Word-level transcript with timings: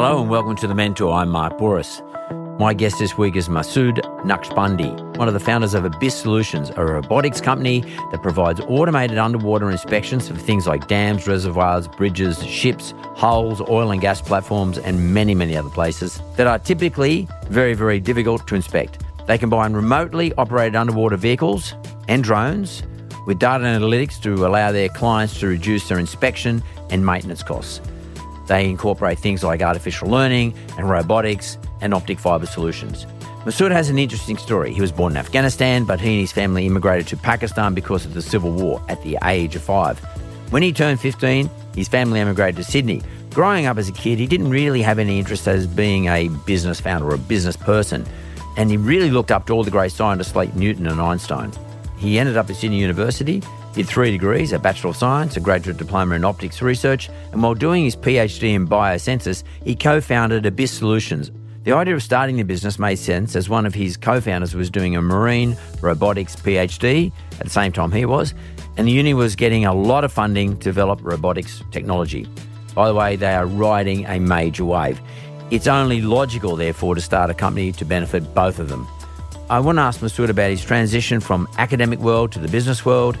Hello 0.00 0.20
and 0.20 0.30
welcome 0.30 0.54
to 0.54 0.68
The 0.68 0.76
Mentor. 0.76 1.12
I'm 1.12 1.28
Mark 1.28 1.58
Bouris. 1.58 2.00
My 2.60 2.72
guest 2.72 3.00
this 3.00 3.18
week 3.18 3.34
is 3.34 3.48
Masood 3.48 3.98
Naqshbandi, 4.22 5.16
one 5.16 5.26
of 5.26 5.34
the 5.34 5.40
founders 5.40 5.74
of 5.74 5.84
Abyss 5.84 6.14
Solutions, 6.14 6.70
a 6.76 6.84
robotics 6.84 7.40
company 7.40 7.80
that 8.12 8.22
provides 8.22 8.60
automated 8.68 9.18
underwater 9.18 9.68
inspections 9.72 10.28
for 10.28 10.36
things 10.36 10.68
like 10.68 10.86
dams, 10.86 11.26
reservoirs, 11.26 11.88
bridges, 11.88 12.40
ships, 12.46 12.94
hulls, 13.16 13.60
oil 13.62 13.90
and 13.90 14.00
gas 14.00 14.22
platforms, 14.22 14.78
and 14.78 15.12
many, 15.12 15.34
many 15.34 15.56
other 15.56 15.68
places 15.68 16.22
that 16.36 16.46
are 16.46 16.60
typically 16.60 17.26
very, 17.48 17.74
very 17.74 17.98
difficult 17.98 18.46
to 18.46 18.54
inspect. 18.54 19.02
They 19.26 19.36
combine 19.36 19.72
remotely 19.72 20.32
operated 20.34 20.76
underwater 20.76 21.16
vehicles 21.16 21.74
and 22.06 22.22
drones 22.22 22.84
with 23.26 23.40
data 23.40 23.64
analytics 23.64 24.22
to 24.22 24.46
allow 24.46 24.70
their 24.70 24.90
clients 24.90 25.40
to 25.40 25.48
reduce 25.48 25.88
their 25.88 25.98
inspection 25.98 26.62
and 26.88 27.04
maintenance 27.04 27.42
costs. 27.42 27.80
They 28.48 28.68
incorporate 28.68 29.18
things 29.18 29.44
like 29.44 29.62
artificial 29.62 30.08
learning 30.08 30.54
and 30.76 30.88
robotics 30.88 31.58
and 31.80 31.94
optic 31.94 32.18
fiber 32.18 32.46
solutions. 32.46 33.06
Masood 33.44 33.70
has 33.70 33.88
an 33.88 33.98
interesting 33.98 34.36
story. 34.36 34.74
He 34.74 34.80
was 34.80 34.90
born 34.90 35.12
in 35.12 35.16
Afghanistan, 35.16 35.84
but 35.84 36.00
he 36.00 36.10
and 36.10 36.20
his 36.20 36.32
family 36.32 36.66
immigrated 36.66 37.06
to 37.08 37.16
Pakistan 37.16 37.72
because 37.72 38.04
of 38.04 38.14
the 38.14 38.22
civil 38.22 38.50
war 38.50 38.82
at 38.88 39.02
the 39.04 39.16
age 39.24 39.54
of 39.54 39.62
five. 39.62 39.98
When 40.50 40.62
he 40.62 40.72
turned 40.72 40.98
15, 41.00 41.48
his 41.76 41.88
family 41.88 42.20
emigrated 42.20 42.56
to 42.56 42.64
Sydney. 42.64 43.02
Growing 43.30 43.66
up 43.66 43.78
as 43.78 43.88
a 43.88 43.92
kid, 43.92 44.18
he 44.18 44.26
didn't 44.26 44.50
really 44.50 44.82
have 44.82 44.98
any 44.98 45.18
interest 45.18 45.46
as 45.46 45.66
being 45.66 46.08
a 46.08 46.28
business 46.46 46.80
founder 46.80 47.06
or 47.06 47.14
a 47.14 47.18
business 47.18 47.56
person, 47.56 48.04
and 48.56 48.70
he 48.70 48.76
really 48.76 49.10
looked 49.10 49.30
up 49.30 49.46
to 49.46 49.52
all 49.52 49.62
the 49.62 49.70
great 49.70 49.92
scientists 49.92 50.34
like 50.34 50.56
Newton 50.56 50.86
and 50.86 51.00
Einstein. 51.00 51.52
He 51.98 52.18
ended 52.18 52.36
up 52.36 52.50
at 52.50 52.56
Sydney 52.56 52.80
University, 52.80 53.42
did 53.74 53.86
three 53.86 54.10
degrees 54.10 54.52
a 54.52 54.58
Bachelor 54.58 54.90
of 54.90 54.96
Science, 54.96 55.36
a 55.36 55.40
graduate 55.40 55.76
diploma 55.76 56.14
in 56.14 56.24
optics 56.24 56.62
research, 56.62 57.08
and 57.32 57.42
while 57.42 57.54
doing 57.54 57.84
his 57.84 57.96
PhD 57.96 58.54
in 58.54 58.66
biosensors, 58.66 59.44
he 59.64 59.74
co 59.74 60.00
founded 60.00 60.46
Abyss 60.46 60.72
Solutions. 60.72 61.30
The 61.64 61.72
idea 61.72 61.94
of 61.94 62.02
starting 62.02 62.36
the 62.36 62.44
business 62.44 62.78
made 62.78 62.96
sense 62.96 63.36
as 63.36 63.48
one 63.48 63.66
of 63.66 63.74
his 63.74 63.96
co 63.96 64.20
founders 64.20 64.54
was 64.54 64.70
doing 64.70 64.96
a 64.96 65.02
marine 65.02 65.56
robotics 65.80 66.34
PhD 66.36 67.12
at 67.32 67.44
the 67.44 67.50
same 67.50 67.72
time 67.72 67.92
he 67.92 68.04
was, 68.04 68.32
and 68.76 68.88
the 68.88 68.92
uni 68.92 69.12
was 69.12 69.36
getting 69.36 69.66
a 69.66 69.74
lot 69.74 70.04
of 70.04 70.12
funding 70.12 70.56
to 70.56 70.64
develop 70.64 71.00
robotics 71.02 71.62
technology. 71.70 72.26
By 72.74 72.88
the 72.88 72.94
way, 72.94 73.16
they 73.16 73.34
are 73.34 73.46
riding 73.46 74.06
a 74.06 74.18
major 74.18 74.64
wave. 74.64 75.00
It's 75.50 75.66
only 75.66 76.00
logical, 76.00 76.56
therefore, 76.56 76.94
to 76.94 77.00
start 77.00 77.28
a 77.28 77.34
company 77.34 77.72
to 77.72 77.84
benefit 77.84 78.34
both 78.34 78.58
of 78.58 78.68
them. 78.68 78.86
I 79.50 79.60
want 79.60 79.78
to 79.78 79.82
ask 79.82 80.00
Masood 80.00 80.28
about 80.28 80.50
his 80.50 80.62
transition 80.62 81.20
from 81.20 81.48
academic 81.56 81.98
world 82.00 82.32
to 82.32 82.38
the 82.38 82.48
business 82.48 82.84
world. 82.84 83.16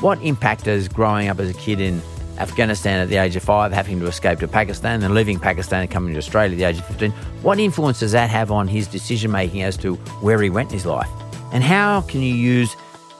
What 0.00 0.20
impact 0.22 0.64
does 0.64 0.88
growing 0.88 1.28
up 1.28 1.38
as 1.40 1.50
a 1.50 1.54
kid 1.54 1.78
in 1.78 2.00
Afghanistan 2.38 3.00
at 3.00 3.10
the 3.10 3.16
age 3.16 3.36
of 3.36 3.42
five, 3.42 3.70
having 3.70 4.00
to 4.00 4.06
escape 4.06 4.38
to 4.38 4.48
Pakistan, 4.48 5.02
and 5.02 5.14
leaving 5.14 5.38
Pakistan 5.38 5.82
and 5.82 5.90
coming 5.90 6.14
to 6.14 6.18
Australia 6.18 6.52
at 6.52 6.58
the 6.58 6.64
age 6.64 6.78
of 6.78 6.86
15, 6.86 7.10
what 7.42 7.60
influence 7.60 8.00
does 8.00 8.12
that 8.12 8.30
have 8.30 8.50
on 8.50 8.66
his 8.66 8.86
decision 8.86 9.30
making 9.30 9.62
as 9.62 9.76
to 9.76 9.96
where 10.22 10.40
he 10.40 10.48
went 10.48 10.70
in 10.70 10.72
his 10.72 10.86
life? 10.86 11.08
And 11.52 11.62
how 11.62 12.00
can 12.00 12.22
you 12.22 12.34
use 12.34 12.74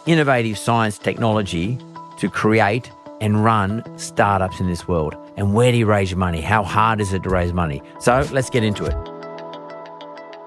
innovative 0.07 0.57
science 0.57 0.97
technology 0.97 1.79
to 2.17 2.31
create 2.31 2.91
and 3.21 3.45
run 3.45 3.85
startups 3.99 4.59
in 4.59 4.67
this 4.67 4.89
world? 4.89 5.15
And 5.37 5.53
where 5.53 5.73
do 5.73 5.77
you 5.77 5.85
raise 5.85 6.11
your 6.11 6.19
money? 6.19 6.41
How 6.41 6.63
hard 6.63 7.03
is 7.03 7.13
it 7.13 7.23
to 7.25 7.29
raise 7.29 7.53
money? 7.53 7.83
So 8.01 8.27
let's 8.33 8.49
get 8.49 8.65
into 8.65 8.87
it. 8.87 8.95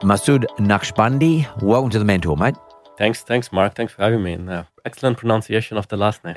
Masood 0.01 0.45
Naqshbandi, 0.57 1.61
welcome 1.61 1.91
to 1.91 1.99
the 1.99 2.05
Mentor, 2.05 2.35
mate. 2.37 2.55
Thanks, 3.03 3.21
thanks, 3.21 3.51
Mark. 3.51 3.75
Thanks 3.75 3.91
for 3.91 4.01
having 4.01 4.23
me. 4.23 4.31
And 4.31 4.49
uh, 4.49 4.63
excellent 4.85 5.17
pronunciation 5.17 5.75
of 5.77 5.89
the 5.89 5.97
last 5.97 6.23
name. 6.23 6.35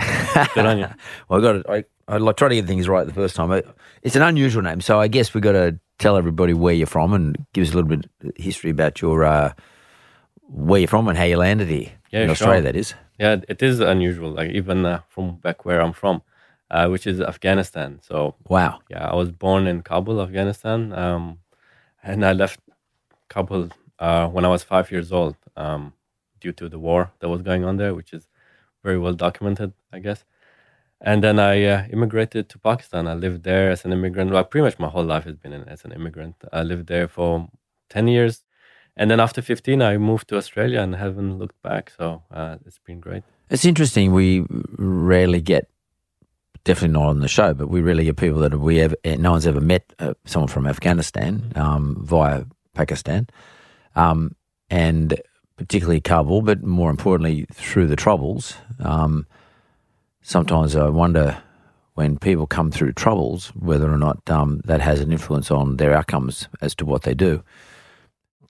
Good 0.53 0.67
on 0.67 0.79
you. 0.79 0.89
well, 1.29 1.39
I 1.39 1.43
got 1.43 1.57
it. 1.57 1.67
I, 1.69 1.85
I 2.13 2.17
like 2.19 2.37
try 2.37 2.49
to 2.49 2.57
get 2.57 2.67
things 2.67 2.89
right 2.89 3.07
the 3.07 3.13
first 3.13 3.37
time. 3.37 3.63
It's 4.03 4.17
an 4.17 4.23
unusual 4.23 4.63
name, 4.65 4.81
so 4.81 4.99
I 4.99 5.07
guess 5.07 5.33
we 5.33 5.41
got 5.41 5.53
to 5.53 5.79
tell 6.01 6.17
everybody 6.17 6.55
where 6.55 6.75
you're 6.75 6.89
from 6.89 7.13
and 7.13 7.37
give 7.53 7.63
us 7.63 7.73
a 7.73 7.77
little 7.77 7.89
bit 7.89 8.07
of 8.25 8.33
history 8.37 8.71
about 8.71 9.01
your 9.01 9.25
uh, 9.25 9.53
where 10.49 10.81
you're 10.81 10.89
from 10.89 11.07
and 11.07 11.17
how 11.17 11.23
you 11.23 11.37
landed 11.37 11.69
here 11.69 11.93
Yeah, 12.11 12.23
in 12.23 12.27
sure. 12.27 12.33
Australia. 12.33 12.63
That 12.63 12.75
is. 12.75 12.95
Yeah, 13.17 13.37
it 13.49 13.63
is 13.63 13.79
unusual. 13.79 14.33
Like 14.33 14.51
even 14.51 14.85
uh, 14.85 15.03
from 15.09 15.37
back 15.37 15.65
where 15.65 15.81
I'm 15.81 15.93
from, 15.93 16.21
uh, 16.73 16.89
which 16.89 17.07
is 17.07 17.21
Afghanistan. 17.21 18.01
So 18.03 18.35
Wow. 18.49 18.81
yeah, 18.91 19.09
I 19.09 19.15
was 19.15 19.31
born 19.31 19.69
in 19.69 19.83
Kabul, 19.83 20.21
Afghanistan, 20.21 20.93
um, 20.93 21.39
and 22.03 22.27
I 22.27 22.33
left 22.33 22.59
Kabul 23.29 23.69
uh, 24.01 24.27
when 24.27 24.45
I 24.45 24.49
was 24.49 24.65
five 24.65 24.91
years 24.91 25.13
old 25.13 25.37
um, 25.57 25.93
due 26.41 26.53
to 26.53 26.69
the 26.69 26.79
war 26.79 27.13
that 27.21 27.29
was 27.29 27.43
going 27.43 27.65
on 27.65 27.77
there, 27.77 27.95
which 27.95 28.13
is 28.13 28.29
very 28.83 28.99
well 28.99 29.15
documented, 29.15 29.73
I 29.93 29.99
guess. 29.99 30.25
And 31.01 31.23
then 31.23 31.39
I 31.39 31.63
uh, 31.65 31.85
immigrated 31.91 32.49
to 32.51 32.59
Pakistan. 32.59 33.07
I 33.07 33.15
lived 33.15 33.43
there 33.43 33.71
as 33.71 33.85
an 33.85 33.93
immigrant. 33.93 34.31
Well, 34.31 34.45
pretty 34.45 34.65
much 34.65 34.79
my 34.79 34.89
whole 34.89 35.05
life 35.05 35.25
has 35.25 35.37
been 35.37 35.53
in, 35.53 35.69
as 35.69 35.85
an 35.85 35.93
immigrant. 35.93 36.37
I 36.53 36.63
lived 36.63 36.87
there 36.87 37.07
for 37.07 37.49
10 37.91 38.09
years. 38.09 38.45
And 38.97 39.11
then 39.11 39.21
after 39.21 39.43
15, 39.43 39.83
I 39.83 39.99
moved 39.99 40.29
to 40.29 40.37
Australia 40.37 40.81
and 40.81 40.97
haven't 40.97 41.39
looked 41.39 41.61
back. 41.63 41.93
So 41.97 42.23
uh, 42.31 42.57
it's 42.65 42.79
been 42.79 43.01
great. 43.01 43.25
It's 43.51 43.67
interesting. 43.67 44.13
We 44.13 44.47
rarely 44.79 45.43
get, 45.43 45.69
definitely 46.65 46.95
not 46.95 47.09
on 47.09 47.21
the 47.21 47.29
show, 47.29 47.53
but 47.53 47.69
we 47.69 47.83
rarely 47.83 48.05
get 48.05 48.17
people 48.17 48.41
that 48.41 48.59
we 48.59 48.81
ever, 48.81 48.97
no 49.05 49.33
one's 49.33 49.47
ever 49.47 49.61
met 49.61 49.93
uh, 49.99 50.15
someone 50.25 50.49
from 50.49 50.67
Afghanistan 50.67 51.53
um, 51.57 51.99
via 52.03 52.45
Pakistan, 52.75 53.29
um, 53.95 54.35
and 54.71 55.21
particularly 55.57 56.01
Kabul, 56.01 56.43
but 56.43 56.63
more 56.63 56.91
importantly 56.91 57.47
through 57.53 57.87
the 57.87 57.97
troubles. 57.97 58.55
Um, 58.81 59.27
sometimes 60.23 60.77
I 60.77 60.89
wonder 60.89 61.43
when 61.95 62.19
people 62.19 62.47
come 62.47 62.71
through 62.71 62.93
troubles 62.93 63.49
whether 63.55 63.91
or 63.91 63.97
not 63.97 64.29
um, 64.29 64.61
that 64.65 64.81
has 64.81 65.01
an 65.01 65.13
influence 65.13 65.51
on 65.51 65.77
their 65.77 65.95
outcomes 65.95 66.49
as 66.61 66.75
to 66.77 66.85
what 66.85 67.03
they 67.03 67.15
do. 67.15 67.43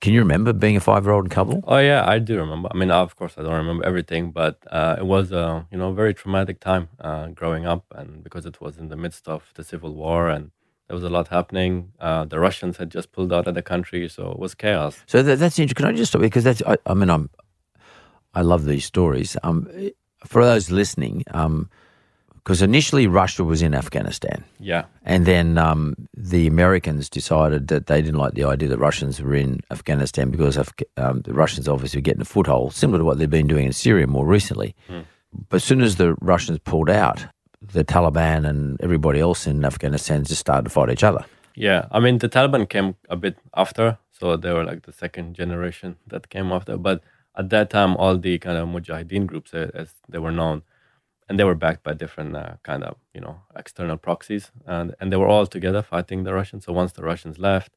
Can 0.00 0.12
you 0.12 0.20
remember 0.20 0.52
being 0.52 0.76
a 0.76 0.80
five-year-old 0.80 1.24
in 1.24 1.30
Kabul? 1.30 1.64
Oh 1.66 1.78
yeah, 1.78 2.04
I 2.06 2.18
do 2.18 2.36
remember. 2.36 2.68
I 2.70 2.76
mean, 2.76 2.90
of 2.90 3.16
course, 3.16 3.34
I 3.38 3.42
don't 3.42 3.54
remember 3.54 3.84
everything, 3.84 4.30
but 4.30 4.58
uh, 4.70 4.96
it 4.98 5.06
was 5.06 5.32
a 5.32 5.66
you 5.70 5.78
know 5.78 5.92
very 5.92 6.12
traumatic 6.12 6.60
time 6.60 6.88
uh, 7.00 7.28
growing 7.28 7.66
up, 7.66 7.84
and 7.92 8.22
because 8.22 8.44
it 8.44 8.60
was 8.60 8.76
in 8.76 8.88
the 8.88 8.96
midst 8.96 9.26
of 9.26 9.50
the 9.54 9.64
civil 9.64 9.94
war 9.94 10.28
and 10.28 10.50
there 10.88 10.94
was 10.94 11.04
a 11.04 11.08
lot 11.10 11.28
happening. 11.28 11.92
Uh, 11.98 12.24
the 12.24 12.38
Russians 12.38 12.76
had 12.76 12.90
just 12.90 13.12
pulled 13.12 13.32
out 13.32 13.46
of 13.48 13.54
the 13.54 13.62
country, 13.62 14.08
so 14.08 14.30
it 14.30 14.38
was 14.38 14.54
chaos. 14.54 15.02
So 15.06 15.22
that, 15.22 15.38
that's 15.38 15.58
interesting. 15.58 15.84
Can 15.84 15.94
I 15.94 15.96
just 15.96 16.12
stop 16.12 16.22
because 16.22 16.44
that's 16.44 16.62
I, 16.66 16.76
I 16.86 16.94
mean 16.94 17.10
I'm 17.10 17.30
I 18.34 18.42
love 18.42 18.64
these 18.64 18.84
stories. 18.84 19.36
Um, 19.42 19.68
for 20.24 20.44
those 20.44 20.70
listening, 20.70 21.24
um, 21.32 21.70
because 22.34 22.62
initially 22.62 23.06
Russia 23.08 23.42
was 23.42 23.60
in 23.62 23.74
Afghanistan, 23.74 24.44
Yeah, 24.60 24.84
and 25.04 25.26
then 25.26 25.58
um, 25.58 25.94
the 26.16 26.46
Americans 26.46 27.08
decided 27.10 27.66
that 27.68 27.86
they 27.86 28.00
didn't 28.02 28.20
like 28.20 28.34
the 28.34 28.44
idea 28.44 28.68
that 28.68 28.78
Russians 28.78 29.20
were 29.20 29.34
in 29.34 29.60
Afghanistan 29.70 30.30
because 30.30 30.56
Af- 30.56 30.72
um, 30.96 31.22
the 31.22 31.32
Russians 31.34 31.66
obviously 31.66 31.98
were 31.98 32.02
getting 32.02 32.22
a 32.22 32.26
foothold, 32.26 32.72
similar 32.72 32.98
to 32.98 33.04
what 33.04 33.18
they've 33.18 33.28
been 33.28 33.48
doing 33.48 33.66
in 33.66 33.72
Syria 33.72 34.06
more 34.06 34.24
recently. 34.26 34.76
But 35.48 35.56
as 35.56 35.64
soon 35.64 35.80
as 35.82 35.96
the 35.96 36.14
Russians 36.20 36.60
pulled 36.60 36.88
out, 36.88 37.26
the 37.72 37.84
Taliban 37.84 38.48
and 38.48 38.80
everybody 38.80 39.20
else 39.20 39.46
in 39.46 39.64
Afghanistan 39.64 40.24
just 40.24 40.40
started 40.40 40.64
to 40.64 40.70
fight 40.70 40.90
each 40.90 41.04
other. 41.04 41.24
yeah. 41.54 41.86
I 41.90 42.00
mean, 42.00 42.18
the 42.18 42.28
Taliban 42.28 42.68
came 42.68 42.96
a 43.08 43.16
bit 43.16 43.38
after, 43.54 43.98
so 44.12 44.36
they 44.36 44.52
were 44.52 44.64
like 44.64 44.82
the 44.82 44.92
second 44.92 45.34
generation 45.34 45.96
that 46.06 46.28
came 46.28 46.52
after. 46.52 46.76
But 46.76 47.02
at 47.36 47.50
that 47.50 47.70
time 47.70 47.96
all 47.96 48.16
the 48.16 48.38
kind 48.38 48.56
of 48.56 48.68
mujahideen 48.68 49.26
groups 49.26 49.52
uh, 49.54 49.70
as 49.74 49.94
they 50.08 50.18
were 50.18 50.32
known 50.32 50.62
and 51.28 51.38
they 51.38 51.44
were 51.44 51.54
backed 51.54 51.82
by 51.82 51.92
different 51.92 52.34
uh, 52.36 52.54
kind 52.62 52.82
of 52.82 52.96
you 53.14 53.20
know 53.20 53.40
external 53.54 53.96
proxies 53.96 54.50
and 54.66 54.94
and 55.00 55.12
they 55.12 55.16
were 55.16 55.28
all 55.28 55.46
together 55.46 55.82
fighting 55.82 56.24
the 56.24 56.32
russians 56.32 56.64
so 56.64 56.72
once 56.72 56.92
the 56.92 57.02
russians 57.02 57.38
left 57.38 57.72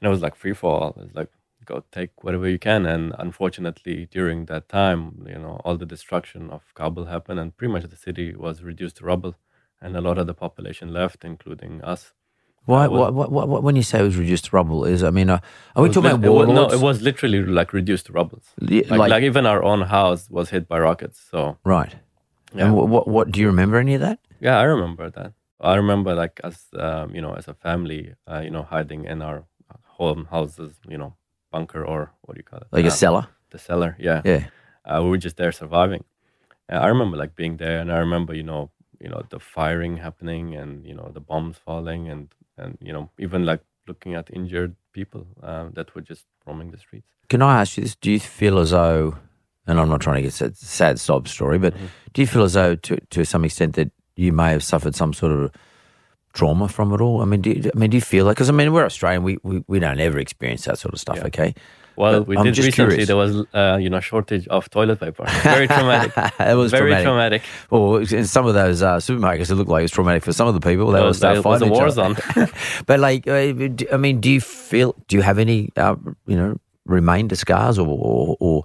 and 0.00 0.06
it 0.06 0.10
was 0.10 0.22
like 0.22 0.34
free 0.34 0.54
for 0.54 0.70
all 0.70 0.96
it's 1.00 1.14
like 1.14 1.30
go 1.64 1.76
take 1.92 2.12
whatever 2.24 2.48
you 2.48 2.58
can 2.58 2.86
and 2.86 3.12
unfortunately 3.18 4.08
during 4.16 4.38
that 4.46 4.64
time 4.68 5.00
you 5.32 5.38
know 5.44 5.60
all 5.64 5.76
the 5.76 5.86
destruction 5.94 6.50
of 6.50 6.62
kabul 6.74 7.04
happened 7.14 7.38
and 7.40 7.56
pretty 7.56 7.72
much 7.72 7.84
the 7.94 7.96
city 8.08 8.34
was 8.46 8.62
reduced 8.70 8.96
to 8.98 9.04
rubble 9.04 9.34
and 9.82 9.96
a 9.96 10.00
lot 10.00 10.16
of 10.18 10.26
the 10.26 10.34
population 10.44 10.86
left 11.00 11.24
including 11.24 11.72
us 11.92 12.02
Why, 12.72 12.84
Uh, 12.86 12.90
was- 12.90 13.12
what, 13.18 13.28
what, 13.36 13.46
what, 13.52 13.62
when 13.66 13.76
you 13.80 13.82
say 13.90 13.98
it 14.00 14.08
was 14.10 14.16
reduced 14.24 14.44
to 14.48 14.52
rubble, 14.58 14.80
is 14.92 15.00
I 15.10 15.12
mean, 15.18 15.28
uh, 15.36 15.40
are 15.76 15.82
we 15.84 15.88
talking 15.96 16.10
about 16.18 16.28
it 16.30 16.34
was- 16.40 16.48
no 16.60 16.64
it 16.76 16.82
was 16.88 16.96
literally 17.08 17.40
like 17.60 17.70
reduced 17.80 18.04
to 18.06 18.12
rubble 18.18 18.40
like, 18.60 18.90
like- 18.90 19.10
like 19.14 19.24
even 19.30 19.44
our 19.52 19.62
own 19.70 19.80
house 19.96 20.22
was 20.36 20.46
hit 20.54 20.64
by 20.72 20.78
rockets 20.88 21.18
so 21.32 21.40
right. 21.76 21.94
Yeah. 22.56 22.62
And 22.66 22.70
what, 22.76 22.86
what, 22.94 23.04
what 23.14 23.26
do 23.32 23.36
you 23.42 23.48
remember 23.54 23.76
any 23.86 23.94
of 23.98 24.02
that? 24.06 24.18
Yeah, 24.46 24.56
I 24.62 24.64
remember 24.74 25.04
that. 25.18 25.30
I 25.72 25.74
remember 25.82 26.10
like 26.22 26.36
as 26.48 26.56
um, 26.86 27.06
you 27.16 27.22
know, 27.24 27.32
as 27.40 27.46
a 27.54 27.56
family, 27.66 28.02
uh, 28.30 28.40
you 28.46 28.52
know, 28.54 28.64
hiding 28.74 29.02
in 29.12 29.18
our 29.28 29.38
home 29.98 30.22
houses, 30.34 30.72
you 30.92 30.98
know, 31.02 31.10
bunker 31.54 31.82
or 31.92 32.00
what 32.24 32.32
do 32.34 32.38
you 32.42 32.48
call 32.50 32.60
it? 32.64 32.68
Like 32.76 32.86
a 32.92 32.96
cellar? 33.02 33.24
The 33.50 33.58
cellar, 33.68 33.92
yeah. 34.08 34.20
Yeah. 34.32 34.42
Uh, 34.88 35.00
we 35.04 35.08
were 35.12 35.22
just 35.26 35.36
there 35.36 35.52
surviving. 35.52 36.02
Uh, 36.72 36.78
I 36.86 36.88
remember 36.94 37.16
like 37.22 37.34
being 37.42 37.56
there, 37.64 37.78
and 37.82 37.88
I 37.96 37.98
remember 38.06 38.32
you 38.40 38.46
know, 38.50 38.62
you 39.04 39.08
know, 39.12 39.20
the 39.34 39.38
firing 39.56 39.94
happening, 40.06 40.44
and 40.60 40.70
you 40.88 40.94
know, 40.98 41.08
the 41.18 41.20
bombs 41.30 41.56
falling, 41.66 42.02
and 42.12 42.24
and 42.62 42.72
you 42.86 42.92
know, 42.94 43.04
even 43.26 43.40
like 43.50 43.62
looking 43.88 44.14
at 44.18 44.30
injured 44.38 44.72
people 44.92 45.22
uh, 45.48 45.66
that 45.76 45.86
were 45.94 46.04
just 46.12 46.24
roaming 46.46 46.70
the 46.72 46.78
streets. 46.78 47.08
Can 47.28 47.40
I 47.42 47.60
ask 47.60 47.76
you 47.76 47.82
this? 47.84 47.96
Do 48.04 48.10
you 48.10 48.20
feel 48.20 48.58
as 48.58 48.70
though, 48.70 49.16
and 49.66 49.78
I'm 49.80 49.88
not 49.88 50.00
trying 50.00 50.16
to 50.22 50.22
get 50.28 50.40
a 50.40 50.54
sad 50.54 50.98
sob 50.98 51.28
story, 51.28 51.58
but 51.58 51.72
Mm-hmm. 51.74 51.86
do 52.14 52.22
you 52.22 52.28
feel 52.34 52.44
as 52.44 52.52
though, 52.54 52.74
to 52.86 52.94
to 53.14 53.24
some 53.24 53.44
extent, 53.46 53.74
that 53.76 53.90
you 54.16 54.32
may 54.32 54.50
have 54.52 54.62
suffered 54.62 54.94
some 54.94 55.12
sort 55.12 55.32
of 55.32 55.50
trauma 56.34 56.68
from 56.68 56.92
it 56.92 57.00
all? 57.00 57.22
I 57.22 57.24
mean, 57.24 57.40
do 57.40 57.50
you, 57.50 57.70
I 57.74 57.78
mean, 57.78 57.90
do 57.90 57.96
you 57.96 58.00
feel 58.02 58.26
like? 58.26 58.36
Because 58.36 58.50
I 58.50 58.52
mean, 58.52 58.72
we're 58.72 58.84
Australian, 58.84 59.22
we, 59.22 59.38
we 59.42 59.64
we 59.66 59.78
don't 59.78 60.00
ever 60.00 60.18
experience 60.18 60.64
that 60.66 60.78
sort 60.78 60.92
of 60.94 61.00
stuff. 61.00 61.16
Yeah. 61.16 61.26
Okay, 61.28 61.54
Well, 61.96 62.20
But 62.20 62.26
we 62.28 62.36
I'm 62.36 62.44
did 62.44 62.58
recently. 62.58 62.72
curious. 62.72 63.06
There 63.06 63.16
was 63.16 63.46
uh, 63.54 63.78
you 63.80 63.88
know 63.88 64.00
shortage 64.00 64.46
of 64.48 64.68
toilet 64.68 64.98
paper. 65.00 65.24
Very 65.42 65.66
traumatic. 65.68 66.12
it 66.40 66.56
was 66.56 66.70
Very 66.72 66.90
traumatic. 67.02 67.04
traumatic. 67.06 67.42
Well, 67.70 67.96
in 67.96 68.26
some 68.26 68.46
of 68.46 68.54
those 68.54 68.82
uh, 68.82 68.96
supermarkets, 68.98 69.50
it 69.50 69.54
looked 69.54 69.70
like 69.70 69.80
it 69.80 69.88
was 69.88 69.92
traumatic 69.92 70.24
for 70.24 70.32
some 70.32 70.48
of 70.48 70.54
the 70.54 70.60
people. 70.60 70.90
They 70.92 71.00
was- 71.00 71.18
start 71.18 71.36
it 71.38 71.44
was 71.44 71.62
a 71.62 71.66
war 71.66 71.88
zone. 71.90 72.16
but 72.86 72.98
like, 73.00 73.26
uh, 73.28 73.34
I 73.92 73.96
mean, 73.96 74.20
do 74.20 74.30
you 74.30 74.40
feel? 74.40 74.94
Do 75.08 75.16
you 75.16 75.22
have 75.22 75.38
any, 75.38 75.70
uh, 75.76 75.94
you 76.26 76.36
know, 76.36 76.56
remainder 76.84 77.36
scars, 77.36 77.78
or, 77.78 77.86
or 77.86 78.36
or 78.40 78.62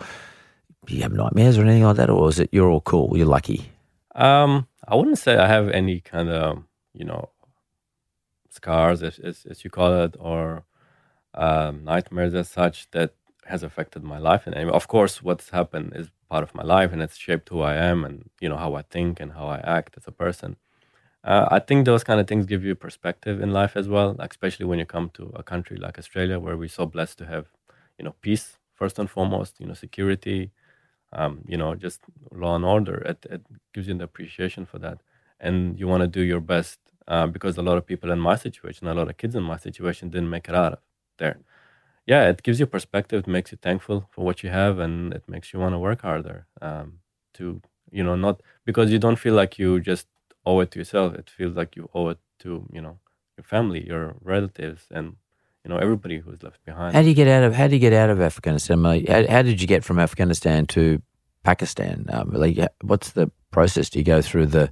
do 0.88 0.96
you 0.96 1.04
have 1.04 1.14
nightmares 1.14 1.56
or 1.58 1.62
anything 1.62 1.84
like 1.84 1.98
that, 1.98 2.10
or 2.10 2.30
is 2.30 2.40
it 2.40 2.50
you're 2.52 2.70
all 2.70 2.82
cool? 2.82 3.16
You're 3.16 3.28
lucky. 3.28 3.70
Um, 4.16 4.66
I 4.88 4.96
wouldn't 4.96 5.20
say 5.20 5.38
I 5.38 5.48
have 5.48 5.70
any 5.70 6.00
kind 6.02 6.30
of 6.30 6.64
you 6.94 7.06
know 7.06 7.30
scars, 8.60 9.00
as 9.10 9.16
as, 9.30 9.38
as 9.52 9.58
you 9.64 9.70
call 9.78 9.92
it, 10.06 10.14
or 10.32 10.44
um, 11.46 11.74
nightmares 11.94 12.34
as 12.42 12.48
such 12.60 12.78
that 12.96 13.12
has 13.52 13.62
affected 13.64 14.02
my 14.04 14.20
life. 14.30 14.44
And 14.48 14.56
of 14.82 14.86
course, 14.96 15.14
what's 15.28 15.50
happened 15.60 15.90
is 16.00 16.08
part 16.34 16.44
of 16.48 16.56
my 16.60 16.66
life, 16.76 16.90
and 16.94 17.02
it's 17.06 17.18
shaped 17.26 17.48
who 17.50 17.62
I 17.74 17.76
am, 17.92 18.00
and 18.08 18.16
you 18.44 18.50
know 18.52 18.60
how 18.66 18.72
I 18.82 18.84
think 18.96 19.20
and 19.22 19.30
how 19.40 19.48
I 19.58 19.60
act 19.78 19.92
as 20.00 20.08
a 20.08 20.12
person. 20.26 20.52
Uh, 21.32 21.46
I 21.58 21.60
think 21.68 21.80
those 21.86 22.06
kind 22.10 22.20
of 22.22 22.28
things 22.28 22.46
give 22.46 22.64
you 22.68 22.76
perspective 22.76 23.36
in 23.46 23.52
life 23.62 23.74
as 23.82 23.88
well, 23.94 24.10
like, 24.20 24.32
especially 24.32 24.68
when 24.70 24.80
you 24.80 24.86
come 24.86 25.08
to 25.18 25.24
a 25.42 25.44
country 25.44 25.78
like 25.86 26.00
Australia, 26.00 26.38
where 26.40 26.58
we're 26.58 26.78
so 26.82 26.86
blessed 26.96 27.18
to 27.20 27.26
have, 27.26 27.46
you 27.98 28.06
know, 28.06 28.16
peace 28.22 28.46
first 28.80 29.00
and 29.00 29.10
foremost, 29.10 29.60
you 29.60 29.68
know, 29.68 29.78
security, 29.86 30.42
um, 31.20 31.34
you 31.52 31.58
know, 31.62 31.72
just 31.76 32.00
law 32.44 32.56
and 32.56 32.66
order. 32.76 32.98
It, 33.12 33.20
it 33.36 33.42
gives 33.74 33.88
you 33.88 33.96
an 33.96 34.02
appreciation 34.02 34.64
for 34.66 34.80
that, 34.86 34.98
and 35.46 35.80
you 35.80 35.88
want 35.92 36.04
to 36.04 36.08
do 36.20 36.24
your 36.34 36.42
best 36.56 36.80
uh, 37.10 37.28
because 37.28 37.58
a 37.58 37.62
lot 37.62 37.78
of 37.78 37.86
people 37.86 38.12
in 38.12 38.20
my 38.20 38.36
situation, 38.36 38.88
a 38.88 38.94
lot 38.94 39.10
of 39.10 39.18
kids 39.18 39.36
in 39.36 39.44
my 39.44 39.58
situation, 39.58 40.10
didn't 40.10 40.30
make 40.30 40.48
it 40.48 40.56
out 40.56 40.74
of 40.74 40.80
there. 41.18 41.40
Yeah, 42.06 42.30
it 42.30 42.44
gives 42.44 42.60
you 42.60 42.66
perspective. 42.66 43.20
It 43.26 43.28
makes 43.28 43.52
you 43.52 43.58
thankful 43.62 44.08
for 44.12 44.24
what 44.24 44.44
you 44.44 44.50
have, 44.50 44.80
and 44.80 45.14
it 45.14 45.24
makes 45.28 45.52
you 45.52 45.60
want 45.60 45.74
to 45.74 45.80
work 45.80 46.02
harder 46.04 46.46
um, 46.62 47.00
to, 47.34 47.62
you 47.92 48.04
know, 48.04 48.16
not 48.16 48.42
because 48.66 48.92
you 48.92 49.00
don't 49.00 49.18
feel 49.18 49.34
like 49.34 49.60
you 49.60 49.80
just 49.80 50.08
owe 50.46 50.60
it 50.60 50.72
to 50.72 50.80
yourself. 50.80 51.16
It 51.16 51.30
feels 51.30 51.56
like 51.56 51.76
you 51.76 51.90
owe 51.94 52.10
it 52.10 52.20
to, 52.40 52.68
you 52.72 52.82
know, 52.82 53.00
your 53.38 53.44
family, 53.44 53.86
your 53.86 54.16
relatives, 54.22 54.88
and 54.92 55.16
you 55.64 55.70
know 55.70 55.78
everybody 55.78 56.20
who's 56.20 56.42
left 56.44 56.64
behind. 56.66 56.96
How 56.96 57.02
do 57.02 57.10
you 57.10 57.16
get 57.16 57.28
out 57.28 57.44
of 57.44 57.54
How 57.54 57.68
do 57.68 57.76
you 57.76 57.80
get 57.80 57.94
out 57.94 58.10
of 58.10 58.22
Afghanistan? 58.22 58.84
How, 58.84 59.28
how 59.28 59.42
did 59.42 59.62
you 59.62 59.68
get 59.68 59.84
from 59.84 60.00
Afghanistan 60.00 60.66
to 60.68 61.02
Pakistan? 61.44 62.06
Um, 62.10 62.32
like, 62.32 62.58
what's 62.82 63.12
the 63.12 63.32
process? 63.52 63.90
Do 63.90 64.00
you 64.00 64.06
go 64.06 64.22
through 64.22 64.48
the 64.48 64.72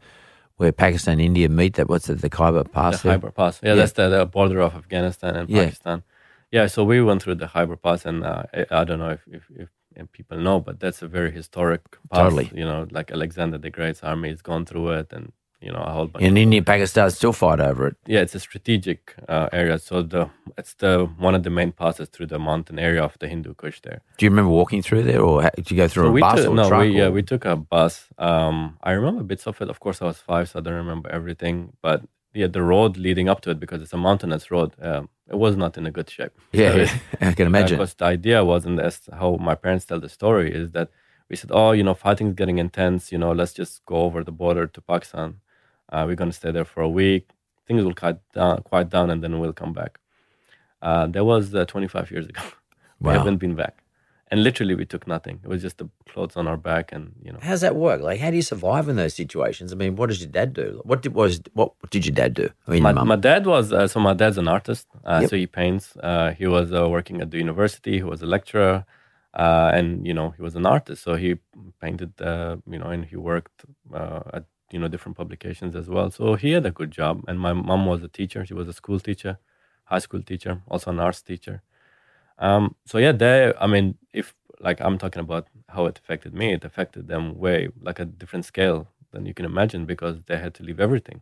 where 0.57 0.71
Pakistan 0.71 1.13
and 1.13 1.21
India 1.21 1.49
meet? 1.49 1.75
That 1.75 1.87
what's 1.89 2.09
it, 2.09 2.21
the 2.21 2.29
Khyber 2.29 2.63
Pass? 2.63 3.01
the? 3.01 3.09
Khyber 3.09 3.31
Pass. 3.31 3.59
Yeah, 3.63 3.69
Yeah. 3.69 3.75
that's 3.75 3.93
the, 3.93 4.09
the 4.09 4.25
border 4.25 4.59
of 4.61 4.75
Afghanistan 4.75 5.35
and 5.35 5.49
Yeah. 5.49 5.63
Pakistan. 5.65 6.03
Yeah, 6.51 6.67
so 6.67 6.83
we 6.83 7.01
went 7.01 7.21
through 7.23 7.35
the 7.35 7.47
Khyber 7.47 7.75
Pass, 7.75 8.05
and 8.05 8.23
uh, 8.23 8.43
I, 8.53 8.65
I 8.71 8.83
don't 8.83 8.99
know 8.99 9.09
if, 9.11 9.21
if, 9.27 9.43
if 9.55 9.69
if 9.95 10.11
people 10.11 10.37
know, 10.37 10.59
but 10.59 10.79
that's 10.79 11.01
a 11.01 11.07
very 11.07 11.31
historic 11.31 11.81
pass. 12.11 12.19
Totally. 12.21 12.51
You 12.53 12.65
know, 12.65 12.85
like 12.91 13.11
Alexander 13.11 13.57
the 13.57 13.71
Great's 13.71 14.03
army 14.03 14.29
has 14.29 14.41
gone 14.43 14.63
through 14.65 14.89
it, 14.91 15.11
and 15.11 15.31
you 15.61 15.71
know 15.71 15.81
a 15.81 15.91
whole 15.91 16.07
bunch. 16.07 16.23
In 16.23 16.37
India, 16.37 16.59
and 16.59 16.65
Pakistan 16.65 17.09
still 17.11 17.33
fight 17.33 17.59
over 17.59 17.87
it. 17.87 17.95
yeah, 18.05 18.21
it's 18.21 18.35
a 18.35 18.39
strategic 18.39 19.15
uh, 19.27 19.49
area. 19.51 19.77
So 19.79 20.01
the 20.03 20.29
it's 20.57 20.73
the 20.75 21.09
one 21.17 21.35
of 21.35 21.43
the 21.43 21.49
main 21.49 21.71
passes 21.71 22.09
through 22.09 22.27
the 22.27 22.39
mountain 22.39 22.77
area 22.79 23.03
of 23.03 23.17
the 23.19 23.27
Hindu 23.27 23.53
Kush 23.55 23.79
there. 23.81 24.01
Do 24.17 24.25
you 24.25 24.29
remember 24.29 24.51
walking 24.51 24.81
through 24.81 25.03
there, 25.03 25.21
or 25.21 25.49
did 25.55 25.71
you 25.71 25.77
go 25.77 25.87
through 25.87 26.03
So 26.03 26.09
a 26.09 26.11
we 26.11 26.21
bus 26.21 26.39
took, 26.41 26.51
or 26.51 26.55
no, 26.55 26.67
truck? 26.69 26.81
we, 26.81 26.97
yeah, 26.97 27.09
we 27.09 27.23
took 27.23 27.45
a 27.45 27.55
bus. 27.55 28.07
Um, 28.17 28.77
I 28.83 28.91
remember 28.91 29.23
bits 29.23 29.47
of 29.47 29.61
it. 29.61 29.69
Of 29.69 29.79
course, 29.79 30.01
I 30.01 30.05
was 30.05 30.17
five, 30.19 30.49
so 30.49 30.59
I 30.59 30.61
don't 30.61 30.73
remember 30.85 31.09
everything. 31.09 31.73
But 31.81 32.03
yeah, 32.33 32.47
the 32.47 32.61
road 32.61 32.97
leading 32.97 33.27
up 33.29 33.41
to 33.41 33.49
it 33.51 33.59
because 33.59 33.81
it's 33.81 33.93
a 33.93 33.97
mountainous 33.97 34.51
road. 34.51 34.73
Um, 34.81 35.09
it 35.29 35.35
was 35.37 35.57
not 35.57 35.77
in 35.77 35.85
a 35.85 35.91
good 35.91 36.09
shape. 36.09 36.33
yeah, 36.53 36.71
So 36.71 36.77
yeah, 36.77 36.97
I 37.29 37.33
can 37.33 37.47
imagine. 37.47 37.77
Because 37.77 37.95
the 37.95 38.05
idea 38.05 38.45
was, 38.45 38.65
and 38.65 38.77
that's 38.79 39.01
how 39.11 39.37
my 39.49 39.55
parents 39.55 39.85
tell 39.85 39.99
the 39.99 40.07
story, 40.09 40.53
is 40.53 40.71
that 40.71 40.89
we 41.29 41.35
said, 41.35 41.49
oh, 41.51 41.71
you 41.71 41.83
know, 41.83 41.93
fighting's 41.95 42.35
getting 42.35 42.57
intense. 42.59 43.11
You 43.11 43.17
know, 43.17 43.31
let's 43.33 43.53
just 43.53 43.83
go 43.85 43.97
over 44.07 44.23
the 44.23 44.31
border 44.31 44.67
to 44.67 44.81
Pakistan. 44.81 45.35
Uh, 45.91 46.03
we're 46.07 46.15
going 46.15 46.29
to 46.31 46.35
stay 46.35 46.51
there 46.51 46.65
for 46.65 46.81
a 46.81 46.89
week. 46.89 47.29
Things 47.67 47.83
will 47.83 47.93
quiet 47.93 48.19
down, 48.33 48.61
quiet 48.63 48.89
down 48.89 49.09
and 49.09 49.23
then 49.23 49.39
we'll 49.39 49.53
come 49.53 49.73
back. 49.73 49.99
Uh, 50.81 51.07
that 51.07 51.23
was 51.25 51.53
uh, 51.55 51.65
25 51.65 52.11
years 52.11 52.27
ago. 52.27 52.41
we 52.99 53.09
haven't 53.11 53.37
been 53.37 53.55
back. 53.55 53.83
And 54.29 54.43
literally, 54.43 54.75
we 54.75 54.85
took 54.85 55.07
nothing. 55.07 55.39
It 55.41 55.47
was 55.47 55.61
just 55.61 55.77
the 55.77 55.87
clothes 56.09 56.35
on 56.35 56.49
our 56.49 56.57
back, 56.57 56.91
and 56.91 57.13
you 57.23 57.31
know, 57.31 57.39
How's 57.41 57.61
that 57.61 57.77
work? 57.77 58.01
Like, 58.01 58.19
how 58.19 58.29
do 58.29 58.35
you 58.35 58.41
survive 58.41 58.89
in 58.89 58.97
those 58.97 59.13
situations? 59.13 59.71
I 59.71 59.77
mean, 59.77 59.95
what 59.95 60.07
does 60.09 60.19
your 60.19 60.29
dad 60.29 60.51
do? 60.51 60.81
What 60.83 61.01
did 61.01 61.13
was 61.13 61.39
what 61.53 61.71
did 61.91 62.05
your 62.05 62.13
dad 62.13 62.33
do? 62.33 62.49
I 62.67 62.71
mean, 62.71 62.83
my, 62.83 62.91
my 62.91 63.15
dad 63.15 63.45
was 63.45 63.71
uh, 63.71 63.87
so 63.87 64.01
my 64.01 64.13
dad's 64.13 64.37
an 64.37 64.49
artist 64.49 64.85
uh, 65.05 65.19
Yep. 65.21 65.29
so 65.29 65.35
he 65.37 65.47
paints 65.47 65.95
uh, 66.03 66.33
he 66.37 66.45
was 66.45 66.73
uh, 66.73 66.89
working 66.89 67.21
at 67.21 67.31
the 67.31 67.37
university 67.37 67.93
he 67.99 68.03
was 68.03 68.21
a 68.21 68.25
lecturer 68.25 68.83
uh, 69.33 69.71
and 69.73 70.05
you 70.05 70.13
know 70.13 70.31
he 70.35 70.41
was 70.41 70.57
an 70.57 70.65
artist 70.65 71.03
so 71.03 71.15
he 71.15 71.35
painted 71.79 72.11
uh, 72.21 72.57
you 72.69 72.77
know 72.79 72.87
and 72.95 73.05
he 73.05 73.15
worked 73.15 73.63
uh, 73.93 74.23
at 74.33 74.43
you 74.71 74.79
know 74.79 74.87
different 74.87 75.17
publications 75.17 75.75
as 75.75 75.87
well. 75.89 76.11
So 76.11 76.35
he 76.35 76.51
had 76.51 76.65
a 76.65 76.71
good 76.71 76.91
job 76.91 77.23
and 77.27 77.39
my 77.39 77.53
mom 77.53 77.85
was 77.85 78.03
a 78.03 78.07
teacher. 78.09 78.45
She 78.45 78.53
was 78.53 78.67
a 78.67 78.73
school 78.73 78.99
teacher 78.99 79.37
high 79.85 79.99
school 79.99 80.21
teacher 80.21 80.61
also 80.67 80.91
an 80.91 80.99
arts 80.99 81.21
teacher. 81.21 81.61
Um, 82.39 82.75
so 82.85 82.97
yeah 82.99 83.11
they 83.13 83.53
i 83.59 83.67
mean 83.67 83.95
if 84.13 84.33
like 84.59 84.79
i'm 84.81 84.97
talking 84.97 85.21
about 85.21 85.47
how 85.69 85.85
it 85.87 85.97
affected 85.99 86.33
me 86.33 86.53
it 86.53 86.63
affected 86.65 87.07
them 87.07 87.37
way 87.37 87.69
like 87.81 87.99
a 87.99 88.05
different 88.05 88.45
scale 88.45 88.87
than 89.11 89.25
you 89.25 89.33
can 89.33 89.45
imagine 89.45 89.85
because 89.85 90.17
they 90.27 90.37
had 90.37 90.53
to 90.55 90.63
leave 90.63 90.79
everything. 90.79 91.21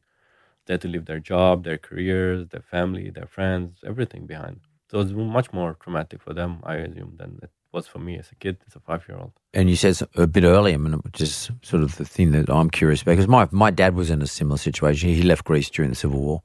They 0.65 0.73
had 0.75 0.81
to 0.81 0.87
leave 0.87 1.05
their 1.05 1.19
job, 1.19 1.63
their 1.63 1.77
careers, 1.77 2.47
their 2.49 2.61
family, 2.61 3.09
their 3.11 3.27
friends, 3.27 3.79
everything 3.85 4.25
behind. 4.27 4.61
So 4.91 4.99
it's 5.01 5.11
much 5.11 5.53
more 5.53 5.75
traumatic 5.75 6.21
for 6.21 6.33
them, 6.33 6.61
I 6.63 6.75
assume, 6.77 7.15
than 7.17 7.39
it 7.43 7.51
was 7.75 7.85
for 7.85 7.99
me 7.99 8.17
as 8.17 8.31
a 8.31 8.35
kid, 8.35 8.57
as 8.67 8.75
a 8.75 8.79
five 8.79 9.05
year 9.07 9.17
old. 9.19 9.33
and 9.53 9.69
you 9.69 9.75
said 9.75 9.99
a 10.15 10.25
bit 10.25 10.45
earlier, 10.45 10.77
which 10.77 11.21
is 11.21 11.51
sort 11.61 11.83
of 11.83 11.97
the 11.97 12.05
thing 12.05 12.31
that 12.31 12.49
I'm 12.49 12.69
curious 12.69 13.01
about, 13.01 13.11
because 13.11 13.27
my, 13.27 13.47
my 13.51 13.69
dad 13.69 13.93
was 13.95 14.09
in 14.09 14.21
a 14.21 14.27
similar 14.27 14.57
situation. 14.57 15.09
He 15.09 15.21
left 15.21 15.43
Greece 15.43 15.69
during 15.69 15.91
the 15.91 15.95
Civil 15.95 16.21
War. 16.21 16.41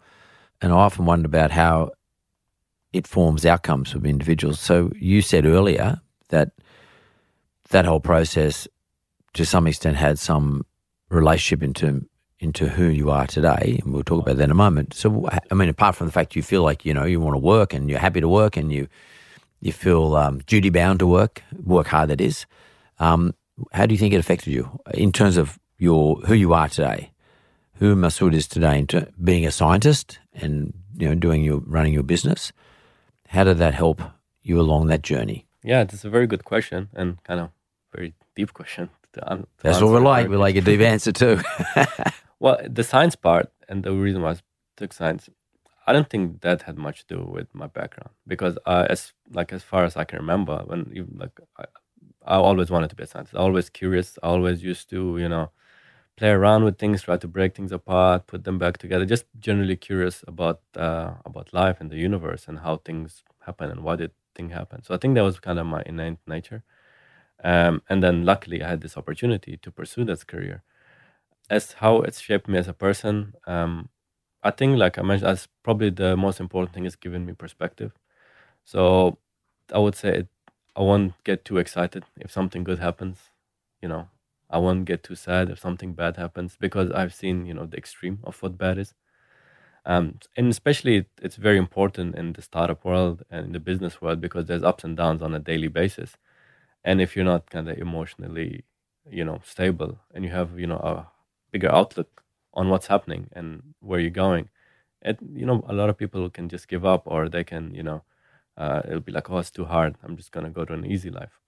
And 0.61 0.73
I 0.73 0.77
often 0.77 1.07
wonder 1.07 1.27
about 1.27 1.53
how 1.53 1.93
it 2.93 3.07
forms 3.07 3.47
outcomes 3.47 3.95
of 3.95 4.05
individuals. 4.05 4.61
So 4.61 4.91
you 4.97 5.23
said 5.23 5.47
earlier 5.47 6.01
that 6.29 6.51
that 7.71 7.85
whole 7.85 8.01
process, 8.01 8.67
to 9.35 9.47
some 9.47 9.69
extent, 9.69 9.97
had 9.97 10.19
some 10.19 10.67
relationship 11.09 11.63
into 11.63 12.07
into 12.41 12.69
who 12.69 12.87
you 12.87 13.11
are 13.11 13.27
today, 13.27 13.79
and 13.83 13.93
we'll 13.93 14.03
talk 14.03 14.23
about 14.23 14.39
that 14.39 14.45
in 14.45 14.51
a 14.51 14.55
moment. 14.55 14.95
So, 14.95 15.29
I 15.51 15.55
mean, 15.55 15.69
apart 15.69 15.95
from 15.95 16.07
the 16.07 16.13
fact 16.13 16.35
you 16.35 16.43
feel 16.43 16.63
like 16.63 16.85
you 16.85 16.93
know 16.93 17.05
you 17.05 17.21
want 17.21 17.35
to 17.35 17.39
work 17.39 17.73
and 17.73 17.89
you're 17.89 17.99
happy 17.99 18.21
to 18.21 18.29
work 18.29 18.57
and 18.57 18.73
you 18.73 18.89
you 19.61 19.73
feel 19.73 20.17
um, 20.17 20.39
duty 20.47 20.71
bound 20.71 20.99
to 21.01 21.07
work, 21.07 21.43
work 21.63 21.89
hard 21.89 22.11
that 22.11 22.21
is. 22.21 22.47
Um, 22.99 23.35
how 23.73 23.87
do 23.87 23.95
you 23.95 23.99
think 23.99 24.15
it 24.15 24.19
affected 24.19 24.53
you 24.53 24.81
in 24.95 25.13
terms 25.13 25.37
of 25.37 25.59
your 25.79 26.17
who 26.23 26.35
you 26.35 26.53
are 26.53 26.69
today, 26.69 27.13
who 27.75 27.95
Masood 27.95 28.35
is 28.35 28.47
today, 28.47 28.79
in 28.79 28.87
ter- 28.87 29.09
being 29.23 29.47
a 29.47 29.51
scientist 29.51 30.19
and 30.35 30.73
you 30.97 31.09
know 31.09 31.15
doing 31.15 31.45
your 31.45 31.59
running 31.61 31.93
your 31.93 32.03
business? 32.03 32.53
How 33.29 33.45
did 33.45 33.59
that 33.59 33.75
help 33.75 34.03
you 34.43 34.61
along 34.61 34.89
that 34.89 35.03
journey? 35.03 35.47
Yeah, 35.63 35.83
it's 35.83 36.05
a 36.05 36.11
very 36.11 36.27
good 36.27 36.45
question 36.45 36.89
and 36.95 37.23
kind 37.25 37.41
of 37.41 37.51
very 37.95 38.15
deep 38.35 38.55
question. 38.55 38.91
To, 39.13 39.21
to 39.21 39.47
That's 39.63 39.81
what 39.81 39.93
we 39.93 39.99
like. 39.99 40.29
We 40.29 40.37
like 40.37 40.57
a 40.57 40.61
deep 40.61 40.81
answer 40.81 41.13
too. 41.13 41.41
Well, 42.41 42.59
the 42.67 42.83
science 42.83 43.15
part 43.17 43.53
and 43.69 43.85
the 43.85 43.93
reason 43.93 44.23
why 44.23 44.33
I 44.33 44.37
took 44.79 44.95
science, 44.95 45.29
I 45.91 45.93
don't 45.93 46.09
think 46.09 46.43
that 46.43 46.63
had 46.63 46.79
much 46.79 46.99
to 47.07 47.17
do 47.17 47.21
with 47.37 47.49
my 47.55 47.67
background 47.67 48.11
because 48.33 48.57
as 48.67 49.13
like 49.33 49.53
as 49.53 49.65
far 49.65 49.85
as 49.85 49.97
I 49.97 50.05
can 50.05 50.21
remember, 50.21 50.57
when 50.67 50.81
like, 51.23 51.37
I, 51.59 51.65
I 52.35 52.37
always 52.37 52.71
wanted 52.71 52.91
to 52.91 52.97
be 52.97 53.05
a 53.05 53.07
scientist. 53.09 53.35
Always 53.35 53.69
curious. 53.71 54.19
Always 54.23 54.63
used 54.63 54.89
to 54.91 55.19
you 55.19 55.29
know 55.29 55.51
play 56.17 56.31
around 56.31 56.65
with 56.65 56.79
things, 56.79 57.03
try 57.03 57.17
to 57.17 57.29
break 57.29 57.57
things 57.57 57.73
apart, 57.73 58.29
put 58.29 58.45
them 58.45 58.59
back 58.59 58.79
together. 58.79 59.05
Just 59.05 59.27
generally 59.41 59.77
curious 59.77 60.25
about 60.29 60.61
uh, 60.77 61.11
about 61.27 61.53
life 61.53 61.79
and 61.81 61.91
the 61.91 61.97
universe 62.09 62.47
and 62.49 62.61
how 62.61 62.77
things 62.77 63.25
happen 63.47 63.71
and 63.73 63.83
why 63.83 63.97
did 63.97 64.13
thing 64.37 64.51
happen. 64.51 64.83
So 64.85 64.95
I 64.95 64.99
think 64.99 65.17
that 65.17 65.25
was 65.25 65.41
kind 65.41 65.59
of 65.59 65.67
my 65.67 65.83
innate 65.87 66.19
nature. 66.27 66.63
Um, 67.43 67.83
and 67.89 68.03
then 68.03 68.25
luckily 68.25 68.63
I 68.63 68.69
had 68.69 68.83
this 68.83 68.97
opportunity 68.97 69.57
to 69.57 69.71
pursue 69.73 70.05
this 70.05 70.25
career 70.25 70.63
as 71.51 71.73
how 71.75 72.03
it's 72.03 72.21
shaped 72.21 72.49
me 72.49 72.59
as 72.59 72.69
a 72.69 72.73
person, 72.73 73.35
um, 73.47 73.89
I 74.43 74.51
think, 74.51 74.79
like 74.79 74.99
I 74.99 75.03
mentioned, 75.03 75.29
that's 75.29 75.49
probably 75.63 75.91
the 75.91 76.17
most 76.17 76.41
important 76.41 76.75
thing 76.75 76.85
is 76.87 76.97
giving 76.97 77.27
me 77.27 77.33
perspective. 77.35 77.93
So 78.65 79.19
I 79.75 79.79
would 79.79 79.95
say 79.97 80.11
it, 80.21 80.29
I 80.77 80.83
won't 80.83 81.15
get 81.25 81.45
too 81.45 81.59
excited 81.59 82.05
if 82.19 82.31
something 82.33 82.65
good 82.65 82.79
happens. 82.79 83.19
You 83.83 83.89
know, 83.89 84.09
I 84.51 84.59
won't 84.59 84.87
get 84.87 85.03
too 85.05 85.15
sad 85.15 85.51
if 85.51 85.59
something 85.61 85.95
bad 85.95 86.17
happens 86.17 86.57
because 86.61 86.91
I've 86.93 87.15
seen, 87.15 87.47
you 87.47 87.55
know, 87.55 87.67
the 87.67 87.77
extreme 87.79 88.21
of 88.25 88.43
what 88.43 88.59
bad 88.59 88.79
is. 88.79 88.95
Um, 89.87 90.19
and 90.37 90.49
especially 90.51 91.07
it's 91.23 91.37
very 91.37 91.57
important 91.59 92.15
in 92.15 92.35
the 92.35 92.43
startup 92.43 92.85
world 92.85 93.23
and 93.31 93.47
in 93.47 93.53
the 93.53 93.61
business 93.61 94.01
world 94.03 94.21
because 94.21 94.47
there's 94.47 94.63
ups 94.63 94.85
and 94.85 94.97
downs 94.97 95.23
on 95.23 95.35
a 95.35 95.39
daily 95.39 95.69
basis. 95.69 96.17
And 96.85 97.01
if 97.01 97.17
you're 97.17 97.25
not 97.25 97.51
kind 97.51 97.69
of 97.69 97.79
emotionally, 97.79 98.65
you 99.11 99.25
know, 99.25 99.41
stable 99.45 99.99
and 100.15 100.25
you 100.25 100.31
have, 100.31 100.59
you 100.59 100.67
know, 100.67 100.79
a 100.79 101.09
bigger 101.53 101.71
outlook 101.73 102.25
on 102.55 102.69
what's 102.69 102.87
happening 102.89 103.29
and 103.33 103.75
where 103.81 104.01
you're 104.01 104.11
going. 104.11 104.49
It, 105.03 105.19
you 105.35 105.47
know, 105.47 105.65
a 105.69 105.73
lot 105.73 105.89
of 105.89 105.97
people 105.97 106.29
can 106.31 106.49
just 106.49 106.69
give 106.69 106.85
up 106.85 107.03
or 107.07 107.29
they 107.29 107.45
can, 107.45 107.75
you 107.75 107.83
know, 107.83 108.03
uh, 108.57 108.83
it'll 108.87 109.01
be 109.01 109.13
like, 109.13 109.31
oh, 109.31 109.39
it's 109.39 109.51
too 109.51 109.65
hard. 109.65 109.97
I'm 110.05 110.17
just 110.17 110.33
going 110.33 110.45
to 110.45 110.51
go 110.51 110.65
to 110.65 110.75
an 110.75 110.85
easy 110.85 111.11
life. 111.11 111.41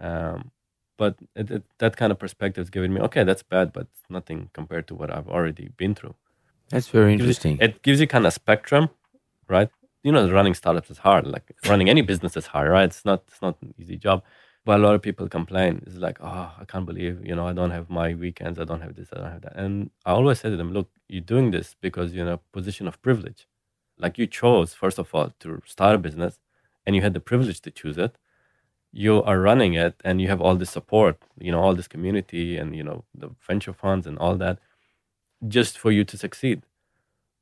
Um, 0.00 0.50
but 0.96 1.16
it, 1.36 1.50
it, 1.50 1.62
that 1.78 1.96
kind 1.96 2.10
of 2.10 2.18
perspective 2.18 2.62
is 2.62 2.70
giving 2.70 2.92
me, 2.92 3.00
okay, 3.02 3.22
that's 3.22 3.42
bad, 3.44 3.72
but 3.72 3.86
nothing 4.10 4.50
compared 4.52 4.88
to 4.88 4.94
what 4.94 5.14
I've 5.14 5.28
already 5.28 5.70
been 5.76 5.94
through. 5.94 6.14
That's 6.70 6.88
very 6.88 7.12
you- 7.12 7.18
interesting. 7.20 7.58
It 7.60 7.82
gives 7.82 8.00
you 8.00 8.06
kind 8.06 8.26
of 8.26 8.32
spectrum, 8.32 8.90
right? 9.48 9.70
You 10.02 10.12
know, 10.12 10.28
running 10.30 10.54
startups 10.54 10.90
is 10.90 10.98
hard. 10.98 11.26
Like 11.26 11.54
running 11.66 11.88
any 11.88 12.02
business 12.02 12.36
is 12.36 12.46
hard, 12.46 12.68
right? 12.68 12.84
It's 12.84 13.04
not, 13.04 13.22
it's 13.28 13.42
not 13.42 13.56
an 13.62 13.74
easy 13.78 13.96
job. 13.96 14.22
But 14.68 14.80
a 14.80 14.82
lot 14.82 14.94
of 14.94 15.00
people 15.00 15.30
complain. 15.30 15.82
It's 15.86 15.96
like, 15.96 16.18
oh, 16.20 16.52
I 16.60 16.64
can't 16.66 16.84
believe, 16.84 17.24
you 17.24 17.34
know, 17.34 17.48
I 17.48 17.54
don't 17.54 17.70
have 17.70 17.88
my 17.88 18.12
weekends. 18.12 18.58
I 18.58 18.64
don't 18.64 18.82
have 18.82 18.96
this. 18.96 19.08
I 19.14 19.16
don't 19.16 19.32
have 19.32 19.40
that. 19.40 19.56
And 19.56 19.88
I 20.04 20.10
always 20.10 20.40
say 20.40 20.50
to 20.50 20.58
them, 20.58 20.74
look, 20.74 20.90
you're 21.08 21.22
doing 21.22 21.52
this 21.52 21.74
because 21.80 22.12
you're 22.12 22.26
in 22.26 22.32
a 22.34 22.36
position 22.52 22.86
of 22.86 23.00
privilege. 23.00 23.48
Like 23.96 24.18
you 24.18 24.26
chose, 24.26 24.74
first 24.74 24.98
of 24.98 25.14
all, 25.14 25.32
to 25.40 25.62
start 25.64 25.94
a 25.94 25.98
business 25.98 26.38
and 26.84 26.94
you 26.94 27.00
had 27.00 27.14
the 27.14 27.20
privilege 27.30 27.62
to 27.62 27.70
choose 27.70 27.96
it. 27.96 28.18
You 28.92 29.22
are 29.22 29.40
running 29.40 29.72
it 29.72 29.94
and 30.04 30.20
you 30.20 30.28
have 30.28 30.42
all 30.42 30.54
this 30.54 30.70
support, 30.70 31.16
you 31.38 31.50
know, 31.50 31.62
all 31.62 31.74
this 31.74 31.88
community 31.88 32.58
and, 32.58 32.76
you 32.76 32.84
know, 32.84 33.04
the 33.14 33.30
venture 33.46 33.72
funds 33.72 34.06
and 34.06 34.18
all 34.18 34.36
that 34.36 34.58
just 35.56 35.78
for 35.78 35.90
you 35.90 36.04
to 36.04 36.18
succeed. 36.18 36.62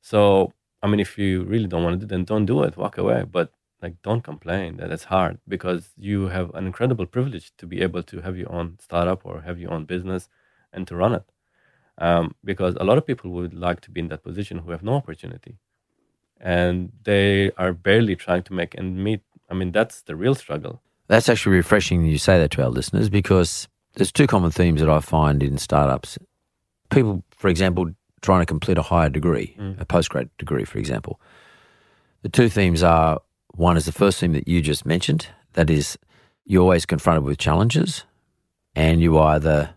So, 0.01 0.53
I 0.81 0.87
mean, 0.87 1.01
if 1.01 1.19
you 1.19 1.43
really 1.43 1.67
don't 1.67 1.83
want 1.83 1.95
to 1.95 1.99
do 1.99 2.05
it, 2.05 2.09
then 2.09 2.23
don't 2.23 2.47
do 2.47 2.63
it. 2.63 2.77
Walk 2.77 2.99
away. 2.99 3.25
But 3.29 3.51
like, 3.83 4.01
don't 4.03 4.23
complain 4.23 4.79
that 4.79 4.91
it's 4.91 5.05
hard 5.05 5.39
because 5.47 5.91
you 5.99 6.29
have 6.29 6.55
an 6.55 6.67
incredible 6.67 7.07
privilege 7.07 7.53
to 7.59 7.67
be 7.67 7.83
able 7.83 8.03
to 8.05 8.21
have 8.23 8.37
your 8.37 8.51
own 8.51 8.79
startup 8.81 9.21
or 9.25 9.43
have 9.43 9.59
your 9.59 9.73
own 9.73 9.85
business 9.85 10.29
and 10.73 10.87
to 10.89 10.97
run 10.97 11.15
it. 11.15 11.25
Um, 11.99 12.35
because 12.45 12.75
a 12.79 12.85
lot 12.85 12.99
of 12.99 13.07
people 13.07 13.31
would 13.33 13.55
like 13.55 13.81
to 13.83 13.91
be 13.91 14.01
in 14.01 14.09
that 14.09 14.23
position 14.23 14.59
who 14.59 14.71
have 14.71 14.83
no 14.83 14.95
opportunity, 14.95 15.57
and 16.39 16.93
they 17.05 17.53
are 17.53 17.73
barely 17.73 18.17
trying 18.17 18.43
to 18.45 18.53
make 18.53 18.75
and 18.75 19.03
meet. 19.03 19.23
I 19.49 19.55
mean, 19.55 19.73
that's 19.73 20.03
the 20.03 20.15
real 20.15 20.35
struggle. 20.35 20.83
That's 21.09 21.29
actually 21.31 21.57
refreshing 21.57 22.05
you 22.05 22.19
say 22.19 22.39
that 22.39 22.51
to 22.53 22.63
our 22.65 22.69
listeners 22.69 23.09
because 23.09 23.67
there's 23.95 24.13
two 24.13 24.27
common 24.27 24.51
themes 24.51 24.81
that 24.81 24.91
I 24.91 25.01
find 25.01 25.43
in 25.43 25.57
startups. 25.57 26.19
People, 26.91 27.25
for 27.31 27.49
example, 27.49 27.91
trying 28.21 28.43
to 28.43 28.47
complete 28.47 28.77
a 28.77 28.83
higher 28.83 29.09
degree, 29.09 29.57
a 29.79 29.87
postgrad 29.87 30.29
degree, 30.37 30.65
for 30.65 30.79
example. 30.79 31.19
The 32.23 32.29
two 32.29 32.49
themes 32.51 32.83
are 32.83 33.23
one 33.57 33.77
is 33.77 33.85
the 33.87 33.93
first 33.93 34.19
theme 34.21 34.33
that 34.33 34.47
you 34.49 34.61
just 34.63 34.85
mentioned, 34.87 35.29
that 35.55 35.71
is, 35.71 35.99
you're 36.45 36.63
always 36.63 36.87
confronted 36.87 37.25
with 37.25 37.39
challenges, 37.39 38.05
and 38.75 39.01
you 39.01 39.19
either 39.19 39.71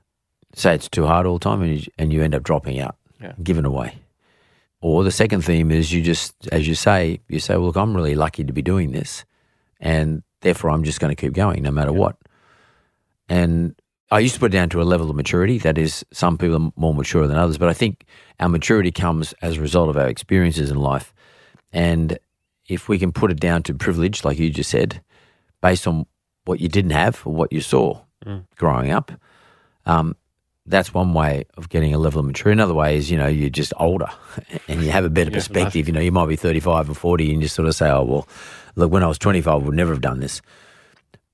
say 0.55 0.75
it's 0.75 0.89
too 0.89 1.05
hard 1.05 1.25
all 1.25 1.37
the 1.39 1.43
time 1.43 1.61
and 1.61 1.79
you, 1.79 1.91
and 1.97 2.11
you 2.13 2.21
end 2.21 2.35
up 2.35 2.43
dropping 2.43 2.79
out, 2.79 2.95
Yeah. 3.21 3.33
giving 3.41 3.65
away. 3.65 3.95
Or 4.81 5.03
the 5.03 5.11
second 5.11 5.41
theme 5.43 5.71
is 5.71 5.91
you 5.91 6.01
just, 6.01 6.47
as 6.51 6.67
you 6.67 6.75
say, 6.75 7.19
you 7.27 7.39
say, 7.39 7.55
well, 7.55 7.65
look, 7.67 7.75
I'm 7.77 7.95
really 7.95 8.15
lucky 8.15 8.43
to 8.43 8.53
be 8.53 8.61
doing 8.61 8.91
this, 8.91 9.25
and 9.79 10.23
therefore 10.41 10.69
I'm 10.71 10.83
just 10.83 10.99
going 10.99 11.15
to 11.15 11.19
keep 11.21 11.33
going 11.33 11.63
no 11.63 11.71
matter 11.71 11.91
what. 11.93 12.17
And 13.27 13.75
I 14.11 14.19
used 14.19 14.33
to 14.35 14.39
put 14.39 14.53
it 14.53 14.57
down 14.57 14.69
to 14.69 14.81
a 14.81 14.83
level 14.83 15.09
of 15.09 15.15
maturity. 15.15 15.57
That 15.59 15.77
is, 15.77 16.03
some 16.11 16.37
people 16.37 16.55
are 16.55 16.71
more 16.75 16.93
mature 16.93 17.27
than 17.27 17.37
others, 17.37 17.57
but 17.57 17.69
I 17.69 17.73
think 17.73 18.05
our 18.39 18.49
maturity 18.49 18.91
comes 18.91 19.33
as 19.41 19.57
a 19.57 19.61
result 19.61 19.89
of 19.89 19.97
our 19.97 20.07
experiences 20.07 20.71
in 20.71 20.77
life. 20.77 21.13
And 21.71 22.17
if 22.69 22.87
we 22.87 22.97
can 22.99 23.11
put 23.11 23.31
it 23.31 23.39
down 23.39 23.63
to 23.63 23.73
privilege, 23.73 24.23
like 24.23 24.39
you 24.39 24.49
just 24.49 24.69
said, 24.69 25.01
based 25.61 25.87
on 25.87 26.05
what 26.45 26.61
you 26.61 26.69
didn't 26.69 26.91
have 26.91 27.21
or 27.25 27.33
what 27.33 27.51
you 27.51 27.59
saw 27.61 27.99
growing 28.55 28.91
up, 28.91 29.11
um, 29.85 30.15
that's 30.65 30.93
one 30.93 31.13
way 31.13 31.45
of 31.57 31.67
getting 31.69 31.95
a 31.95 31.97
level 31.97 32.19
of 32.19 32.25
maturity. 32.27 32.53
Another 32.53 32.75
way 32.75 32.95
is, 32.95 33.09
you 33.09 33.17
know, 33.17 33.27
you're 33.27 33.49
just 33.49 33.73
older 33.77 34.07
and 34.67 34.83
you 34.83 34.91
have 34.91 35.03
a 35.03 35.09
better 35.09 35.31
Yeah, 35.31 35.37
perspective. 35.37 35.87
You 35.87 35.93
know, 35.93 35.99
you 35.99 36.11
might 36.11 36.27
be 36.27 36.35
35 36.35 36.91
or 36.91 36.93
40 36.93 37.33
and 37.33 37.41
you 37.41 37.47
sort 37.47 37.67
of 37.67 37.73
say, 37.75 37.89
oh, 37.89 38.03
well, 38.03 38.27
look, 38.75 38.91
when 38.91 39.03
I 39.03 39.07
was 39.07 39.17
25, 39.17 39.51
I 39.51 39.55
would 39.65 39.75
never 39.75 39.93
have 39.93 40.01
done 40.01 40.19
this. 40.19 40.41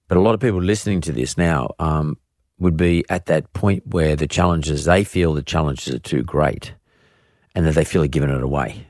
But 0.07 0.17
a 0.17 0.21
lot 0.21 0.35
of 0.35 0.39
people 0.39 0.61
listening 0.61 1.01
to 1.01 1.11
this 1.11 1.37
now 1.37 1.71
um, 1.79 2.17
would 2.59 2.77
be 2.77 3.03
at 3.09 3.25
that 3.25 3.51
point 3.51 3.87
where 3.87 4.15
the 4.15 4.27
challenges, 4.27 4.85
they 4.85 5.03
feel 5.03 5.33
the 5.33 5.41
challenges 5.43 5.93
are 5.93 5.99
too 5.99 6.23
great 6.23 6.73
and 7.55 7.65
that 7.65 7.73
they 7.73 7.83
feel 7.83 8.01
like 8.01 8.11
giving 8.11 8.29
it 8.29 8.41
away. 8.41 8.87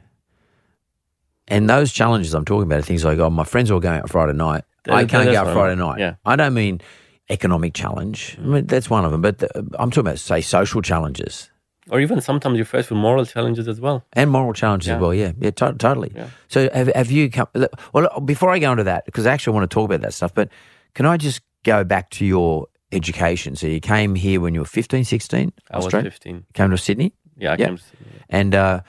And 1.47 1.69
those 1.69 1.91
challenges 1.91 2.33
I'm 2.33 2.45
talking 2.45 2.63
about 2.63 2.79
are 2.79 2.83
things 2.83 3.03
like, 3.05 3.19
oh, 3.19 3.29
my 3.29 3.43
friends 3.43 3.69
are 3.69 3.75
all 3.75 3.79
going 3.79 3.99
out 3.99 4.09
Friday 4.09 4.33
night. 4.33 4.63
That- 4.85 4.95
I 4.95 5.05
can't 5.05 5.25
go 5.31 5.37
out 5.39 5.47
I 5.47 5.53
Friday 5.53 5.75
mean. 5.75 5.87
night. 5.87 5.99
Yeah. 5.99 6.15
I 6.25 6.35
don't 6.35 6.53
mean 6.53 6.81
economic 7.29 7.73
challenge. 7.73 8.37
I 8.39 8.45
mean, 8.45 8.65
that's 8.67 8.89
one 8.89 9.05
of 9.05 9.11
them. 9.11 9.21
But 9.21 9.39
the, 9.39 9.49
I'm 9.79 9.89
talking 9.91 10.01
about, 10.07 10.19
say, 10.19 10.41
social 10.41 10.81
challenges 10.81 11.49
Or 11.89 11.99
even 11.99 12.21
sometimes 12.21 12.55
you're 12.57 12.65
faced 12.65 12.89
with 12.89 12.97
moral 12.99 13.25
challenges 13.25 13.67
as 13.67 13.79
well. 13.79 14.03
and 14.13 14.29
moral 14.31 14.53
challenges 14.53 14.89
as 14.89 14.99
well. 15.01 15.13
Yeah, 15.13 15.31
yeah, 15.39 15.51
to- 15.51 15.73
totally. 15.73 16.11
Yeah. 16.15 16.29
So 16.47 16.69
have, 16.73 16.87
have 16.95 17.11
you 17.11 17.29
come? 17.29 17.47
Well, 17.93 18.19
before 18.25 18.49
I 18.51 18.59
go 18.59 18.71
into 18.71 18.83
that, 18.85 19.05
because 19.05 19.25
I 19.27 19.33
actually 19.33 19.53
want 19.55 19.69
to 19.69 19.73
talk 19.73 19.85
about 19.85 20.01
that 20.01 20.13
stuff, 20.13 20.33
but 20.33 20.49
can 20.93 21.05
I 21.05 21.17
just 21.17 21.41
go 21.63 21.83
back 21.83 22.09
to 22.11 22.25
your 22.25 22.67
education? 22.91 23.55
So 23.55 23.67
you 23.67 23.79
came 23.79 24.15
here 24.15 24.39
when 24.39 24.53
you 24.55 24.61
were 24.61 24.65
15, 24.65 25.03
16? 25.03 25.53
I 25.71 25.77
was 25.77 25.85
Australia? 25.85 26.09
15. 26.11 26.45
Came 26.53 26.69
to 26.71 26.77
Sydney? 26.77 27.13
Yeah, 27.37 27.53
I 27.53 27.55
Yeah. 27.57 27.65
came. 27.67 27.77
to- 27.77 27.83
And 28.29 28.55
uh, 28.55 28.81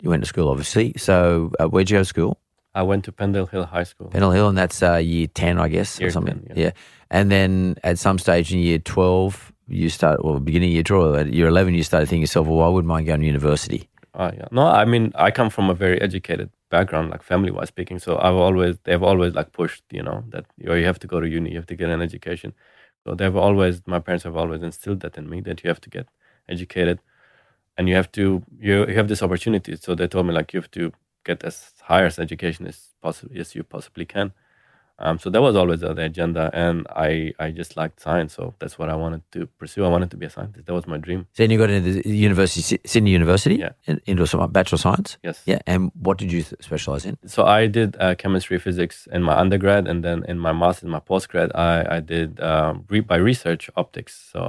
you 0.00 0.10
went 0.10 0.22
to 0.22 0.28
school, 0.28 0.48
obviously. 0.48 0.94
So 0.96 1.52
uh, 1.60 1.66
where'd 1.66 1.90
you 1.90 1.96
go 1.96 2.00
to 2.00 2.04
school? 2.04 2.38
I 2.74 2.82
went 2.82 3.04
to 3.06 3.12
Pendle 3.12 3.46
Hill 3.46 3.64
High 3.64 3.82
School. 3.82 4.08
Pendle 4.08 4.30
Hill, 4.30 4.48
and 4.48 4.56
that's 4.56 4.82
uh, 4.82 4.96
year 4.96 5.26
10, 5.26 5.58
I 5.58 5.68
guess, 5.68 6.00
or 6.00 6.10
something. 6.10 6.44
10, 6.48 6.56
yeah. 6.56 6.70
And 7.10 7.30
then 7.30 7.76
at 7.82 7.98
some 7.98 8.18
stage 8.18 8.52
in 8.52 8.60
year 8.60 8.78
12, 8.78 9.52
you 9.66 9.88
start, 9.88 10.24
well, 10.24 10.38
beginning 10.38 10.70
of 10.70 10.74
year 10.74 10.82
12, 10.84 11.16
at 11.16 11.32
year 11.32 11.48
11, 11.48 11.74
you 11.74 11.82
started 11.82 12.06
thinking 12.06 12.20
to 12.20 12.22
yourself, 12.22 12.46
well, 12.46 12.60
I 12.60 12.68
wouldn't 12.68 12.88
mind 12.88 13.06
going 13.06 13.20
to 13.20 13.26
university. 13.26 13.88
Oh 14.14 14.30
yeah. 14.36 14.48
No, 14.50 14.66
I 14.66 14.84
mean 14.84 15.12
I 15.14 15.30
come 15.30 15.50
from 15.50 15.70
a 15.70 15.74
very 15.74 16.00
educated 16.00 16.50
background, 16.68 17.10
like 17.10 17.22
family 17.22 17.50
wise 17.50 17.68
speaking. 17.68 17.98
So 17.98 18.18
I've 18.18 18.34
always 18.34 18.76
they've 18.84 19.02
always 19.02 19.34
like 19.34 19.52
pushed, 19.52 19.84
you 19.90 20.02
know, 20.02 20.24
that 20.30 20.46
you, 20.58 20.74
you 20.74 20.84
have 20.84 20.98
to 21.00 21.06
go 21.06 21.20
to 21.20 21.28
uni, 21.28 21.50
you 21.50 21.56
have 21.56 21.66
to 21.66 21.76
get 21.76 21.90
an 21.90 22.02
education. 22.02 22.52
So 23.04 23.14
they've 23.14 23.36
always 23.36 23.82
my 23.86 24.00
parents 24.00 24.24
have 24.24 24.36
always 24.36 24.62
instilled 24.62 25.00
that 25.00 25.16
in 25.16 25.30
me 25.30 25.40
that 25.42 25.62
you 25.62 25.68
have 25.68 25.80
to 25.82 25.90
get 25.90 26.08
educated 26.48 26.98
and 27.80 27.88
you 27.88 27.94
have 28.00 28.10
to 28.18 28.22
you 28.68 28.76
you 28.88 28.94
have 29.00 29.08
this 29.08 29.22
opportunity. 29.26 29.72
So 29.84 29.94
they 29.94 30.06
told 30.14 30.26
me 30.26 30.32
like 30.38 30.52
you 30.54 30.60
have 30.60 30.70
to 30.72 30.92
get 31.28 31.38
as 31.50 31.56
higher 31.90 32.06
as 32.12 32.18
education 32.18 32.66
as 32.66 32.78
possible 33.02 33.32
as 33.42 33.54
you 33.56 33.62
possibly 33.64 34.04
can. 34.14 34.32
Um, 35.02 35.18
so 35.18 35.30
that 35.30 35.40
was 35.40 35.56
always 35.56 35.80
the 35.80 35.92
agenda, 36.12 36.50
and 36.52 36.86
I 37.08 37.32
I 37.44 37.46
just 37.60 37.72
liked 37.80 37.96
science, 38.06 38.34
so 38.38 38.52
that's 38.60 38.76
what 38.78 38.88
I 38.94 38.96
wanted 39.04 39.22
to 39.32 39.46
pursue. 39.60 39.82
I 39.86 39.88
wanted 39.88 40.10
to 40.10 40.18
be 40.22 40.26
a 40.26 40.30
scientist. 40.36 40.66
That 40.66 40.74
was 40.74 40.86
my 40.86 40.98
dream. 41.06 41.20
So 41.32 41.42
then 41.42 41.50
you 41.52 41.56
got 41.62 41.70
into 41.70 42.02
the 42.02 42.16
university, 42.28 42.78
Sydney 42.92 43.12
University, 43.20 43.56
Yeah. 43.64 43.72
in- 43.90 44.02
into 44.10 44.26
some 44.26 44.40
Bachelor 44.52 44.76
of 44.76 44.80
Science. 44.82 45.16
Yes. 45.28 45.40
Yeah. 45.46 45.60
And 45.66 45.90
what 46.06 46.18
did 46.20 46.30
you 46.34 46.42
specialize 46.68 47.06
in? 47.08 47.16
so 47.36 47.40
I 47.60 47.66
did 47.78 47.96
uh, 48.04 48.14
chemistry, 48.22 48.58
physics 48.66 49.08
in 49.16 49.22
my 49.22 49.34
undergrad, 49.44 49.88
and 49.90 50.04
then 50.06 50.18
in 50.32 50.38
my 50.38 50.52
master's, 50.52 50.90
my 50.98 51.00
postgrad, 51.12 51.48
I 51.54 51.96
I 51.96 52.00
did 52.14 52.30
um, 52.50 52.84
re- 52.92 53.06
by 53.12 53.16
research 53.30 53.62
optics. 53.82 54.12
So 54.32 54.40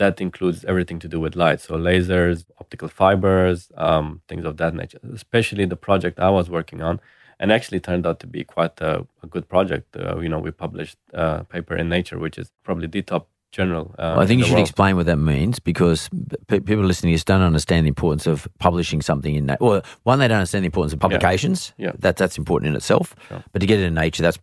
that 0.00 0.20
includes 0.20 0.64
everything 0.64 0.98
to 0.98 1.08
do 1.08 1.20
with 1.20 1.36
light, 1.36 1.60
so 1.60 1.74
lasers, 1.74 2.38
optical 2.58 2.88
fibers, 2.88 3.70
um, 3.76 4.22
things 4.28 4.44
of 4.44 4.56
that 4.56 4.74
nature. 4.74 4.98
Especially 5.14 5.66
the 5.66 5.76
project 5.76 6.18
I 6.18 6.30
was 6.30 6.50
working 6.50 6.80
on, 6.88 7.00
and 7.38 7.52
actually 7.52 7.80
turned 7.80 8.06
out 8.06 8.18
to 8.20 8.26
be 8.26 8.42
quite 8.42 8.80
a, 8.80 9.06
a 9.22 9.26
good 9.26 9.46
project. 9.48 9.96
Uh, 9.96 10.18
you 10.18 10.28
know, 10.28 10.40
we 10.40 10.50
published 10.50 10.98
a 11.12 11.44
paper 11.44 11.76
in 11.76 11.88
Nature, 11.88 12.18
which 12.18 12.38
is 12.38 12.50
probably 12.64 12.86
the 12.86 13.02
top 13.02 13.28
general. 13.52 13.94
Uh, 13.98 14.16
I 14.18 14.26
think 14.26 14.38
you 14.38 14.46
should 14.46 14.54
world. 14.54 14.68
explain 14.68 14.96
what 14.96 15.06
that 15.06 15.18
means 15.18 15.58
because 15.58 16.08
people 16.48 16.84
listening 16.84 17.12
to 17.12 17.14
this 17.16 17.24
don't 17.24 17.42
understand 17.42 17.84
the 17.84 17.88
importance 17.88 18.26
of 18.26 18.48
publishing 18.58 19.02
something 19.02 19.34
in 19.34 19.46
that. 19.46 19.60
Well, 19.60 19.82
one, 20.04 20.18
they 20.18 20.28
don't 20.28 20.38
understand 20.38 20.64
the 20.64 20.72
importance 20.72 20.94
of 20.94 21.00
publications. 21.00 21.74
Yeah. 21.76 21.92
That, 21.98 22.16
that's 22.16 22.38
important 22.38 22.70
in 22.70 22.76
itself. 22.76 23.14
Sure. 23.28 23.44
But 23.52 23.60
to 23.60 23.66
get 23.66 23.80
it 23.80 23.84
in 23.84 23.94
Nature, 23.94 24.22
that's 24.22 24.38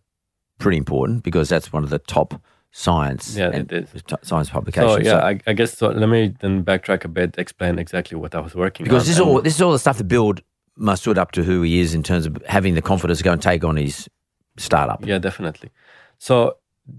pretty 0.58 0.78
important 0.78 1.24
because 1.24 1.48
that's 1.48 1.72
one 1.72 1.84
of 1.84 1.90
the 1.90 1.98
top 1.98 2.40
science 2.70 3.36
Yeah, 3.36 3.50
and 3.52 3.72
it 3.72 3.88
is. 3.94 4.02
science 4.22 4.50
publications. 4.50 4.92
So 4.92 4.98
yeah, 4.98 5.20
So- 5.20 5.26
I, 5.26 5.40
I 5.46 5.52
guess 5.54 5.76
so. 5.76 5.88
Let 5.88 6.08
me 6.08 6.34
then 6.40 6.64
backtrack 6.64 7.04
a 7.04 7.08
bit, 7.08 7.36
explain 7.38 7.78
exactly 7.78 8.16
what 8.18 8.34
I 8.34 8.40
was 8.40 8.54
working 8.54 8.84
because 8.84 9.02
on. 9.02 9.06
this 9.06 9.14
is 9.16 9.20
all 9.20 9.40
this 9.42 9.54
is 9.56 9.62
all 9.62 9.72
the 9.72 9.78
stuff 9.78 9.98
to 9.98 10.04
build 10.04 10.42
Masood 10.78 11.18
up 11.18 11.32
to 11.32 11.42
who 11.42 11.62
he 11.62 11.80
is 11.80 11.94
in 11.94 12.02
terms 12.02 12.24
of 12.26 12.36
having 12.46 12.74
the 12.74 12.82
confidence 12.82 13.18
to 13.18 13.24
go 13.24 13.32
and 13.32 13.42
take 13.42 13.64
on 13.64 13.76
his 13.76 14.08
startup. 14.56 15.04
Yeah, 15.04 15.18
definitely. 15.18 15.70
So 16.18 16.56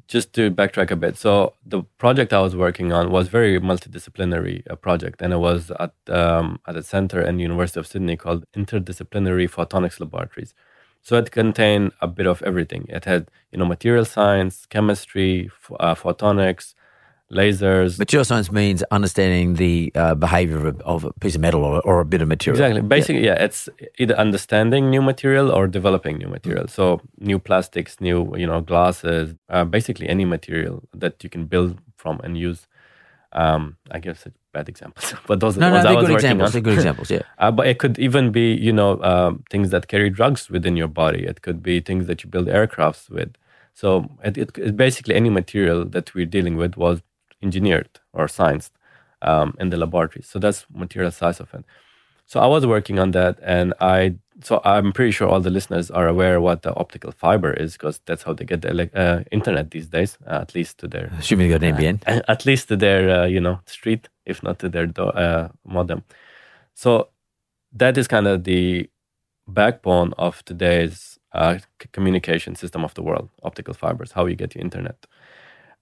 just 0.07 0.33
to 0.33 0.51
backtrack 0.51 0.91
a 0.91 0.95
bit, 0.95 1.17
so 1.17 1.53
the 1.65 1.83
project 1.97 2.33
I 2.33 2.41
was 2.41 2.55
working 2.55 2.91
on 2.91 3.09
was 3.11 3.27
very 3.27 3.59
multidisciplinary 3.59 4.63
uh, 4.69 4.75
project, 4.75 5.21
and 5.21 5.33
it 5.33 5.37
was 5.37 5.71
at 5.79 5.93
um, 6.09 6.59
at 6.67 6.75
a 6.75 6.83
center 6.83 7.21
in 7.21 7.37
the 7.37 7.43
University 7.43 7.79
of 7.79 7.87
Sydney 7.87 8.15
called 8.17 8.43
Interdisciplinary 8.55 9.49
Photonics 9.49 9.99
Laboratories. 9.99 10.53
So 11.01 11.17
it 11.17 11.31
contained 11.31 11.91
a 12.01 12.07
bit 12.07 12.27
of 12.27 12.41
everything. 12.43 12.85
It 12.89 13.05
had 13.05 13.29
you 13.51 13.59
know 13.59 13.65
material 13.65 14.05
science, 14.05 14.65
chemistry, 14.65 15.49
f- 15.63 15.71
uh, 15.79 15.95
photonics, 15.95 16.73
lasers. 17.31 17.99
Material 17.99 18.25
science 18.25 18.51
means 18.51 18.83
understanding 18.91 19.55
the 19.55 19.91
uh, 19.95 20.15
behavior 20.15 20.57
of 20.57 20.65
a, 20.65 20.83
of 20.83 21.03
a 21.05 21.13
piece 21.13 21.35
of 21.35 21.41
metal 21.41 21.63
or, 21.63 21.81
or 21.81 21.99
a 21.99 22.05
bit 22.05 22.21
of 22.21 22.27
material. 22.27 22.59
Exactly. 22.59 22.81
Basically, 22.81 23.25
yeah. 23.25 23.43
it's 23.43 23.69
either 23.97 24.15
understanding 24.15 24.89
new 24.89 25.01
material 25.01 25.51
or 25.51 25.67
developing 25.67 26.17
new 26.17 26.27
material. 26.27 26.67
So 26.67 27.01
new 27.19 27.39
plastics, 27.39 28.01
new 28.01 28.35
you 28.35 28.47
know 28.47 28.61
glasses, 28.61 29.35
uh, 29.49 29.65
basically 29.65 30.09
any 30.09 30.25
material 30.25 30.83
that 30.93 31.23
you 31.23 31.29
can 31.29 31.45
build 31.45 31.79
from 31.95 32.19
and 32.23 32.37
use. 32.37 32.67
Um, 33.31 33.77
I 33.91 33.99
guess 33.99 34.25
it's 34.25 34.37
bad 34.53 34.67
examples, 34.69 35.13
but 35.27 35.39
those 35.39 35.57
are 35.57 35.59
No, 35.59 35.69
the 35.69 35.71
no, 35.71 35.79
I 35.79 35.83
they're 35.83 35.95
was 35.95 36.07
good 36.07 36.13
working 36.13 36.15
examples. 36.15 36.47
on. 36.47 36.51
They're 36.53 36.61
good 36.61 36.73
examples. 36.81 37.11
Yeah. 37.11 37.21
Uh, 37.37 37.51
but 37.51 37.67
it 37.67 37.77
could 37.77 37.99
even 37.99 38.31
be, 38.31 38.53
you 38.53 38.73
know, 38.73 39.01
um, 39.03 39.43
things 39.51 39.69
that 39.69 39.87
carry 39.87 40.09
drugs 40.09 40.49
within 40.49 40.75
your 40.75 40.87
body. 40.87 41.25
It 41.25 41.41
could 41.43 41.61
be 41.61 41.79
things 41.79 42.07
that 42.07 42.23
you 42.23 42.29
build 42.29 42.47
aircrafts 42.47 43.09
with. 43.09 43.35
So 43.73 44.09
it, 44.23 44.37
it, 44.37 44.75
basically 44.75 45.15
any 45.15 45.29
material 45.29 45.85
that 45.85 46.13
we're 46.15 46.25
dealing 46.25 46.57
with 46.57 46.75
was 46.75 47.01
engineered 47.41 47.99
or 48.13 48.25
scienced 48.27 48.71
um, 49.21 49.55
in 49.59 49.69
the 49.69 49.77
laboratory. 49.77 50.23
So 50.23 50.39
that's 50.39 50.65
material 50.73 51.11
size 51.11 51.39
of 51.39 51.53
it. 51.53 51.63
So 52.25 52.39
I 52.39 52.47
was 52.47 52.65
working 52.65 52.99
on 52.99 53.11
that, 53.11 53.39
and 53.41 53.73
I 53.81 54.15
so 54.41 54.61
I'm 54.63 54.91
pretty 54.91 55.11
sure 55.11 55.27
all 55.27 55.41
the 55.41 55.49
listeners 55.49 55.91
are 55.91 56.07
aware 56.07 56.39
what 56.39 56.61
the 56.61 56.73
optical 56.75 57.11
fiber 57.11 57.53
is 57.53 57.73
because 57.73 57.99
that's 58.05 58.23
how 58.23 58.33
they 58.33 58.45
get 58.45 58.61
the 58.61 58.89
uh, 58.95 59.23
internet 59.31 59.71
these 59.71 59.87
days, 59.87 60.17
uh, 60.27 60.39
at 60.41 60.55
least 60.55 60.77
to 60.79 60.87
their 60.87 61.11
Assuming 61.19 61.49
got 61.49 61.63
an 61.63 61.75
NBN. 61.75 62.23
at 62.27 62.45
least 62.45 62.67
to 62.69 62.75
their 62.75 63.09
uh, 63.09 63.25
you 63.25 63.39
know 63.39 63.59
street, 63.65 64.07
if 64.25 64.41
not 64.43 64.59
to 64.59 64.69
their 64.69 64.87
do- 64.87 65.03
uh, 65.03 65.49
modem. 65.65 66.03
So 66.73 67.09
that 67.73 67.97
is 67.97 68.07
kind 68.07 68.27
of 68.27 68.43
the 68.45 68.89
backbone 69.47 70.13
of 70.17 70.43
today's 70.45 71.19
uh, 71.33 71.57
c- 71.57 71.89
communication 71.91 72.55
system 72.55 72.83
of 72.85 72.93
the 72.93 73.03
world. 73.03 73.29
Optical 73.43 73.73
fibers, 73.73 74.13
how 74.13 74.25
you 74.25 74.35
get 74.35 74.55
your 74.55 74.63
internet. 74.63 75.05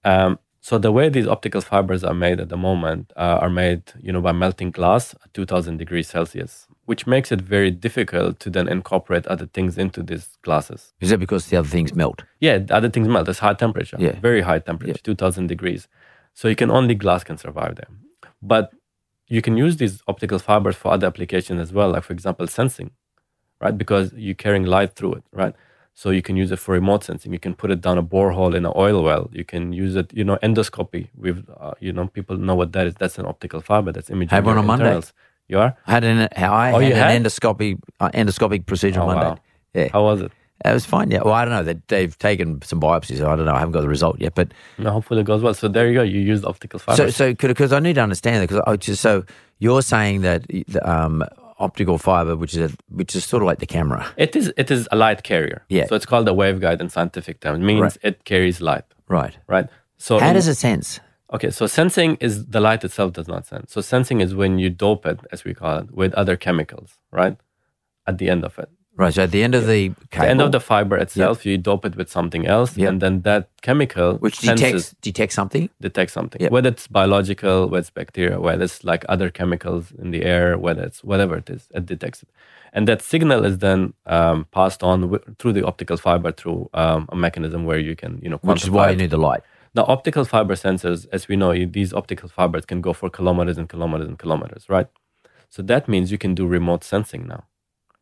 Um, 0.04 0.38
so 0.60 0.78
the 0.78 0.92
way 0.92 1.08
these 1.08 1.26
optical 1.26 1.60
fibers 1.60 2.02
are 2.02 2.14
made 2.14 2.40
at 2.40 2.48
the 2.48 2.56
moment 2.56 3.12
uh, 3.16 3.38
are 3.40 3.50
made, 3.50 3.82
you 4.00 4.12
know, 4.12 4.20
by 4.20 4.32
melting 4.32 4.70
glass 4.70 5.14
at 5.24 5.32
2000 5.32 5.76
degrees 5.76 6.08
Celsius, 6.08 6.66
which 6.88 7.06
makes 7.06 7.30
it 7.30 7.42
very 7.42 7.70
difficult 7.70 8.40
to 8.40 8.48
then 8.48 8.66
incorporate 8.66 9.26
other 9.26 9.44
things 9.44 9.76
into 9.76 10.02
these 10.02 10.38
glasses. 10.40 10.94
Is 11.02 11.10
that 11.10 11.18
because 11.18 11.44
the 11.48 11.56
other 11.58 11.68
things 11.68 11.94
melt? 11.94 12.24
Yeah, 12.40 12.56
the 12.56 12.74
other 12.74 12.88
things 12.88 13.06
melt. 13.08 13.28
It's 13.28 13.40
high 13.40 13.52
temperature. 13.52 13.98
Yeah. 14.00 14.18
Very 14.20 14.40
high 14.40 14.60
temperature, 14.60 14.98
2000 15.02 15.48
degrees. 15.48 15.86
So 16.32 16.48
you 16.48 16.56
can 16.56 16.70
only 16.70 16.94
glass 16.94 17.24
can 17.24 17.36
survive 17.36 17.74
there. 17.74 17.88
But 18.40 18.70
you 19.26 19.42
can 19.42 19.58
use 19.58 19.76
these 19.76 20.00
optical 20.08 20.38
fibers 20.38 20.76
for 20.76 20.90
other 20.90 21.06
applications 21.06 21.60
as 21.60 21.74
well, 21.74 21.90
like 21.90 22.04
for 22.04 22.14
example, 22.14 22.46
sensing, 22.46 22.92
right? 23.60 23.76
Because 23.76 24.14
you're 24.14 24.34
carrying 24.34 24.64
light 24.64 24.94
through 24.94 25.12
it, 25.12 25.24
right? 25.30 25.54
So 25.92 26.08
you 26.08 26.22
can 26.22 26.38
use 26.38 26.50
it 26.52 26.58
for 26.58 26.72
remote 26.72 27.04
sensing. 27.04 27.34
You 27.34 27.38
can 27.38 27.54
put 27.54 27.70
it 27.70 27.82
down 27.82 27.98
a 27.98 28.02
borehole 28.02 28.54
in 28.54 28.64
an 28.64 28.72
oil 28.74 29.02
well. 29.02 29.28
You 29.32 29.44
can 29.44 29.74
use 29.74 29.94
it, 29.94 30.10
you 30.14 30.24
know, 30.24 30.38
endoscopy. 30.42 31.08
With, 31.14 31.46
uh, 31.60 31.72
you 31.80 31.92
know, 31.92 32.06
people 32.06 32.38
know 32.38 32.54
what 32.54 32.72
that 32.72 32.86
is. 32.86 32.94
That's 32.94 33.18
an 33.18 33.26
optical 33.26 33.60
fiber. 33.60 33.92
That's 33.92 34.08
imaging. 34.08 34.34
Your 34.52 34.58
on 34.60 34.66
Monday. 34.66 35.02
You 35.48 35.58
are? 35.60 35.76
I 35.86 35.90
had 35.92 36.04
an 36.04 36.28
I 36.36 36.72
Oh, 36.72 36.78
had 36.80 36.92
an 37.16 37.22
endoscopic 37.24 37.78
uh, 38.00 38.10
endoscopic 38.10 38.66
procedure 38.66 39.00
Oh, 39.00 39.08
on 39.08 39.14
Monday. 39.16 39.30
wow. 39.30 39.38
Yeah, 39.74 39.88
How 39.92 40.02
was 40.04 40.20
it? 40.22 40.32
it 40.64 40.72
was 40.72 40.84
fine. 40.84 41.10
Yeah, 41.10 41.22
well, 41.24 41.34
I 41.34 41.44
don't 41.44 41.54
know. 41.54 41.62
They, 41.62 41.80
they've 41.88 42.18
taken 42.18 42.60
some 42.62 42.80
biopsies. 42.80 43.18
So 43.18 43.30
I 43.30 43.36
don't 43.36 43.46
know. 43.46 43.54
I 43.54 43.58
haven't 43.60 43.72
got 43.72 43.80
the 43.82 43.88
result 43.88 44.20
yet. 44.20 44.34
But 44.34 44.48
No, 44.76 44.90
hopefully 44.90 45.20
it 45.20 45.24
goes 45.24 45.40
well. 45.42 45.54
So 45.54 45.68
there 45.68 45.86
you 45.88 45.94
go. 45.94 46.02
You 46.02 46.20
used 46.20 46.44
optical 46.44 46.78
fibers. 46.78 47.14
so, 47.16 47.32
so 47.32 47.34
because 47.34 47.72
I 47.72 47.78
need 47.80 47.94
to 47.94 48.02
understand 48.02 48.36
that 48.42 48.48
because 48.48 48.62
I 48.66 48.76
just 48.76 49.00
so 49.00 49.24
you're 49.58 49.82
saying 49.82 50.20
that 50.22 50.46
the, 50.48 50.64
um, 50.90 51.24
optical 51.60 51.96
fiber, 51.98 52.36
which 52.36 52.54
is 52.54 52.72
a, 52.72 52.76
which 52.90 53.16
is 53.16 53.24
sort 53.24 53.42
of 53.42 53.46
like 53.46 53.58
the 53.60 53.66
camera. 53.66 54.06
It 54.16 54.36
is 54.36 54.52
it 54.56 54.70
is 54.70 54.86
a 54.92 54.96
light 54.96 55.22
carrier. 55.22 55.62
Yeah. 55.68 55.86
So 55.86 55.94
it's 55.96 56.06
called 56.06 56.28
a 56.28 56.32
waveguide 56.32 56.80
in 56.80 56.88
scientific 56.90 57.40
terms. 57.40 57.58
It 57.60 57.62
means 57.64 57.80
Right. 57.80 57.96
it 58.02 58.24
carries 58.24 58.60
light, 58.60 58.84
Right. 59.08 59.36
right? 59.46 59.66
So 59.96 60.18
How 60.18 60.28
in- 60.28 60.34
does 60.34 60.46
it 60.48 60.56
sense? 60.56 61.00
Okay, 61.32 61.50
so 61.50 61.66
sensing 61.66 62.16
is 62.20 62.46
the 62.46 62.60
light 62.60 62.84
itself 62.84 63.12
does 63.12 63.28
not 63.28 63.46
sense. 63.46 63.72
So 63.72 63.80
sensing 63.80 64.20
is 64.20 64.34
when 64.34 64.58
you 64.58 64.70
dope 64.70 65.04
it, 65.06 65.20
as 65.30 65.44
we 65.44 65.52
call 65.54 65.78
it, 65.80 65.90
with 65.90 66.14
other 66.14 66.36
chemicals, 66.36 66.92
right? 67.12 67.36
At 68.06 68.16
the 68.18 68.30
end 68.30 68.44
of 68.44 68.58
it. 68.58 68.70
Right. 68.96 69.14
So 69.14 69.22
at 69.22 69.30
the 69.30 69.44
end 69.44 69.54
of 69.54 69.66
the 69.68 69.90
cable, 70.10 70.24
The 70.24 70.28
end 70.30 70.40
of 70.40 70.50
the 70.50 70.58
fiber 70.58 70.96
itself, 70.96 71.46
you 71.46 71.56
dope 71.56 71.84
it 71.84 71.94
with 71.94 72.10
something 72.10 72.46
else, 72.48 72.76
Yep. 72.76 72.88
and 72.88 73.00
then 73.00 73.20
that 73.22 73.48
chemical 73.62 74.14
which 74.16 74.40
senses, 74.40 74.90
detects 74.90 74.94
detects 75.02 75.34
something. 75.36 75.70
detects 75.80 76.14
something. 76.14 76.40
Yep. 76.40 76.50
Whether 76.50 76.70
it's 76.70 76.88
biological, 76.88 77.68
whether 77.68 77.78
it's 77.80 77.90
bacteria, 77.90 78.40
whether 78.40 78.64
it's 78.64 78.82
like 78.82 79.04
other 79.08 79.30
chemicals 79.30 79.92
in 80.02 80.10
the 80.10 80.24
air, 80.24 80.58
whether 80.58 80.82
it's 80.82 81.04
whatever 81.04 81.36
it 81.36 81.48
is, 81.48 81.68
it 81.74 81.86
detects 81.86 82.22
it. 82.24 82.28
And 82.72 82.88
that 82.88 83.00
signal 83.00 83.44
is 83.44 83.58
then 83.58 83.92
um, 84.06 84.46
passed 84.50 84.82
on 84.82 85.02
w- 85.02 85.22
through 85.38 85.52
the 85.52 85.64
optical 85.64 85.96
fiber 85.96 86.32
through 86.32 86.68
um, 86.74 87.08
a 87.12 87.16
mechanism 87.16 87.66
where 87.66 87.78
you 87.78 87.94
can, 87.94 88.18
you 88.20 88.28
know, 88.30 88.38
Which 88.42 88.64
is 88.64 88.70
why 88.70 88.88
it. 88.88 88.92
you 88.92 88.96
need 88.96 89.10
the 89.10 89.18
light. 89.18 89.42
Now, 89.74 89.84
optical 89.86 90.24
fiber 90.24 90.54
sensors, 90.54 91.06
as 91.12 91.28
we 91.28 91.36
know, 91.36 91.52
you- 91.52 91.66
these 91.66 91.92
optical 91.92 92.28
fibers 92.28 92.64
can 92.64 92.80
go 92.80 92.92
for 92.92 93.10
kilometers 93.10 93.58
and 93.58 93.68
kilometers 93.68 94.08
and 94.08 94.18
kilometers, 94.18 94.68
right? 94.68 94.88
So 95.48 95.62
that 95.62 95.88
means 95.88 96.10
you 96.12 96.18
can 96.18 96.34
do 96.34 96.46
remote 96.46 96.84
sensing 96.84 97.26
now. 97.26 97.44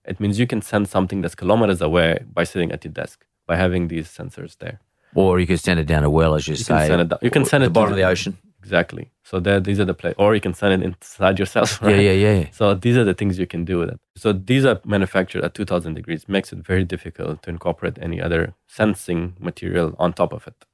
It 0.05 0.20
means 0.20 0.38
you 0.38 0.46
can 0.46 0.62
send 0.62 0.88
something 0.88 1.20
that's 1.20 1.35
kilometers 1.35 1.81
away 1.81 2.20
by 2.33 2.44
sitting 2.44 2.70
at 2.72 2.85
your 2.85 2.92
desk, 2.92 3.24
by 3.46 3.57
having 3.57 3.88
these 3.88 4.09
sensors 4.09 4.57
there. 4.59 4.81
Or 5.14 5.40
you 5.40 5.46
can 5.46 5.57
send 5.59 5.81
it 5.81 5.87
down 5.87 6.05
a 6.05 6.11
well, 6.11 6.35
as 6.35 6.46
you, 6.46 6.55
say. 6.57 6.61
You 6.61 6.64
say. 6.64 6.74
can 6.74 6.87
send 6.87 7.00
it 7.02 7.09
down. 7.09 7.18
You 7.22 7.31
can 7.31 7.44
send 7.44 7.62
the 7.62 7.66
it 7.66 7.68
to 7.68 7.72
bottom 7.72 7.92
of 7.92 7.96
the 7.96 8.05
ocean. 8.05 8.38
Exactly. 8.62 9.12
So 9.22 9.38
there, 9.38 9.61
these 9.61 9.79
are 9.79 9.85
the 9.85 9.94
play, 9.94 10.12
or 10.18 10.35
you 10.35 10.40
can 10.40 10.52
send 10.52 10.74
it 10.74 10.85
inside 10.85 11.38
yourself. 11.38 11.81
Right? 11.83 11.94
Yeah, 11.96 12.11
yeah, 12.12 12.35
yeah. 12.40 12.46
So 12.50 12.74
these 12.74 12.96
are 12.96 13.05
the 13.05 13.14
things 13.14 13.38
you 13.38 13.46
can 13.46 13.64
do 13.64 13.79
with 13.79 13.90
it. 13.90 14.00
So 14.16 14.33
these 14.33 14.64
are 14.64 14.81
manufactured 14.85 15.44
at 15.44 15.55
2000 15.55 15.94
degrees, 15.94 16.29
makes 16.29 16.52
it 16.52 16.59
very 16.59 16.85
difficult 16.85 17.42
to 17.44 17.50
incorporate 17.50 17.96
any 18.02 18.20
other 18.20 18.55
sensing 18.66 19.35
material 19.38 19.94
on 19.98 20.12
top 20.12 20.33
of 20.33 20.46
it. 20.48 20.64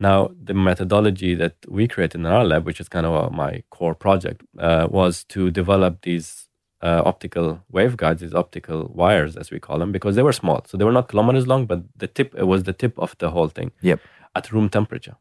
Now, 0.00 0.30
the 0.42 0.54
methodology 0.54 1.34
that 1.34 1.56
we 1.68 1.86
created 1.86 2.20
in 2.20 2.26
our 2.26 2.44
lab, 2.44 2.64
which 2.64 2.80
is 2.80 2.88
kind 2.88 3.04
of 3.04 3.14
uh, 3.14 3.30
my 3.30 3.62
core 3.70 3.94
project, 3.94 4.42
uh, 4.58 4.88
was 4.90 5.24
to 5.24 5.50
develop 5.50 6.00
these 6.02 6.48
uh, 6.82 7.02
optical 7.04 7.62
waveguides, 7.70 8.20
these 8.20 8.34
optical 8.34 8.90
wires, 8.94 9.36
as 9.36 9.50
we 9.50 9.60
call 9.60 9.78
them, 9.78 9.92
because 9.92 10.16
they 10.16 10.22
were 10.22 10.32
small. 10.32 10.64
So 10.66 10.78
they 10.78 10.84
were 10.84 10.92
not 10.92 11.08
kilometers 11.08 11.46
long, 11.46 11.66
but 11.66 11.82
the 11.94 12.06
tip 12.06 12.34
it 12.34 12.44
was 12.44 12.62
the 12.62 12.72
tip 12.72 12.98
of 12.98 13.14
the 13.18 13.30
whole 13.30 13.48
thing 13.48 13.72
Yep. 13.82 14.00
at 14.34 14.50
room 14.50 14.70
temperature. 14.70 15.16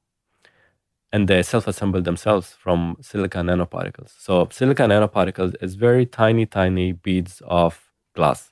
And 1.11 1.27
they 1.27 1.43
self-assemble 1.43 2.01
themselves 2.03 2.53
from 2.53 2.95
silica 3.01 3.39
nanoparticles. 3.39 4.13
So 4.17 4.47
silica 4.51 4.83
nanoparticles 4.83 5.55
is 5.61 5.75
very 5.75 6.05
tiny, 6.05 6.45
tiny 6.45 6.93
beads 6.93 7.41
of 7.45 7.91
glass. 8.15 8.51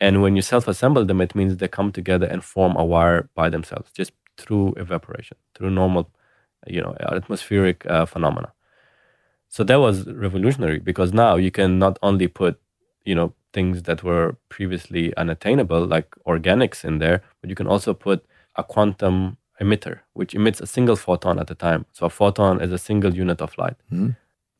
And 0.00 0.22
when 0.22 0.36
you 0.36 0.42
self-assemble 0.42 1.06
them, 1.06 1.20
it 1.20 1.34
means 1.34 1.56
they 1.56 1.66
come 1.66 1.90
together 1.90 2.26
and 2.26 2.44
form 2.44 2.76
a 2.76 2.84
wire 2.84 3.30
by 3.34 3.48
themselves, 3.48 3.90
just 3.90 4.12
through 4.38 4.74
evaporation, 4.76 5.36
through 5.54 5.70
normal, 5.70 6.10
you 6.66 6.80
know, 6.80 6.94
atmospheric 7.00 7.84
uh, 7.86 8.06
phenomena. 8.06 8.52
So 9.48 9.64
that 9.64 9.76
was 9.76 10.06
revolutionary 10.06 10.78
because 10.78 11.12
now 11.12 11.36
you 11.36 11.50
can 11.50 11.78
not 11.78 11.98
only 12.02 12.28
put, 12.28 12.60
you 13.04 13.14
know, 13.14 13.34
things 13.52 13.82
that 13.84 14.02
were 14.02 14.36
previously 14.48 15.16
unattainable, 15.16 15.86
like 15.86 16.14
organics 16.26 16.84
in 16.84 16.98
there, 16.98 17.22
but 17.40 17.50
you 17.50 17.56
can 17.56 17.66
also 17.66 17.94
put 17.94 18.24
a 18.56 18.62
quantum 18.62 19.38
emitter, 19.60 20.00
which 20.12 20.34
emits 20.34 20.60
a 20.60 20.66
single 20.66 20.96
photon 20.96 21.38
at 21.38 21.50
a 21.50 21.54
time. 21.54 21.86
So 21.92 22.06
a 22.06 22.10
photon 22.10 22.60
is 22.60 22.72
a 22.72 22.78
single 22.78 23.14
unit 23.14 23.40
of 23.40 23.56
light. 23.58 23.76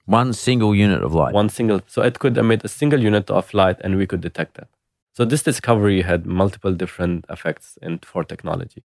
One 0.07 0.33
single 0.33 0.75
unit 0.75 1.03
of 1.03 1.13
light. 1.13 1.35
One 1.35 1.51
single, 1.51 1.83
so 1.87 2.03
it 2.03 2.19
could 2.19 2.37
emit 2.39 2.65
a 2.65 2.69
single 2.69 3.03
unit 3.03 3.31
of 3.31 3.53
light, 3.53 3.77
and 3.85 3.97
we 3.99 4.07
could 4.07 4.23
detect 4.23 4.55
that. 4.55 4.69
So 5.13 5.25
this 5.25 5.43
discovery 5.43 6.03
had 6.03 6.25
multiple 6.27 6.73
different 6.73 7.27
effects 7.29 7.77
in 7.83 7.99
for 7.99 8.25
technology, 8.25 8.83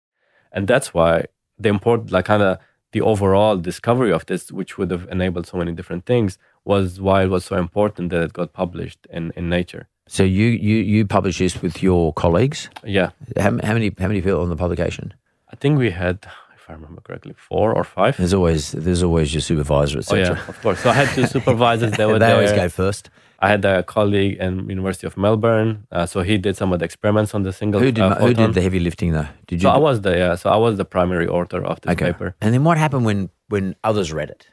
and 0.53 0.67
that's 0.67 0.93
why 0.93 1.25
the 1.59 1.69
important, 1.69 2.11
like 2.11 2.25
kind 2.25 2.43
of 2.43 2.57
the 2.91 3.01
overall 3.01 3.57
discovery 3.57 4.11
of 4.11 4.25
this, 4.27 4.51
which 4.51 4.77
would 4.77 4.91
have 4.91 5.07
enabled 5.09 5.47
so 5.47 5.57
many 5.57 5.71
different 5.71 6.05
things, 6.05 6.37
was 6.63 7.01
why 7.01 7.23
it 7.23 7.29
was 7.29 7.45
so 7.45 7.55
important 7.57 8.09
that 8.11 8.21
it 8.21 8.33
got 8.33 8.53
published 8.53 9.07
in 9.09 9.31
in 9.35 9.49
Nature. 9.49 9.87
So 10.07 10.23
you 10.23 10.47
you 10.47 10.77
you 10.77 11.05
publish 11.07 11.37
this 11.39 11.61
with 11.61 11.81
your 11.81 12.13
colleagues. 12.13 12.69
Yeah, 12.83 13.09
How, 13.37 13.51
how 13.63 13.73
many 13.73 13.91
how 13.97 14.07
many 14.07 14.21
people 14.21 14.41
on 14.41 14.49
the 14.49 14.55
publication? 14.55 15.13
I 15.51 15.55
think 15.55 15.77
we 15.77 15.91
had, 15.91 16.25
if 16.55 16.69
I 16.69 16.73
remember 16.73 17.01
correctly, 17.01 17.33
four 17.37 17.73
or 17.73 17.83
five. 17.83 18.17
There's 18.17 18.33
always 18.33 18.71
there's 18.71 19.03
always 19.03 19.33
your 19.33 19.41
supervisor, 19.41 19.99
etc. 19.99 20.19
Oh 20.19 20.33
yeah, 20.33 20.49
of 20.49 20.61
course. 20.61 20.79
So 20.81 20.89
I 20.89 20.93
had 20.93 21.09
two 21.15 21.27
supervisors. 21.37 21.91
They 21.93 22.05
were 22.05 22.19
there. 22.19 22.19
they 22.19 22.25
there. 22.25 22.35
always 22.35 22.51
go 22.51 22.69
first. 22.69 23.09
I 23.43 23.49
had 23.49 23.65
a 23.65 23.83
colleague 23.83 24.37
in 24.39 24.69
University 24.69 25.05
of 25.05 25.17
Melbourne. 25.17 25.85
Uh, 25.91 26.05
so 26.05 26.21
he 26.21 26.37
did 26.37 26.55
some 26.55 26.71
of 26.71 26.79
the 26.79 26.85
experiments 26.85 27.35
on 27.35 27.43
the 27.43 27.51
single. 27.51 27.81
Who 27.81 27.91
did 27.91 28.01
uh, 28.01 28.15
who 28.15 28.33
did 28.33 28.53
the 28.53 28.61
heavy 28.61 28.79
lifting 28.79 29.11
though? 29.11 29.27
Did 29.47 29.61
you? 29.61 29.67
So 29.67 29.71
I 29.71 29.77
was 29.77 29.99
the 30.01 30.13
yeah. 30.17 30.35
So 30.35 30.49
I 30.49 30.55
was 30.65 30.77
the 30.77 30.85
primary 30.85 31.27
author 31.27 31.61
of 31.71 31.81
this 31.81 31.91
okay. 31.91 32.05
paper. 32.11 32.35
And 32.41 32.53
then 32.53 32.63
what 32.63 32.77
happened 32.77 33.03
when 33.03 33.29
when 33.49 33.75
others 33.83 34.13
read 34.13 34.29
it? 34.29 34.47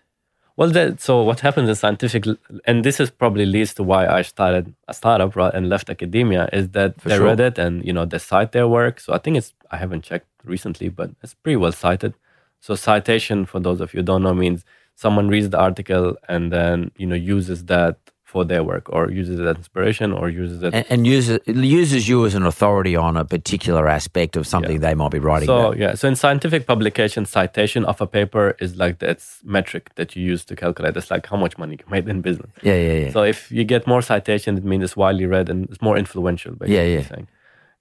Well, 0.56 0.70
that, 0.70 1.00
so 1.00 1.22
what 1.22 1.40
happens 1.40 1.68
in 1.68 1.74
scientific, 1.74 2.24
and 2.66 2.84
this 2.84 3.00
is 3.00 3.08
probably 3.10 3.46
leads 3.46 3.72
to 3.74 3.82
why 3.82 4.06
I 4.06 4.20
started 4.22 4.74
a 4.88 4.92
startup 4.92 5.34
right, 5.36 5.54
and 5.54 5.70
left 5.70 5.88
academia, 5.88 6.50
is 6.52 6.70
that 6.70 6.98
they 6.98 7.16
sure. 7.16 7.26
read 7.26 7.40
it 7.40 7.56
and 7.58 7.72
you 7.86 7.92
know 7.92 8.04
they 8.04 8.18
cite 8.18 8.50
their 8.52 8.68
work. 8.68 8.98
So 8.98 9.14
I 9.14 9.18
think 9.18 9.36
it's 9.36 9.54
I 9.70 9.76
haven't 9.76 10.02
checked 10.02 10.28
recently, 10.44 10.88
but 10.88 11.08
it's 11.22 11.34
pretty 11.34 11.56
well 11.56 11.72
cited. 11.72 12.14
So 12.58 12.74
citation, 12.74 13.46
for 13.46 13.60
those 13.60 13.80
of 13.80 13.94
you 13.94 14.00
who 14.00 14.04
don't 14.10 14.24
know, 14.24 14.34
means 14.34 14.64
someone 14.96 15.28
reads 15.28 15.48
the 15.48 15.60
article 15.60 16.16
and 16.28 16.52
then 16.52 16.90
you 16.96 17.06
know 17.06 17.20
uses 17.36 17.66
that 17.66 17.96
for 18.32 18.42
their 18.50 18.62
work, 18.72 18.84
or 18.94 19.02
uses 19.20 19.36
it 19.40 19.46
as 19.52 19.56
inspiration, 19.62 20.08
or 20.18 20.24
uses 20.42 20.58
it. 20.66 20.72
And, 20.76 20.84
and 20.92 21.00
uses 21.16 21.38
uses 21.80 22.02
you 22.10 22.18
as 22.28 22.34
an 22.40 22.44
authority 22.52 22.94
on 23.06 23.12
a 23.16 23.24
particular 23.36 23.84
aspect 23.98 24.32
of 24.38 24.44
something 24.52 24.76
they 24.80 24.94
might 25.00 25.12
be 25.18 25.22
writing 25.28 25.48
So 25.52 25.58
about. 25.58 25.78
yeah, 25.84 25.92
so 26.00 26.04
in 26.12 26.16
scientific 26.24 26.62
publication, 26.72 27.20
citation 27.26 27.82
of 27.92 27.96
a 28.00 28.06
paper 28.18 28.44
is 28.64 28.70
like 28.82 28.94
that's 29.04 29.26
metric 29.56 29.84
that 29.98 30.08
you 30.14 30.22
use 30.32 30.42
to 30.50 30.54
calculate. 30.64 30.96
It's 30.96 31.10
like 31.10 31.24
how 31.32 31.38
much 31.44 31.54
money 31.62 31.74
you 31.80 31.86
made 31.96 32.06
in 32.08 32.20
business. 32.30 32.50
Yeah, 32.62 32.78
yeah, 32.86 32.96
yeah. 33.04 33.10
So 33.16 33.20
if 33.34 33.38
you 33.56 33.64
get 33.74 33.82
more 33.92 34.02
citation, 34.12 34.50
it 34.60 34.64
means 34.70 34.84
it's 34.84 34.96
widely 35.04 35.26
read 35.26 35.46
and 35.52 35.58
it's 35.70 35.82
more 35.88 35.96
influential. 36.04 36.52
Basically, 36.52 36.76
Yeah, 36.76 36.86
yeah. 36.98 37.06
Saying. 37.12 37.28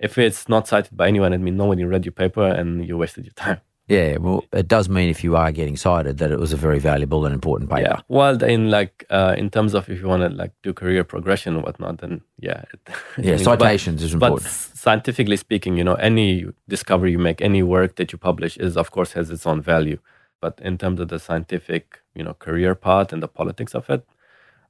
If 0.07 0.17
it's 0.17 0.43
not 0.53 0.63
cited 0.71 0.95
by 1.01 1.07
anyone, 1.13 1.31
it 1.33 1.41
means 1.45 1.57
nobody 1.57 1.83
read 1.93 2.03
your 2.07 2.13
paper 2.23 2.47
and 2.59 2.67
you 2.87 2.97
wasted 3.03 3.23
your 3.27 3.37
time. 3.47 3.59
Yeah, 3.89 4.17
well, 4.17 4.45
it 4.53 4.67
does 4.67 4.87
mean 4.87 5.09
if 5.09 5.23
you 5.23 5.35
are 5.35 5.51
getting 5.51 5.75
cited 5.75 6.19
that 6.19 6.31
it 6.31 6.39
was 6.39 6.53
a 6.53 6.57
very 6.57 6.79
valuable 6.79 7.25
and 7.25 7.33
important 7.33 7.69
paper. 7.69 7.81
Yeah. 7.81 8.01
Well, 8.07 8.41
in 8.43 8.69
like 8.69 9.05
uh, 9.09 9.33
in 9.37 9.49
terms 9.49 9.73
of 9.73 9.89
if 9.89 9.99
you 9.99 10.07
want 10.07 10.21
to 10.21 10.29
like 10.29 10.51
do 10.61 10.73
career 10.73 11.03
progression 11.03 11.55
and 11.55 11.63
whatnot, 11.63 11.97
then 11.97 12.21
yeah. 12.39 12.63
It, 12.73 12.79
Yeah, 13.17 13.35
but- 13.37 13.59
citations 13.59 14.03
is 14.03 14.13
important. 14.13 14.43
But 14.43 14.51
scientifically 14.77 15.37
speaking, 15.37 15.75
you 15.75 15.83
know, 15.83 15.95
any 15.95 16.45
discovery 16.67 17.11
you 17.11 17.19
make, 17.19 17.41
any 17.41 17.63
work 17.63 17.95
that 17.95 18.11
you 18.11 18.17
publish 18.19 18.57
is 18.57 18.77
of 18.77 18.91
course 18.91 19.13
has 19.13 19.29
its 19.31 19.45
own 19.47 19.61
value. 19.61 19.97
But 20.39 20.59
in 20.61 20.77
terms 20.77 20.99
of 21.01 21.07
the 21.09 21.19
scientific, 21.19 21.99
you 22.15 22.23
know, 22.23 22.33
career 22.33 22.73
part 22.75 23.11
and 23.11 23.21
the 23.21 23.27
politics 23.27 23.73
of 23.75 23.89
it, 23.89 24.05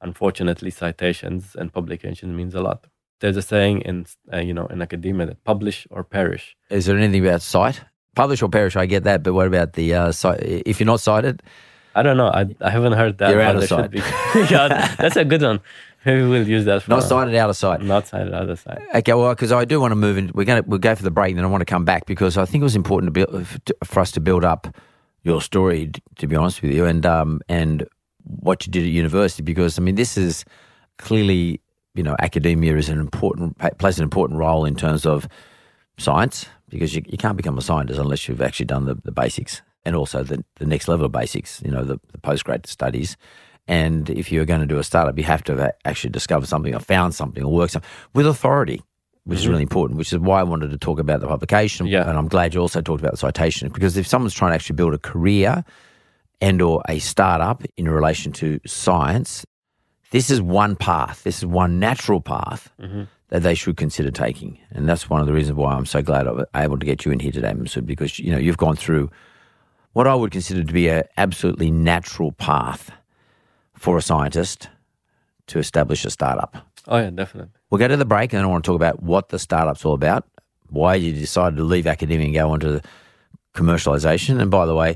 unfortunately, 0.01 0.71
citations 0.71 1.55
and 1.55 1.71
publication 1.73 2.36
means 2.36 2.55
a 2.55 2.62
lot. 2.62 2.88
There's 3.19 3.38
a 3.38 3.41
saying 3.41 3.82
in 3.82 4.05
uh, 4.32 4.38
you 4.38 4.53
know 4.53 4.67
in 4.67 4.82
academia 4.82 5.25
that 5.27 5.43
publish 5.43 5.86
or 5.91 6.03
perish. 6.03 6.55
Is 6.69 6.86
there 6.86 6.97
anything 6.97 7.25
about 7.27 7.41
cite? 7.41 7.82
Publish 8.19 8.41
or 8.41 8.49
perish, 8.49 8.75
I 8.75 8.86
get 8.86 9.05
that, 9.05 9.23
but 9.23 9.34
what 9.34 9.47
about 9.47 9.73
the 9.73 9.93
uh? 9.93 10.12
If 10.41 10.82
you're 10.82 10.88
not 10.88 10.99
cited, 10.99 11.41
I 11.95 12.03
don't 12.03 12.17
know. 12.17 12.27
I, 12.27 12.53
I 12.60 12.69
haven't 12.69 12.91
heard 12.91 13.17
that. 13.19 13.32
You're 13.32 13.41
out 13.41 13.55
of 13.55 13.91
be- 13.91 13.99
yeah, 14.49 14.93
that's 14.95 15.15
a 15.15 15.23
good 15.23 15.41
one. 15.41 15.62
Maybe 16.05 16.23
we'll 16.23 16.45
use 16.45 16.65
that 16.65 16.84
for 16.84 16.91
not 16.91 17.03
cited, 17.03 17.34
out 17.36 17.49
of 17.49 17.55
sight. 17.55 17.82
Not 17.82 18.08
cited 18.08 18.34
other 18.34 18.58
side. 18.58 18.82
Okay, 18.93 19.13
well, 19.13 19.29
because 19.34 19.53
I 19.53 19.63
do 19.63 19.79
want 19.79 19.93
to 19.93 19.95
move 19.95 20.17
in. 20.17 20.32
We're 20.34 20.43
going 20.43 20.62
to 20.62 20.69
we'll 20.69 20.79
go 20.79 20.95
for 20.95 21.03
the 21.03 21.12
break, 21.12 21.29
and 21.29 21.38
then 21.38 21.45
I 21.45 21.47
want 21.47 21.62
to 21.62 21.65
come 21.65 21.86
back 21.86 22.08
because 22.08 22.38
I 22.38 22.43
think 22.43 22.62
it 22.62 22.65
was 22.65 22.75
important 22.75 23.13
to 23.13 23.25
build 23.25 23.47
for 23.86 24.01
us 24.01 24.12
to 24.12 24.19
build 24.19 24.43
up 24.43 24.67
your 25.23 25.41
story. 25.41 25.89
To 26.17 26.27
be 26.27 26.36
honest 26.36 26.62
with 26.62 26.73
you, 26.73 26.84
and 26.84 27.05
um 27.05 27.39
and 27.47 27.88
what 28.23 28.65
you 28.65 28.71
did 28.71 28.84
at 28.84 28.89
university, 28.89 29.43
because 29.43 29.79
I 29.79 29.82
mean, 29.82 29.95
this 29.95 30.17
is 30.17 30.43
clearly 30.97 31.62
you 31.95 32.03
know 32.03 32.17
academia 32.19 32.75
is 32.75 32.89
an 32.89 32.99
important 32.99 33.58
plays 33.77 33.97
an 33.97 34.03
important 34.03 34.39
role 34.39 34.65
in 34.65 34.75
terms 34.75 35.05
of 35.05 35.25
science 35.97 36.47
because 36.69 36.95
you, 36.95 37.03
you 37.08 37.17
can't 37.17 37.38
become 37.38 37.58
a 37.58 37.62
scientist 37.62 37.99
unless 37.99 38.27
you've 38.27 38.41
actually 38.41 38.65
done 38.65 38.86
the, 38.86 38.95
the 39.03 39.12
basics 39.12 39.62
and 39.86 39.95
also 39.95 40.23
the, 40.23 40.43
the 40.55 40.65
next 40.65 40.88
level 40.88 41.05
of 41.05 41.12
basics, 41.12 41.62
you 41.63 41.71
know, 41.71 41.84
the, 41.84 41.99
the 42.12 42.17
postgrad 42.17 42.67
studies. 42.67 43.17
And 43.67 44.10
if 44.10 44.32
you're 44.32 44.45
going 44.45 44.62
to 44.62 44.65
do 44.65 44.77
a 44.77 44.84
startup, 44.84 45.17
you 45.17 45.23
have 45.25 45.43
to 45.43 45.58
have 45.58 45.71
actually 45.86 46.10
discovered 46.10 46.47
something 46.47 46.73
or 46.73 46.79
found 46.79 47.13
something 47.13 47.43
or 47.43 47.51
worked 47.51 47.73
something 47.73 47.89
with 48.13 48.25
authority, 48.25 48.82
which 49.25 49.39
is 49.39 49.43
mm-hmm. 49.43 49.51
really 49.51 49.63
important, 49.63 49.97
which 49.97 50.12
is 50.12 50.19
why 50.19 50.39
I 50.39 50.43
wanted 50.43 50.71
to 50.71 50.77
talk 50.77 50.99
about 50.99 51.21
the 51.21 51.27
publication. 51.27 51.86
Yeah. 51.86 52.10
And 52.10 52.17
I'm 52.17 52.27
glad 52.27 52.53
you 52.53 52.62
also 52.62 52.82
talked 52.82 53.01
about 53.01 53.12
the 53.12 53.17
citation 53.17 53.69
because 53.69 53.95
if 53.95 54.08
someone's 54.08 54.34
trying 54.34 54.51
to 54.51 54.55
actually 54.55 54.75
build 54.75 54.93
a 54.93 54.99
career 54.99 55.63
and 56.41 56.62
or 56.62 56.82
a 56.89 56.99
startup 56.99 57.63
in 57.77 57.88
relation 57.88 58.32
to 58.34 58.60
science, 58.65 59.45
this 60.12 60.32
is 60.32 60.41
one 60.41 60.75
path. 60.75 61.23
This 61.23 61.38
is 61.38 61.45
one 61.45 61.79
natural 61.79 62.21
path 62.21 62.71
mm-hmm. 62.82 63.03
That 63.30 63.44
they 63.44 63.56
should 63.56 63.78
consider 63.78 64.12
taking, 64.12 64.60
and 64.72 64.88
that's 64.88 65.10
one 65.10 65.22
of 65.22 65.28
the 65.28 65.34
reasons 65.34 65.56
why 65.56 65.74
I'm 65.74 65.86
so 65.86 66.02
glad 66.02 66.28
I 66.28 66.32
was 66.32 66.46
able 66.56 66.78
to 66.80 66.86
get 66.86 67.06
you 67.06 67.12
in 67.12 67.20
here 67.20 67.32
today, 67.32 67.52
Masood, 67.52 67.86
because 67.86 68.20
you 68.20 68.32
know 68.32 68.38
you've 68.38 68.58
gone 68.58 68.76
through 68.76 69.10
what 69.94 70.08
I 70.08 70.15
would 70.15 70.32
consider 70.32 70.63
to 70.63 70.74
be 70.74 70.88
an 70.88 71.04
absolutely 71.18 71.72
natural 71.72 72.32
path 72.32 72.92
for 73.74 73.98
a 73.98 74.02
scientist 74.02 74.70
to 75.48 75.60
establish 75.60 76.06
a 76.06 76.10
startup. 76.10 76.58
Oh 76.88 76.98
yeah, 76.98 77.10
definitely. 77.10 77.52
We'll 77.70 77.80
go 77.80 77.88
to 77.88 77.98
the 77.98 78.06
break, 78.06 78.34
and 78.34 78.39
then 78.39 78.46
I 78.46 78.48
want 78.48 78.63
to 78.63 78.70
talk 78.70 78.76
about 78.76 79.04
what 79.04 79.30
the 79.30 79.39
startup's 79.39 79.86
all 79.86 79.94
about, 79.94 80.26
why 80.70 80.96
you 80.96 81.13
decided 81.13 81.58
to 81.58 81.63
leave 81.63 81.88
academia 81.88 82.26
and 82.26 82.36
go 82.36 82.52
on 82.52 82.60
to 82.62 82.82
commercialization. 83.56 84.42
And 84.42 84.50
by 84.50 84.65
the 84.65 84.76
way, 84.76 84.96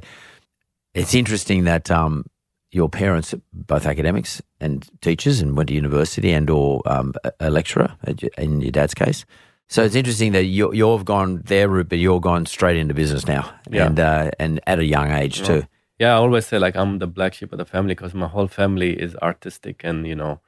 it's 0.94 1.14
interesting 1.14 1.66
that 1.66 1.92
um, 1.92 2.26
your 2.74 2.90
parents, 2.90 3.34
both 3.54 3.86
academics 3.86 4.42
and 4.60 4.88
teachers, 5.02 5.42
and 5.42 5.56
went 5.56 5.70
to 5.70 5.76
university 5.76 6.32
and 6.32 6.50
or 6.50 6.82
um, 6.86 7.14
a- 7.40 7.50
lecturer 7.50 7.96
in 8.38 8.62
your 8.62 8.72
dad's 8.72 8.94
case. 8.94 9.26
So 9.70 9.84
it's 9.84 9.96
interesting 9.96 10.34
that 10.34 10.44
you, 10.46 10.74
you've 10.74 11.06
gone 11.06 11.42
their 11.46 11.68
route, 11.70 11.90
but 11.90 11.98
you're 12.00 12.20
gone 12.20 12.46
straight 12.46 12.78
into 12.78 12.94
business 12.94 13.26
now, 13.28 13.44
Yeah. 13.70 13.86
and 13.88 14.00
uh, 14.00 14.32
and 14.40 14.60
at 14.68 14.80
a 14.80 14.86
young 14.86 15.12
age 15.12 15.42
too. 15.44 15.64
Yeah, 16.00 16.14
I 16.14 16.18
always 16.18 16.46
say 16.48 16.60
like 16.60 16.76
I'm 16.76 17.00
the 17.00 17.08
black 17.08 17.34
sheep 17.34 17.52
of 17.54 17.58
the 17.60 17.66
family 17.66 17.94
because 17.96 18.14
my 18.14 18.28
whole 18.28 18.48
family 18.48 18.92
is 19.00 19.16
artistic 19.18 19.84
and 19.84 20.06
you 20.08 20.16
know 20.16 20.42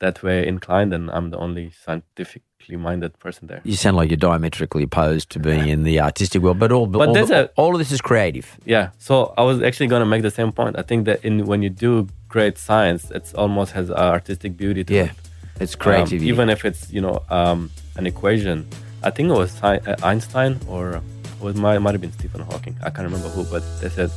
that 0.00 0.22
way 0.22 0.46
inclined, 0.46 0.92
and 0.92 1.10
I'm 1.10 1.30
the 1.30 1.38
only 1.38 1.70
scientifically 1.70 2.42
minded 2.68 3.18
person 3.18 3.46
there. 3.48 3.60
You 3.64 3.74
sound 3.76 3.96
like 3.96 4.10
you're 4.10 4.16
diametrically 4.16 4.82
opposed 4.84 5.30
to 5.30 5.38
being 5.38 5.68
in 5.68 5.82
the 5.82 6.00
artistic 6.00 6.42
world, 6.42 6.58
but 6.58 6.70
all 6.72 6.86
But 6.86 7.08
all, 7.08 7.14
there's 7.14 7.30
a- 7.30 7.50
all 7.56 7.72
of 7.74 7.78
this 7.78 7.90
is 7.92 8.00
creative. 8.00 8.46
Yeah, 8.64 8.90
so 8.98 9.32
I 9.38 9.42
was 9.42 9.62
actually 9.62 9.88
going 9.88 10.00
to 10.00 10.06
make 10.06 10.22
the 10.22 10.30
same 10.30 10.52
point. 10.52 10.78
I 10.78 10.82
think 10.82 11.04
that 11.06 11.24
in 11.24 11.46
when 11.46 11.62
you 11.62 11.70
do 11.70 12.06
great 12.28 12.58
science, 12.58 13.10
it 13.10 13.32
almost 13.34 13.72
has 13.72 13.90
artistic 13.90 14.56
beauty 14.56 14.84
to 14.84 14.92
it. 14.92 14.96
Yeah, 14.96 15.04
it. 15.04 15.62
it's 15.62 15.74
Um, 15.74 15.80
creative. 15.80 16.22
even 16.22 16.48
if 16.50 16.64
it's 16.64 16.90
you 16.92 17.00
know 17.00 17.22
um, 17.30 17.70
an 17.96 18.06
equation. 18.06 18.66
I 19.02 19.10
think 19.10 19.30
it 19.30 19.36
was 19.44 19.52
uh, 19.62 19.78
Einstein 20.02 20.60
or 20.68 20.96
it 20.96 21.02
was 21.40 21.54
might 21.56 21.78
might 21.78 21.92
have 21.92 22.00
been 22.02 22.12
Stephen 22.12 22.42
Hawking. 22.42 22.76
I 22.82 22.90
can't 22.90 23.06
remember 23.10 23.28
who, 23.30 23.44
but 23.44 23.62
they 23.80 23.88
said, 23.88 24.10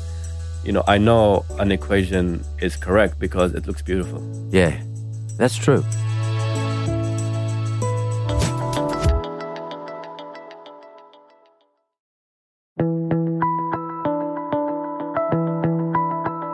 you 0.65 0.73
know, 0.73 0.83
I 0.87 0.97
know 0.97 1.45
an 1.57 1.71
equation 1.71 2.43
is 2.61 2.75
correct 2.75 3.17
because 3.17 3.53
it 3.55 3.65
looks 3.65 3.81
beautiful. 3.81 4.19
yeah, 4.51 4.73
that's 5.37 5.55
true. 5.55 5.83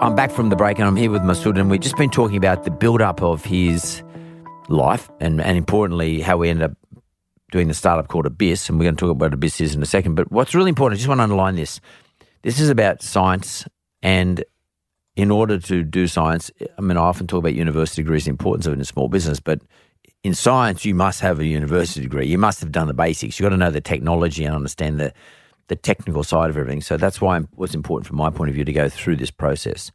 I'm 0.02 0.16
back 0.16 0.32
from 0.32 0.48
the 0.48 0.56
break 0.56 0.80
and 0.80 0.88
I'm 0.88 0.96
here 0.96 1.12
with 1.12 1.24
Masood, 1.24 1.60
and 1.60 1.70
we've 1.70 1.82
just 1.82 1.98
been 1.98 2.10
talking 2.10 2.38
about 2.38 2.64
the 2.64 2.72
build 2.72 3.02
up 3.02 3.22
of 3.22 3.44
his 3.44 4.02
life 4.70 5.10
and, 5.20 5.42
and 5.42 5.58
importantly, 5.58 6.22
how 6.22 6.38
we 6.38 6.48
ended 6.48 6.72
up 6.72 6.78
doing 7.52 7.68
the 7.68 7.74
startup 7.74 8.08
called 8.08 8.26
Abyss. 8.26 8.70
And 8.70 8.80
we're 8.80 8.86
going 8.86 8.96
to 8.96 9.00
talk 9.00 9.12
about 9.12 9.26
what 9.26 9.34
Abyss 9.34 9.60
is 9.60 9.76
in 9.76 9.84
a 9.84 9.86
second. 9.86 10.16
But 10.16 10.32
what's 10.32 10.56
really 10.56 10.70
important, 10.70 10.98
I 10.98 11.00
just 11.00 11.10
want 11.10 11.20
to 11.20 11.24
underline 11.24 11.56
this 11.56 11.82
this 12.44 12.62
is 12.62 12.70
about 12.70 13.02
science. 13.02 13.66
And 14.02 14.42
in 15.18 15.32
order 15.32 15.60
to 15.60 15.84
do 15.84 16.08
science, 16.08 16.50
I 16.78 16.82
mean, 16.82 16.96
I 16.96 17.02
often 17.02 17.28
talk 17.28 17.40
about 17.40 17.54
university 17.54 18.02
degrees, 18.02 18.24
the 18.24 18.30
importance 18.30 18.66
of 18.68 18.72
it 18.72 18.80
in 18.80 18.86
small 18.86 19.10
business, 19.10 19.42
but 19.42 19.60
in 20.24 20.34
science, 20.34 20.86
you 20.86 20.96
must 20.96 21.20
have 21.20 21.42
a 21.42 21.46
university 21.46 22.00
degree. 22.00 22.26
You 22.26 22.38
must 22.38 22.62
have 22.62 22.72
done 22.72 22.88
the 22.88 22.94
basics. 22.94 23.38
You've 23.38 23.48
got 23.48 23.50
to 23.50 23.58
know 23.58 23.70
the 23.70 23.82
technology 23.82 24.46
and 24.46 24.56
understand 24.56 24.98
the, 24.98 25.14
the 25.70 25.76
technical 25.76 26.24
side 26.24 26.50
of 26.50 26.58
everything. 26.58 26.82
So 26.82 26.98
that's 26.98 27.22
why 27.22 27.38
it 27.38 27.48
was 27.56 27.74
important 27.74 28.08
from 28.08 28.18
my 28.18 28.30
point 28.30 28.50
of 28.50 28.56
view 28.56 28.66
to 28.66 28.74
go 28.74 28.90
through 28.90 29.16
this 29.16 29.32
process. 29.32 29.92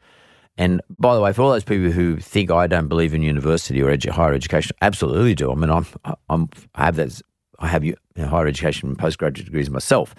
And 0.56 0.80
by 0.98 1.14
the 1.14 1.20
way, 1.20 1.32
for 1.32 1.42
all 1.42 1.50
those 1.50 1.64
people 1.64 1.90
who 1.90 2.16
think 2.16 2.50
I 2.50 2.68
don't 2.68 2.88
believe 2.88 3.12
in 3.12 3.22
university 3.22 3.82
or 3.82 3.90
edu- 3.90 4.10
higher 4.10 4.32
education, 4.32 4.74
absolutely 4.82 5.34
do. 5.34 5.50
I 5.50 5.54
mean, 5.56 5.70
I'm, 5.70 5.84
I'm, 6.30 6.48
I 6.76 6.84
have 6.87 6.96
that, 6.96 7.20
I 7.58 7.66
have 7.66 7.84
higher 8.16 8.46
education 8.46 8.88
and 8.88 8.98
postgraduate 8.98 9.46
degrees 9.46 9.68
myself. 9.68 10.14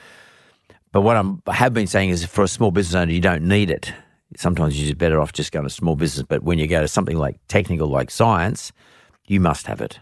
But 0.91 1.01
what 1.01 1.15
I'm, 1.15 1.41
I 1.47 1.53
have 1.53 1.73
been 1.73 1.87
saying 1.87 2.09
is 2.09 2.25
for 2.25 2.43
a 2.43 2.49
small 2.49 2.71
business 2.71 2.95
owner, 2.95 3.11
you 3.13 3.21
don't 3.21 3.47
need 3.47 3.69
it. 3.69 3.93
Sometimes 4.35 4.81
you're 4.81 4.95
better 4.95 5.21
off 5.21 5.31
just 5.31 5.53
going 5.53 5.63
to 5.63 5.69
small 5.69 5.95
business. 5.95 6.25
But 6.27 6.43
when 6.43 6.59
you 6.59 6.67
go 6.67 6.81
to 6.81 6.87
something 6.87 7.17
like 7.17 7.39
technical, 7.47 7.87
like 7.87 8.11
science, 8.11 8.73
you 9.27 9.39
must 9.39 9.67
have 9.67 9.79
it. 9.79 9.99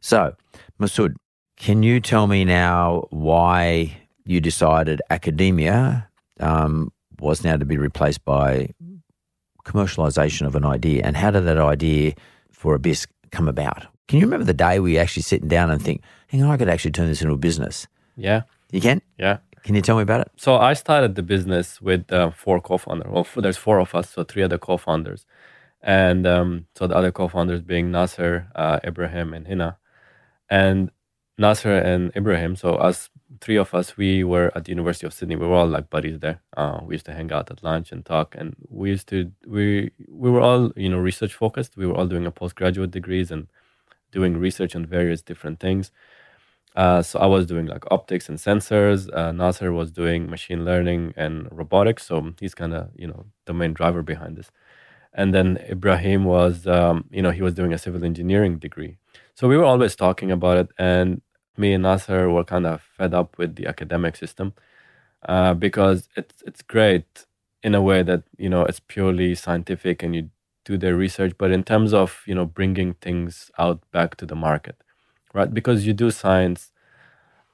So, 0.00 0.34
Masood, 0.78 1.14
can 1.56 1.82
you 1.82 2.00
tell 2.00 2.26
me 2.26 2.44
now 2.44 3.06
why 3.10 3.99
you 4.30 4.40
decided 4.40 5.02
academia 5.10 6.08
um, 6.38 6.92
was 7.18 7.42
now 7.44 7.56
to 7.56 7.64
be 7.64 7.76
replaced 7.76 8.24
by 8.24 8.68
commercialization 9.64 10.46
of 10.46 10.54
an 10.54 10.64
idea? 10.64 11.02
And 11.04 11.16
how 11.16 11.30
did 11.30 11.44
that 11.46 11.58
idea 11.58 12.14
for 12.52 12.74
Abyss 12.74 13.06
come 13.32 13.48
about? 13.48 13.86
Can 14.08 14.18
you 14.18 14.26
remember 14.26 14.44
the 14.44 14.54
day 14.54 14.80
we 14.80 14.98
actually 14.98 15.22
sitting 15.22 15.48
down 15.48 15.70
and 15.70 15.80
think, 15.82 16.02
hang 16.28 16.42
on, 16.42 16.50
I 16.50 16.56
could 16.56 16.68
actually 16.68 16.92
turn 16.92 17.08
this 17.08 17.22
into 17.22 17.34
a 17.34 17.38
business? 17.38 17.86
Yeah, 18.16 18.42
You 18.72 18.80
can? 18.80 19.00
yeah. 19.18 19.38
Can 19.62 19.74
you 19.74 19.82
tell 19.82 19.96
me 19.96 20.02
about 20.02 20.22
it? 20.22 20.30
So 20.36 20.56
I 20.56 20.72
started 20.72 21.16
the 21.16 21.22
business 21.22 21.82
with 21.82 22.10
uh, 22.10 22.30
four 22.30 22.60
co-founders. 22.62 23.08
Well, 23.10 23.26
there's 23.36 23.58
four 23.58 23.78
of 23.78 23.94
us, 23.94 24.08
so 24.08 24.24
three 24.24 24.42
other 24.42 24.56
co-founders, 24.56 25.26
and 25.82 26.26
um, 26.26 26.66
so 26.76 26.86
the 26.86 26.96
other 26.96 27.12
co-founders 27.12 27.60
being 27.60 27.90
Nasser, 27.90 28.48
uh, 28.54 28.80
Ibrahim, 28.82 29.34
and 29.34 29.46
Hina. 29.46 29.76
And 30.48 30.90
Nasser 31.36 31.76
and 31.76 32.10
Ibrahim, 32.16 32.56
so 32.56 32.68
us 32.76 33.10
three 33.40 33.56
of 33.56 33.74
us, 33.74 33.96
we 33.96 34.24
were 34.24 34.52
at 34.54 34.64
the 34.64 34.70
University 34.70 35.06
of 35.06 35.14
Sydney. 35.14 35.36
We 35.36 35.46
were 35.46 35.56
all 35.56 35.66
like 35.66 35.90
buddies 35.90 36.18
there. 36.20 36.40
Uh, 36.56 36.80
we 36.82 36.94
used 36.94 37.06
to 37.06 37.14
hang 37.14 37.32
out 37.32 37.50
at 37.50 37.62
lunch 37.62 37.92
and 37.92 38.04
talk, 38.04 38.34
and 38.36 38.54
we 38.68 38.90
used 38.90 39.08
to 39.08 39.32
we 39.46 39.90
we 40.08 40.30
were 40.30 40.40
all 40.40 40.72
you 40.76 40.88
know 40.88 40.98
research 40.98 41.34
focused. 41.34 41.76
We 41.76 41.86
were 41.86 41.94
all 41.94 42.06
doing 42.06 42.26
a 42.26 42.30
postgraduate 42.30 42.90
degrees 42.90 43.30
and 43.30 43.46
doing 44.12 44.36
research 44.36 44.76
on 44.76 44.86
various 44.86 45.22
different 45.22 45.60
things. 45.60 45.90
Uh, 46.76 47.02
so 47.02 47.18
I 47.18 47.26
was 47.26 47.46
doing 47.46 47.66
like 47.66 47.84
optics 47.90 48.28
and 48.28 48.38
sensors. 48.38 49.12
Uh, 49.12 49.32
Nasser 49.32 49.72
was 49.72 49.90
doing 49.90 50.30
machine 50.30 50.64
learning 50.64 51.14
and 51.16 51.48
robotics. 51.50 52.06
So 52.06 52.32
he's 52.40 52.54
kind 52.54 52.74
of 52.74 52.90
you 52.94 53.06
know 53.06 53.26
the 53.46 53.54
main 53.54 53.72
driver 53.72 54.02
behind 54.02 54.36
this. 54.36 54.50
And 55.12 55.34
then 55.34 55.56
Ibrahim 55.68 56.24
was 56.24 56.66
um, 56.66 57.06
you 57.10 57.22
know 57.22 57.30
he 57.30 57.42
was 57.42 57.54
doing 57.54 57.72
a 57.72 57.78
civil 57.78 58.04
engineering 58.04 58.58
degree. 58.58 58.98
So 59.34 59.48
we 59.48 59.56
were 59.56 59.64
always 59.64 59.96
talking 59.96 60.30
about 60.30 60.58
it, 60.58 60.68
and 60.78 61.22
me 61.56 61.72
and 61.74 61.82
Nasser 61.82 62.30
were 62.30 62.44
kind 62.44 62.66
of 62.66 62.82
fed 62.82 63.14
up 63.14 63.38
with 63.38 63.56
the 63.56 63.66
academic 63.66 64.16
system 64.16 64.54
uh, 65.28 65.54
because 65.54 66.08
it's 66.16 66.42
it's 66.46 66.62
great 66.62 67.26
in 67.62 67.74
a 67.74 67.82
way 67.82 68.02
that 68.02 68.22
you 68.38 68.48
know 68.48 68.62
it's 68.64 68.80
purely 68.80 69.34
scientific 69.34 70.02
and 70.02 70.14
you 70.14 70.30
do 70.64 70.76
their 70.78 70.96
research, 70.96 71.32
but 71.38 71.50
in 71.50 71.62
terms 71.64 71.92
of 71.92 72.22
you 72.26 72.34
know 72.34 72.44
bringing 72.46 72.94
things 72.94 73.50
out 73.58 73.80
back 73.92 74.16
to 74.16 74.26
the 74.26 74.36
market, 74.36 74.76
right? 75.34 75.52
Because 75.52 75.86
you 75.86 75.92
do 75.92 76.10
science, 76.10 76.70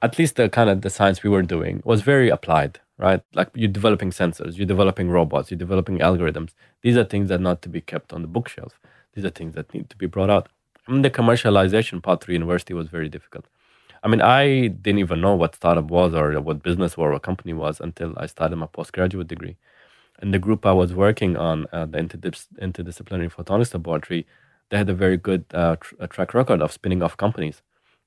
at 0.01 0.17
least 0.19 0.35
the 0.35 0.49
kind 0.49 0.69
of 0.69 0.81
the 0.81 0.89
science 0.89 1.23
we 1.23 1.29
were 1.29 1.41
doing 1.43 1.81
was 1.85 2.01
very 2.01 2.29
applied, 2.29 2.79
right? 2.97 3.21
Like 3.33 3.49
you're 3.53 3.69
developing 3.69 4.11
sensors, 4.11 4.57
you're 4.57 4.65
developing 4.65 5.09
robots, 5.09 5.51
you're 5.51 5.57
developing 5.57 5.99
algorithms. 5.99 6.51
These 6.83 6.97
are 6.97 7.03
things 7.03 7.29
that 7.29 7.39
are 7.39 7.43
not 7.43 7.61
to 7.63 7.69
be 7.69 7.81
kept 7.81 8.13
on 8.13 8.21
the 8.21 8.27
bookshelf. 8.27 8.79
These 9.13 9.25
are 9.25 9.29
things 9.29 9.55
that 9.55 9.73
need 9.73 9.89
to 9.89 9.97
be 9.97 10.05
brought 10.05 10.29
out. 10.29 10.49
The 10.87 11.09
commercialization 11.09 12.01
part 12.01 12.23
through 12.23 12.33
university 12.35 12.73
was 12.73 12.87
very 12.87 13.09
difficult. 13.09 13.45
I 14.07 14.09
mean, 14.09 14.21
I 14.21 14.67
didn't 14.67 14.99
even 14.99 15.19
know 15.19 15.35
what 15.35 15.55
startup 15.55 15.87
was 15.91 16.13
or 16.13 16.39
what 16.39 16.63
business 16.63 16.95
or 16.95 17.11
what 17.11 17.23
company 17.23 17.51
was 17.51 17.81
until 17.81 18.13
I 18.15 18.25
started 18.27 18.55
my 18.55 18.67
postgraduate 18.67 19.27
degree. 19.27 19.57
And 20.19 20.33
the 20.33 20.39
group 20.39 20.65
I 20.65 20.71
was 20.71 20.93
working 20.93 21.35
on, 21.35 21.65
uh, 21.73 21.85
the 21.87 21.97
interdis- 21.97 22.47
interdisciplinary 22.61 23.29
photonics 23.29 23.73
laboratory, 23.73 24.25
they 24.69 24.77
had 24.77 24.89
a 24.89 24.93
very 24.93 25.17
good 25.17 25.43
uh, 25.53 25.75
tr- 25.81 25.95
track 26.05 26.33
record 26.33 26.61
of 26.61 26.71
spinning 26.71 27.03
off 27.03 27.17
companies. 27.17 27.61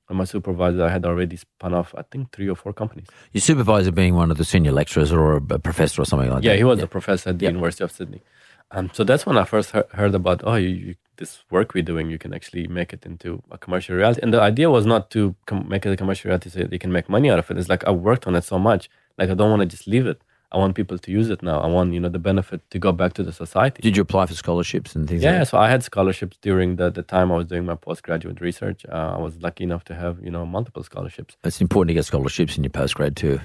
And 0.09 0.17
my 0.17 0.23
supervisor 0.23 0.89
had 0.89 1.05
already 1.05 1.37
spun 1.37 1.75
off, 1.75 1.93
I 1.95 2.01
think, 2.11 2.31
three 2.31 2.49
or 2.49 2.55
four 2.55 2.73
companies. 2.73 3.05
Your 3.31 3.41
supervisor 3.41 3.91
being 3.91 4.15
one 4.15 4.31
of 4.31 4.37
the 4.39 4.43
senior 4.43 4.71
lecturers 4.71 5.11
or 5.11 5.37
a 5.37 5.59
professor 5.59 6.01
or 6.01 6.05
something 6.05 6.31
like 6.31 6.43
yeah, 6.43 6.49
that. 6.49 6.55
Yeah, 6.55 6.57
he 6.57 6.63
was 6.63 6.79
a 6.81 6.87
professor 6.87 7.29
at 7.29 7.37
the 7.37 7.45
Yep. 7.45 7.51
University 7.53 7.83
of 7.83 7.91
Sydney. 7.91 8.23
Um, 8.71 8.89
so 8.93 9.03
that's 9.03 9.25
when 9.25 9.37
I 9.37 9.43
first 9.43 9.71
heard, 9.71 9.87
heard 9.91 10.15
about, 10.15 10.41
oh, 10.45 10.55
you, 10.55 10.69
you, 10.69 10.95
this 11.17 11.43
work 11.51 11.73
we're 11.73 11.83
doing, 11.83 12.09
you 12.09 12.17
can 12.17 12.33
actually 12.33 12.67
make 12.67 12.93
it 12.93 13.05
into 13.05 13.43
a 13.51 13.57
commercial 13.57 13.95
reality. 13.95 14.21
And 14.23 14.33
the 14.33 14.41
idea 14.41 14.69
was 14.69 14.85
not 14.85 15.11
to 15.11 15.35
com- 15.45 15.67
make 15.67 15.85
it 15.85 15.91
a 15.91 15.97
commercial 15.97 16.29
reality 16.29 16.49
so 16.49 16.59
that 16.59 16.71
you 16.71 16.79
can 16.79 16.91
make 16.91 17.09
money 17.09 17.29
out 17.29 17.39
of 17.39 17.51
it. 17.51 17.57
It's 17.57 17.69
like 17.69 17.85
I 17.85 17.91
worked 17.91 18.27
on 18.27 18.35
it 18.35 18.43
so 18.43 18.57
much, 18.57 18.89
like 19.17 19.29
I 19.29 19.33
don't 19.33 19.49
want 19.49 19.61
to 19.61 19.65
just 19.65 19.87
leave 19.87 20.07
it. 20.07 20.21
I 20.53 20.57
want 20.57 20.75
people 20.75 20.97
to 20.97 21.11
use 21.11 21.29
it 21.29 21.41
now. 21.41 21.61
I 21.61 21.67
want 21.67 21.93
you 21.93 21.99
know 21.99 22.09
the 22.09 22.19
benefit 22.19 22.69
to 22.71 22.79
go 22.79 22.91
back 22.91 23.13
to 23.13 23.23
the 23.23 23.31
society. 23.31 23.81
Did 23.81 23.95
you 23.95 24.01
apply 24.01 24.25
for 24.25 24.33
scholarships 24.33 24.95
and 24.95 25.07
things 25.07 25.23
Yeah, 25.23 25.39
like 25.39 25.47
so 25.47 25.57
I 25.57 25.69
had 25.69 25.81
scholarships 25.81 26.37
during 26.41 26.75
the, 26.75 26.89
the 26.89 27.03
time 27.03 27.31
I 27.31 27.37
was 27.37 27.47
doing 27.47 27.65
my 27.65 27.75
postgraduate 27.75 28.41
research. 28.41 28.85
Uh, 28.85 29.15
I 29.15 29.19
was 29.19 29.41
lucky 29.41 29.63
enough 29.63 29.85
to 29.85 29.95
have 29.95 30.21
you 30.21 30.29
know 30.29 30.45
multiple 30.45 30.83
scholarships. 30.83 31.37
It's 31.45 31.61
important 31.61 31.89
to 31.89 31.93
get 31.93 32.05
scholarships 32.05 32.57
in 32.57 32.63
your 32.65 32.71
postgrad 32.71 33.15
too. 33.15 33.39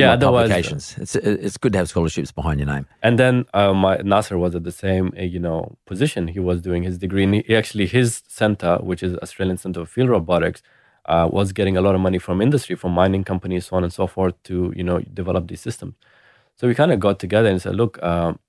Yeah, 0.00 0.12
otherwise, 0.12 0.48
publications. 0.48 0.84
It's 1.02 1.14
it's 1.16 1.58
good 1.62 1.72
to 1.74 1.78
have 1.80 1.88
scholarships 1.88 2.32
behind 2.40 2.56
your 2.60 2.70
name. 2.74 2.86
And 3.06 3.14
then 3.22 3.34
uh, 3.60 3.72
my 3.84 3.94
Nasser 4.12 4.36
was 4.44 4.52
at 4.58 4.64
the 4.64 4.76
same 4.84 5.06
uh, 5.18 5.22
you 5.34 5.40
know 5.46 5.60
position. 5.90 6.22
He 6.36 6.40
was 6.50 6.58
doing 6.68 6.82
his 6.88 6.96
degree. 7.04 7.24
And 7.24 7.34
he, 7.34 7.56
actually, 7.62 7.86
his 7.98 8.22
center, 8.40 8.72
which 8.90 9.02
is 9.02 9.12
Australian 9.24 9.58
Center 9.64 9.80
of 9.80 9.88
Field 9.94 10.10
Robotics, 10.16 10.60
uh, 11.12 11.26
was 11.38 11.52
getting 11.58 11.76
a 11.76 11.82
lot 11.86 11.94
of 11.96 12.00
money 12.08 12.20
from 12.26 12.40
industry, 12.48 12.76
from 12.76 12.92
mining 12.92 13.24
companies, 13.32 13.62
so 13.66 13.76
on 13.76 13.82
and 13.86 13.92
so 13.92 14.06
forth, 14.06 14.34
to 14.44 14.72
you 14.76 14.84
know 14.84 14.98
develop 15.20 15.48
these 15.48 15.62
systems. 15.68 15.94
So 16.56 16.66
we 16.68 16.74
kind 16.74 16.92
of 16.92 16.98
got 17.00 17.16
together 17.18 17.48
and 17.48 17.62
said, 17.62 17.76
look, 17.76 18.02
um, 18.02 18.40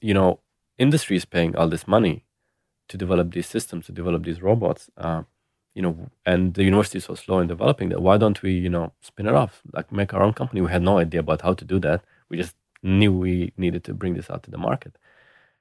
you 0.00 0.14
know, 0.14 0.40
industry 0.76 1.16
is 1.16 1.24
paying 1.24 1.54
all 1.56 1.68
this 1.68 1.86
money 1.86 2.24
to 2.88 2.96
develop 2.98 3.32
these 3.32 3.48
systems, 3.48 3.86
to 3.86 3.92
develop 3.92 4.24
these 4.24 4.42
robots. 4.42 4.90
Uh, 4.96 5.22
you 5.74 5.82
know, 5.82 6.10
and 6.26 6.54
the 6.54 6.64
university 6.64 6.98
is 6.98 7.04
so 7.04 7.14
slow 7.14 7.38
in 7.38 7.48
developing 7.48 7.88
that. 7.90 8.02
Why 8.02 8.16
don't 8.18 8.40
we, 8.42 8.52
you 8.52 8.68
know, 8.68 8.92
spin 9.00 9.26
it 9.26 9.34
off, 9.34 9.62
like 9.72 9.90
make 9.90 10.12
our 10.12 10.22
own 10.22 10.34
company? 10.34 10.60
We 10.60 10.70
had 10.70 10.82
no 10.82 10.98
idea 10.98 11.20
about 11.20 11.42
how 11.42 11.54
to 11.54 11.64
do 11.64 11.78
that. 11.80 12.04
We 12.28 12.36
just 12.36 12.54
knew 12.82 13.12
we 13.12 13.52
needed 13.56 13.84
to 13.84 13.94
bring 13.94 14.14
this 14.14 14.28
out 14.30 14.42
to 14.44 14.50
the 14.50 14.58
market. 14.58 14.96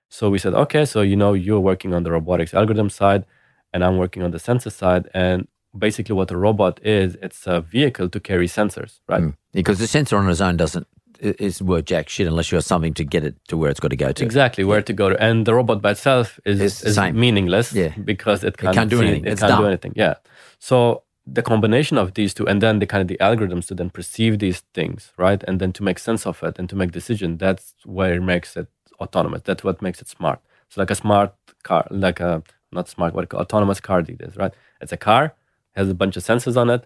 So 0.10 0.30
we 0.30 0.39
said, 0.39 0.54
okay, 0.54 0.86
so 0.86 1.02
you 1.02 1.15
know, 1.15 1.34
you're 1.34 1.60
working 1.60 1.93
on 1.93 2.04
the 2.04 2.12
robotics 2.12 2.54
algorithm 2.54 2.89
side, 2.89 3.26
and 3.74 3.84
I'm 3.84 3.97
working 3.97 4.24
on 4.24 4.32
the 4.32 4.39
sensor 4.39 4.69
side. 4.69 5.08
And 5.13 5.47
basically, 5.78 6.15
what 6.15 6.32
a 6.32 6.38
robot 6.38 6.82
is, 6.84 7.15
it's 7.21 7.47
a 7.47 7.62
vehicle 7.62 8.10
to 8.10 8.19
carry 8.19 8.47
sensors, 8.47 9.00
right? 9.08 9.21
Mm. 9.21 9.36
Because 9.54 9.80
the 9.80 9.88
sensor 9.88 10.17
on 10.17 10.30
its 10.30 10.41
own 10.41 10.58
doesn't 10.58 10.88
is 11.21 11.62
worth 11.62 11.86
jack 11.86 12.10
shit 12.10 12.27
unless 12.27 12.51
you 12.51 12.55
have 12.55 12.65
something 12.65 12.93
to 12.95 13.03
get 13.03 13.23
it 13.23 13.36
to 13.47 13.55
where 13.57 13.69
it's 13.69 13.79
got 13.79 13.89
to 13.91 13.95
go 13.95 14.12
to. 14.12 14.23
Exactly 14.23 14.63
where 14.63 14.81
to 14.81 14.93
go 14.93 15.10
to, 15.10 15.21
and 15.21 15.45
the 15.45 15.53
robot 15.53 15.81
by 15.81 15.91
itself 15.91 16.39
is, 16.45 16.60
It's 16.60 16.84
is 16.84 16.97
meaningless, 17.13 17.73
Yeah. 17.73 17.93
because 18.03 18.43
it 18.43 18.57
can't, 18.57 18.75
can't 18.75 18.89
do 18.89 19.01
anything. 19.01 19.25
It 19.25 19.34
It's 19.34 19.41
can't 19.41 19.60
do 19.62 19.67
anything. 19.67 19.93
Yeah. 19.95 20.15
So 20.60 21.03
the 21.27 21.43
combination 21.43 21.97
of 21.97 22.15
these 22.15 22.34
two, 22.34 22.47
and 22.47 22.62
then 22.62 22.79
the 22.79 22.88
kind 22.88 23.01
of 23.01 23.07
the 23.07 23.17
algorithms 23.21 23.67
to 23.67 23.75
then 23.75 23.89
perceive 23.91 24.39
these 24.39 24.62
things, 24.73 25.13
right, 25.17 25.41
and 25.47 25.60
then 25.62 25.71
to 25.73 25.84
make 25.84 25.99
sense 25.99 26.25
of 26.25 26.41
it 26.43 26.57
and 26.57 26.67
to 26.69 26.75
make 26.75 26.91
decision. 26.91 27.38
That's 27.38 27.75
where 27.86 28.13
it 28.15 28.21
makes 28.21 28.57
it 28.57 28.67
autonomous. 28.99 29.41
That's 29.43 29.63
what 29.63 29.81
makes 29.81 30.01
it 30.01 30.07
smart. 30.07 30.39
So 30.69 30.81
like 30.81 30.89
a 30.91 30.95
smart 30.95 31.34
car, 31.63 31.86
like 31.91 32.19
a 32.19 32.41
not 32.71 32.88
smart, 32.89 33.13
what 33.13 33.31
autonomous 33.34 33.79
car 33.79 34.01
did 34.01 34.17
days, 34.17 34.36
right? 34.38 34.53
It's 34.81 34.91
a 34.91 34.97
car 34.97 35.34
has 35.75 35.88
a 35.89 35.93
bunch 35.93 36.17
of 36.17 36.23
sensors 36.23 36.57
on 36.57 36.69
it. 36.69 36.86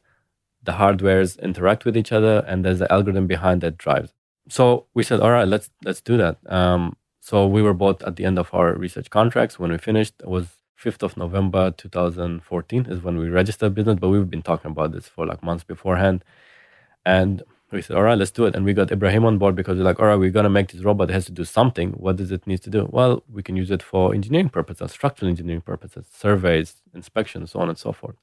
The 0.64 0.74
hardwares 0.74 1.40
interact 1.40 1.86
with 1.86 1.96
each 1.96 2.12
other, 2.12 2.44
and 2.48 2.66
there's 2.66 2.80
the 2.80 2.92
algorithm 2.92 3.28
behind 3.28 3.62
that 3.62 3.78
drives. 3.78 4.12
So 4.50 4.86
we 4.94 5.04
said, 5.04 5.20
all 5.20 5.32
right, 5.32 5.48
let's 5.48 5.70
let's 5.84 6.02
do 6.02 6.18
that. 6.18 6.38
Um, 6.48 6.98
so 7.20 7.48
we 7.48 7.62
were 7.62 7.74
both 7.74 8.04
at 8.04 8.16
the 8.18 8.26
end 8.26 8.38
of 8.38 8.54
our 8.54 8.74
research 8.76 9.10
contracts. 9.10 9.58
When 9.58 9.72
we 9.72 9.78
finished, 9.78 10.14
it 10.20 10.28
was 10.28 10.48
5th 10.80 11.04
of 11.04 11.18
November 11.18 11.72
2014 11.72 12.86
is 12.88 13.02
when 13.02 13.18
we 13.18 13.30
registered 13.30 13.74
business, 13.74 13.98
but 14.00 14.10
we've 14.10 14.30
been 14.30 14.44
talking 14.44 14.72
about 14.72 14.92
this 14.92 15.08
for 15.08 15.26
like 15.26 15.42
months 15.42 15.64
beforehand. 15.64 16.24
And 17.06 17.42
we 17.72 17.82
said, 17.82 17.98
all 17.98 18.04
right, 18.04 18.18
let's 18.18 18.32
do 18.32 18.46
it. 18.46 18.56
And 18.56 18.66
we 18.66 18.74
got 18.74 18.92
Ibrahim 18.92 19.26
on 19.26 19.38
board 19.38 19.56
because 19.56 19.78
we're 19.78 19.84
like, 19.84 20.00
all 20.00 20.06
right, 20.06 20.16
we're 20.16 20.30
going 20.30 20.44
to 20.44 20.50
make 20.50 20.72
this 20.72 20.82
robot. 20.84 21.10
It 21.10 21.14
has 21.14 21.26
to 21.26 21.32
do 21.32 21.44
something. 21.44 21.92
What 21.94 22.18
does 22.18 22.32
it 22.32 22.46
need 22.46 22.62
to 22.64 22.70
do? 22.70 22.88
Well, 22.92 23.24
we 23.32 23.42
can 23.42 23.56
use 23.56 23.72
it 23.72 23.82
for 23.82 24.14
engineering 24.14 24.50
purposes, 24.50 24.92
structural 24.92 25.30
engineering 25.30 25.62
purposes, 25.62 26.06
surveys, 26.12 26.82
inspections, 26.94 27.52
so 27.52 27.60
on 27.60 27.70
and 27.70 27.78
so 27.78 27.92
forth. 27.92 28.16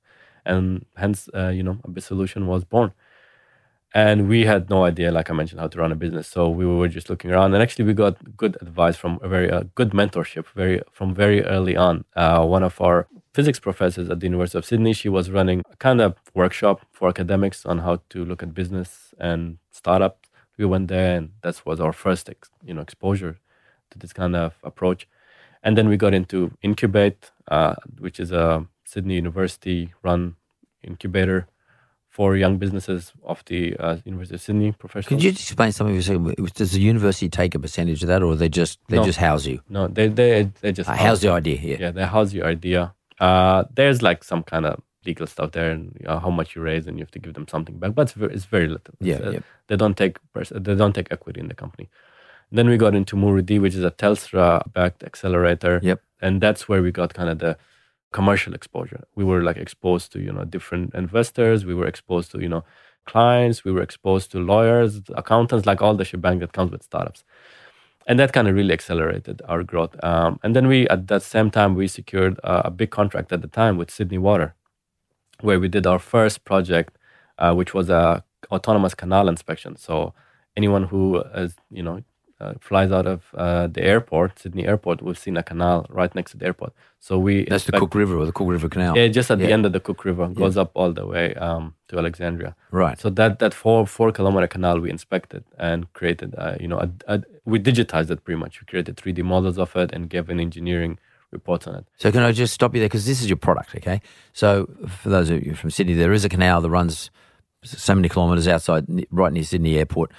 And 0.45 0.87
hence, 0.97 1.29
uh, 1.35 1.49
you 1.49 1.63
know, 1.63 1.79
Abyss 1.85 2.07
Solution 2.07 2.47
was 2.47 2.65
born. 2.65 2.93
And 3.95 4.27
we 4.27 4.47
had 4.47 4.71
no 4.71 4.85
idea, 4.85 5.13
like 5.13 5.29
I 5.29 5.35
mentioned, 5.35 5.61
how 5.61 5.69
to 5.69 5.79
run 5.79 5.93
a 5.93 5.95
business. 5.97 6.27
So 6.27 6.49
we 6.49 6.65
were 6.65 6.89
just 6.89 7.11
looking 7.11 7.31
around, 7.31 7.53
and 7.53 7.63
actually, 7.63 7.85
we 7.85 7.93
got 7.93 8.17
good 8.37 8.57
advice 8.63 8.97
from 8.97 9.19
a 9.23 9.29
very 9.29 9.51
uh, 9.51 9.65
good 9.75 9.91
mentorship, 9.91 10.47
very 10.57 10.81
from 10.93 11.15
very 11.15 11.45
early 11.45 11.77
on. 11.77 12.05
Uh, 12.17 12.45
one 12.47 12.63
of 12.63 12.81
our 12.81 13.07
physics 13.35 13.61
professors 13.61 14.09
at 14.09 14.21
the 14.21 14.27
University 14.27 14.59
of 14.59 14.65
Sydney, 14.65 14.95
she 14.95 15.11
was 15.11 15.31
running 15.31 15.63
a 15.71 15.77
kind 15.77 16.01
of 16.01 16.17
workshop 16.35 16.87
for 16.91 17.09
academics 17.09 17.67
on 17.67 17.79
how 17.79 18.01
to 18.11 18.25
look 18.25 18.43
at 18.43 18.55
business 18.55 19.15
and 19.19 19.59
startups 19.71 20.29
We 20.59 20.65
went 20.67 20.89
there, 20.89 21.17
and 21.17 21.31
that 21.43 21.61
was 21.67 21.81
our 21.81 21.93
first, 21.93 22.29
ex, 22.29 22.49
you 22.65 22.75
know, 22.75 22.83
exposure 22.83 23.39
to 23.91 23.99
this 23.99 24.13
kind 24.13 24.37
of 24.37 24.55
approach. 24.63 25.09
And 25.63 25.77
then 25.77 25.89
we 25.89 25.97
got 25.97 26.15
into 26.15 26.53
Incubate, 26.63 27.31
uh, 27.49 27.75
which 27.99 28.21
is 28.21 28.33
a 28.33 28.67
Sydney 28.85 29.15
University 29.17 29.93
run 30.03 30.37
incubator 30.83 31.47
for 32.17 32.37
young 32.37 32.59
businesses 32.59 33.01
of 33.33 33.43
the 33.47 33.61
uh, 33.85 33.97
University 34.05 34.35
of 34.35 34.43
Sydney 34.43 34.71
professionals. 34.73 35.09
Could 35.09 35.25
you 35.25 35.31
explain 35.31 35.73
something? 35.73 35.95
for 35.97 36.01
a 36.01 36.03
second? 36.03 36.53
Does 36.61 36.73
the 36.73 36.81
university 36.95 37.29
take 37.41 37.53
a 37.55 37.59
percentage 37.67 38.01
of 38.05 38.09
that, 38.13 38.23
or 38.23 38.37
they 38.37 38.51
just 38.61 38.79
they 38.91 38.99
No. 38.99 39.05
just 39.11 39.19
house 39.19 39.45
you? 39.47 39.59
No, 39.77 39.83
they 39.97 40.09
they 40.09 40.51
they 40.63 40.73
just 40.79 40.89
Uh, 40.91 40.95
how's 41.05 41.21
the 41.25 41.31
idea 41.41 41.57
here? 41.67 41.79
yeah 41.81 41.91
they 41.97 42.05
house 42.17 42.31
your 42.39 42.47
idea. 42.57 42.81
Uh, 43.19 43.65
there's 43.79 44.01
like 44.09 44.21
some 44.25 44.43
kind 44.53 44.65
of 44.67 44.75
legal 45.07 45.27
stuff 45.27 45.51
there, 45.57 45.71
and 45.75 45.83
you 46.01 46.07
know, 46.07 46.19
how 46.25 46.31
much 46.39 46.49
you 46.55 46.61
raise, 46.63 46.85
and 46.87 46.95
you 46.99 47.03
have 47.07 47.11
to 47.17 47.19
give 47.25 47.33
them 47.39 47.47
something 47.49 47.77
back. 47.81 47.93
But 47.97 48.03
it's 48.03 48.13
very, 48.21 48.33
it's 48.37 48.45
very 48.57 48.69
little. 48.69 48.95
Yeah, 49.01 49.17
It's, 49.17 49.27
uh, 49.27 49.31
yeah. 49.37 49.41
They 49.69 49.77
don't 49.83 49.97
take 49.97 50.15
pers- 50.35 50.53
they 50.67 50.75
don't 50.83 50.95
take 50.99 51.09
equity 51.17 51.41
in 51.41 51.49
the 51.49 51.55
company. 51.65 51.89
Then 52.57 52.69
we 52.69 52.77
got 52.77 52.95
into 52.95 53.17
muru-D, 53.17 53.59
which 53.59 53.75
is 53.75 53.85
a 53.85 53.91
Telstra 53.91 54.47
backed 54.75 55.03
accelerator. 55.03 55.81
Yep. 55.83 56.01
and 56.25 56.41
that's 56.41 56.69
where 56.69 56.83
we 56.87 56.91
got 56.93 57.15
kind 57.15 57.31
of 57.31 57.39
the 57.45 57.57
commercial 58.13 58.55
exposure. 58.55 59.05
We 59.15 59.25
were 59.25 59.43
like 59.43 59.57
exposed 59.57 60.13
to 60.13 60.21
you 60.21 60.33
know 60.33 60.45
different 60.45 60.95
investors. 60.95 61.65
We 61.65 61.75
were 61.75 61.87
exposed 61.87 62.31
to 62.33 62.41
you 62.41 62.49
know 62.49 62.65
clients. 63.07 63.65
We 63.65 63.73
were 63.73 63.83
exposed 63.83 64.31
to 64.33 64.39
lawyers, 64.39 65.01
accountants, 65.15 65.67
like 65.67 65.83
all 65.83 65.95
the 65.95 66.05
shebang 66.05 66.39
that 66.41 66.53
comes 66.53 66.71
with 66.71 66.83
startups. 66.83 67.25
And 68.07 68.19
that 68.19 68.33
kind 68.33 68.49
of 68.49 68.55
really 68.55 68.73
accelerated 68.73 69.43
our 69.49 69.63
growth. 69.63 69.95
Um, 70.03 70.41
and 70.43 70.57
then 70.57 70.67
we, 70.67 70.89
at 70.89 71.07
that 71.07 71.23
same 71.23 71.51
time, 71.51 71.77
we 71.77 71.87
secured 71.87 72.41
uh, 72.43 72.63
a 72.65 72.71
big 72.71 72.91
contract 72.91 73.33
at 73.33 73.43
the 73.43 73.49
time 73.49 73.77
with 73.77 73.91
Sydney 73.93 74.19
Water, 74.19 74.55
where 75.41 75.61
we 75.61 75.69
did 75.69 75.87
our 75.87 76.01
first 76.01 76.45
project, 76.45 76.99
uh, 77.39 77.55
which 77.55 77.75
was 77.75 77.89
a 77.91 78.25
autonomous 78.51 78.95
canal 78.95 79.29
inspection. 79.29 79.77
So 79.77 80.15
anyone 80.57 80.85
who 80.85 81.21
is, 81.21 81.55
you 81.71 81.83
know, 81.83 82.03
uh, 82.43 82.55
flies 82.61 82.91
out 82.91 83.07
of 83.07 83.21
uh, 83.35 83.67
the 83.69 83.83
airport, 83.83 84.39
Sydney 84.39 84.67
Airport, 84.67 85.03
we've 85.03 85.19
seen 85.19 85.37
a 85.37 85.43
canal 85.43 85.87
right 85.89 86.13
next 86.15 86.33
to 86.33 86.37
the 86.39 86.47
airport. 86.47 86.73
So 86.99 87.19
we 87.19 87.45
That's 87.45 87.65
the 87.65 87.73
Cook 87.73 87.95
River 87.95 88.17
or 88.17 88.27
the 88.27 88.33
Cook 88.33 88.49
River 88.49 88.69
Canal. 88.69 88.97
Yeah, 88.97 89.09
just 89.09 89.31
at 89.31 89.39
the 89.39 89.53
end 89.53 89.67
of 89.67 89.73
the 89.73 89.81
Cook 89.81 90.05
River, 90.05 90.29
goes 90.29 90.57
up 90.57 90.71
all 90.75 90.93
the 90.93 91.07
way 91.07 91.35
um, 91.35 91.75
to 91.89 91.99
Alexandria. 91.99 92.55
Right. 92.71 92.99
So 93.01 93.11
that 93.11 93.39
that 93.41 93.55
four 93.55 93.87
four 93.87 94.13
kilometer 94.13 94.47
canal 94.47 94.79
we 94.79 94.91
inspected 94.91 95.45
and 95.59 95.93
created, 95.95 96.35
uh, 96.39 96.57
you 96.61 96.69
know, 96.69 96.79
a, 96.79 96.89
a, 97.13 97.23
we 97.45 97.59
digitized 97.59 98.11
it 98.11 98.25
pretty 98.25 98.39
much. 98.39 98.61
We 98.61 98.67
created 98.67 98.97
3D 98.97 99.25
models 99.25 99.59
of 99.59 99.75
it 99.77 99.93
and 99.93 100.09
gave 100.09 100.29
an 100.29 100.39
engineering 100.39 100.99
reports 101.33 101.67
on 101.67 101.75
it. 101.75 101.85
So 101.97 102.13
can 102.13 102.23
I 102.23 102.33
just 102.33 102.55
stop 102.55 102.75
you 102.75 102.81
there 102.81 102.89
because 102.89 103.07
this 103.07 103.21
is 103.21 103.29
your 103.29 103.37
product, 103.37 103.75
okay? 103.75 104.01
So 104.33 104.69
for 104.87 105.09
those 105.09 105.31
of 105.31 105.43
you 105.45 105.55
from 105.55 105.71
Sydney, 105.71 105.95
there 105.95 106.13
is 106.13 106.25
a 106.25 106.29
canal 106.29 106.61
that 106.61 106.71
runs 106.71 107.11
so 107.65 107.95
many 107.95 108.09
kilometres 108.09 108.47
outside, 108.47 108.87
right 109.11 109.33
near 109.33 109.45
Sydney 109.45 109.79
Airport. 109.79 110.13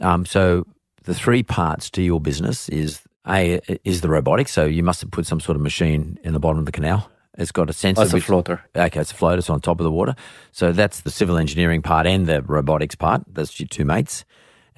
Um, 0.00 0.26
so 0.26 0.66
the 1.06 1.14
three 1.14 1.42
parts 1.42 1.90
to 1.90 2.02
your 2.02 2.20
business 2.20 2.68
is 2.68 3.00
a 3.26 3.58
is 3.84 4.00
the 4.02 4.08
robotics. 4.08 4.52
So 4.52 4.64
you 4.66 4.82
must 4.82 5.00
have 5.00 5.10
put 5.10 5.26
some 5.26 5.40
sort 5.40 5.56
of 5.56 5.62
machine 5.62 6.18
in 6.22 6.32
the 6.34 6.38
bottom 6.40 6.58
of 6.58 6.66
the 6.66 6.72
canal. 6.72 7.10
It's 7.38 7.52
got 7.52 7.68
a 7.68 7.72
sensor. 7.72 8.00
Oh, 8.00 8.04
it's 8.04 8.12
a 8.12 8.16
which- 8.16 8.24
floater. 8.24 8.62
Okay, 8.74 9.00
it's 9.00 9.12
a 9.12 9.14
floater. 9.14 9.38
It's 9.38 9.50
on 9.50 9.60
top 9.60 9.80
of 9.80 9.84
the 9.84 9.90
water. 9.90 10.14
So 10.52 10.72
that's 10.72 11.00
the 11.00 11.10
civil 11.10 11.36
engineering 11.38 11.82
part 11.82 12.06
and 12.06 12.26
the 12.26 12.40
robotics 12.42 12.94
part. 12.94 13.22
That's 13.32 13.58
your 13.60 13.68
two 13.68 13.84
mates. 13.84 14.24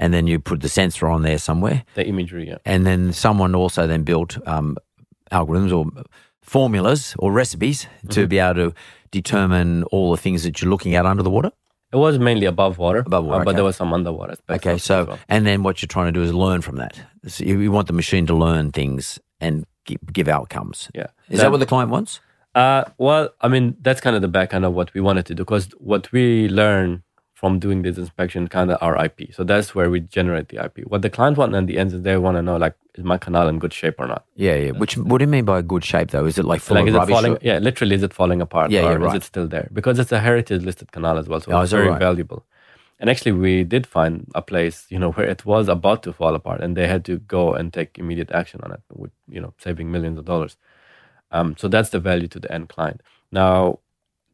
And 0.01 0.13
then 0.15 0.27
you 0.27 0.39
put 0.41 0.61
the 0.61 0.69
sensor 0.69 1.09
on 1.09 1.23
there 1.23 1.39
somewhere. 1.39 1.85
The 1.95 2.07
imagery, 2.07 2.49
yeah. 2.49 2.59
And 2.65 2.85
then 2.87 3.13
someone 3.13 3.55
also 3.55 3.87
then 3.87 4.03
built 4.05 4.39
um, 4.47 4.77
algorithms 5.33 5.73
or 5.77 6.05
formulas 6.43 7.15
or 7.19 7.33
recipes 7.33 7.87
to 8.11 8.21
Mm-hmm. 8.21 8.29
be 8.29 8.39
able 8.39 8.55
to 8.71 8.75
determine 9.11 9.85
all 9.85 10.11
the 10.11 10.17
things 10.23 10.43
that 10.45 10.61
you're 10.61 10.71
looking 10.71 10.95
at 10.95 11.05
under 11.07 11.23
the 11.23 11.31
water. 11.31 11.51
It 11.93 11.97
was 11.97 12.19
mainly 12.19 12.47
above 12.47 12.77
water, 12.77 12.99
Above 12.99 13.25
water, 13.25 13.41
uh, 13.41 13.45
but 13.45 13.51
okay. 13.51 13.57
there 13.57 13.65
was 13.65 13.77
some 13.77 13.95
underwater. 13.95 14.37
Okay, 14.51 14.77
so 14.77 15.05
well. 15.05 15.19
and 15.29 15.47
then 15.47 15.63
what 15.63 15.81
you're 15.81 15.87
trying 15.87 16.13
to 16.13 16.13
do 16.13 16.23
is 16.23 16.35
learn 16.35 16.61
from 16.61 16.77
that. 16.77 17.01
So 17.27 17.45
you, 17.45 17.59
you 17.61 17.73
want 17.73 17.87
the 17.87 17.95
machine 17.95 18.27
to 18.27 18.35
learn 18.35 18.73
things 18.73 19.19
and 19.41 19.65
give, 19.87 19.99
give 20.13 20.29
outcomes. 20.29 20.91
yeah, 20.95 21.07
Is 21.31 21.41
that 21.41 21.51
what 21.51 21.61
the 21.61 21.67
client 21.67 21.91
wants? 21.91 22.21
Uh, 22.55 22.85
well, 22.99 23.31
I 23.41 23.49
mean, 23.49 23.77
that's 23.81 24.01
kind 24.01 24.17
of 24.17 24.23
the 24.23 24.29
back 24.29 24.53
end 24.53 24.65
of 24.65 24.75
what 24.75 24.93
we 24.93 25.01
wanted 25.01 25.27
to 25.27 25.35
do 25.35 25.45
because 25.45 25.69
what 25.79 26.11
we 26.13 26.49
learn 26.49 27.03
from 27.33 27.59
doing 27.61 27.83
this 27.83 27.97
inspection 27.97 28.49
kind 28.49 28.71
of 28.71 28.79
our 28.83 29.03
IP. 29.05 29.33
So 29.33 29.45
that's 29.45 29.75
where 29.75 29.89
we 29.89 30.01
generate 30.01 30.49
the 30.49 30.65
IP. 30.65 30.81
What 30.89 31.03
the 31.03 31.11
client 31.11 31.39
want 31.39 31.55
at 31.55 31.67
the 31.69 31.79
end 31.79 31.93
is 31.93 32.03
they 32.03 32.17
want 32.17 32.37
to 32.37 32.43
know 32.43 32.57
like, 32.57 32.75
is 32.99 33.05
my 33.05 33.17
canal 33.17 33.49
in 33.49 33.59
good 33.59 33.73
shape 33.73 33.95
or 33.99 34.07
not? 34.07 34.25
Yeah, 34.35 34.57
yeah. 34.57 34.71
Which 34.73 34.97
what 34.97 35.19
do 35.19 35.23
you 35.25 35.29
mean 35.31 35.45
by 35.45 35.63
good 35.63 35.85
shape 35.85 36.11
though? 36.11 36.27
Is 36.27 36.39
it 36.39 36.45
like 36.45 36.61
full 36.61 36.75
like, 36.75 36.83
of 36.83 36.89
is 36.89 36.95
it 36.95 36.99
rubbish? 36.99 37.15
falling? 37.15 37.33
or- 37.35 37.39
Yeah, 37.43 37.59
literally, 37.59 37.95
is 37.95 38.03
it 38.03 38.13
falling 38.13 38.41
apart? 38.41 38.71
Yeah, 38.71 38.89
or 38.89 39.01
yeah, 39.01 39.09
is 39.09 39.15
it 39.15 39.23
still 39.23 39.47
there? 39.47 39.69
Because 39.73 39.99
it's 39.99 40.13
a 40.13 40.21
heritage 40.21 40.63
listed 40.65 40.91
canal 40.93 41.17
as 41.19 41.29
well, 41.29 41.41
so 41.41 41.53
Oh, 41.53 41.61
it's 41.61 41.73
very 41.73 41.89
right? 41.89 41.99
valuable. 41.99 42.45
And 43.01 43.09
actually, 43.09 43.33
we 43.33 43.63
did 43.63 43.87
find 43.87 44.27
a 44.35 44.43
place, 44.43 44.87
you 44.91 44.99
know, 44.99 45.13
where 45.17 45.27
it 45.27 45.47
was 45.47 45.69
about 45.69 46.03
to 46.03 46.13
fall 46.13 46.35
apart, 46.35 46.61
and 46.61 46.77
they 46.77 46.89
had 46.89 47.05
to 47.05 47.19
go 47.19 47.55
and 47.55 47.73
take 47.73 47.97
immediate 47.99 48.31
action 48.33 48.61
on 48.65 48.73
it, 48.73 48.81
with 48.93 49.13
you 49.29 49.41
know, 49.41 49.55
saving 49.59 49.91
millions 49.93 50.19
of 50.19 50.25
dollars. 50.25 50.57
Um, 51.31 51.57
so 51.57 51.69
that's 51.69 51.91
the 51.91 52.01
value 52.01 52.27
to 52.29 52.41
the 52.41 52.51
end 52.53 52.69
client. 52.69 53.03
Now, 53.31 53.79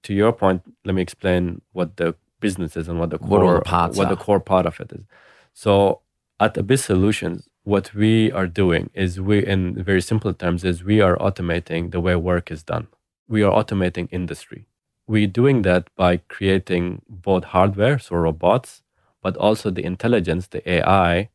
to 0.04 0.14
your 0.14 0.32
point, 0.32 0.62
let 0.84 0.94
me 0.94 1.02
explain 1.02 1.60
what 1.72 1.96
the 1.96 2.14
business 2.40 2.76
is 2.76 2.88
and 2.88 2.98
what 3.00 3.10
the 3.10 3.18
core, 3.18 3.44
What 3.64 3.96
what 3.96 4.08
the 4.08 4.16
core 4.16 4.40
part 4.40 4.64
of 4.66 4.78
it 4.80 4.92
is. 4.92 5.04
So, 5.52 6.00
at 6.40 6.56
Abyss 6.56 6.84
Solutions, 6.84 7.48
what 7.64 7.94
we 7.94 8.30
are 8.30 8.46
doing 8.46 8.90
is 8.94 9.20
we, 9.20 9.44
in 9.44 9.82
very 9.82 10.02
simple 10.02 10.32
terms, 10.34 10.64
is 10.64 10.84
we 10.84 11.00
are 11.00 11.16
automating 11.16 11.90
the 11.90 12.00
way 12.00 12.14
work 12.14 12.50
is 12.50 12.62
done. 12.62 12.86
We 13.26 13.42
are 13.42 13.50
automating 13.50 14.08
industry. 14.12 14.66
We're 15.06 15.26
doing 15.26 15.62
that 15.62 15.88
by 15.96 16.18
creating 16.28 17.02
both 17.08 17.44
hardware, 17.44 17.98
so 17.98 18.16
robots, 18.16 18.82
but 19.22 19.36
also 19.38 19.70
the 19.70 19.84
intelligence, 19.84 20.46
the 20.46 20.68
AI 20.70 21.30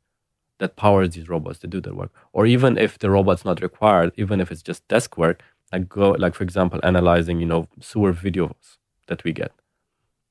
that 0.60 0.76
powers 0.76 1.16
these 1.16 1.30
robots 1.30 1.60
to 1.60 1.68
do 1.68 1.82
their 1.82 1.94
work. 1.96 2.14
Or 2.32 2.46
even 2.46 2.78
if 2.78 3.00
the 3.00 3.10
robot's 3.10 3.46
not 3.46 3.62
required, 3.62 4.12
even 4.16 4.40
if 4.40 4.52
it's 4.52 4.62
just 4.62 4.88
desk 4.88 5.18
work, 5.18 5.42
like 5.72 5.90
go 5.90 6.12
like 6.12 6.36
for 6.36 6.44
example, 6.44 6.80
analyzing, 6.84 7.40
you 7.40 7.46
know, 7.46 7.68
sewer 7.80 8.14
videos 8.14 8.78
that 9.08 9.24
we 9.24 9.32
get. 9.32 9.52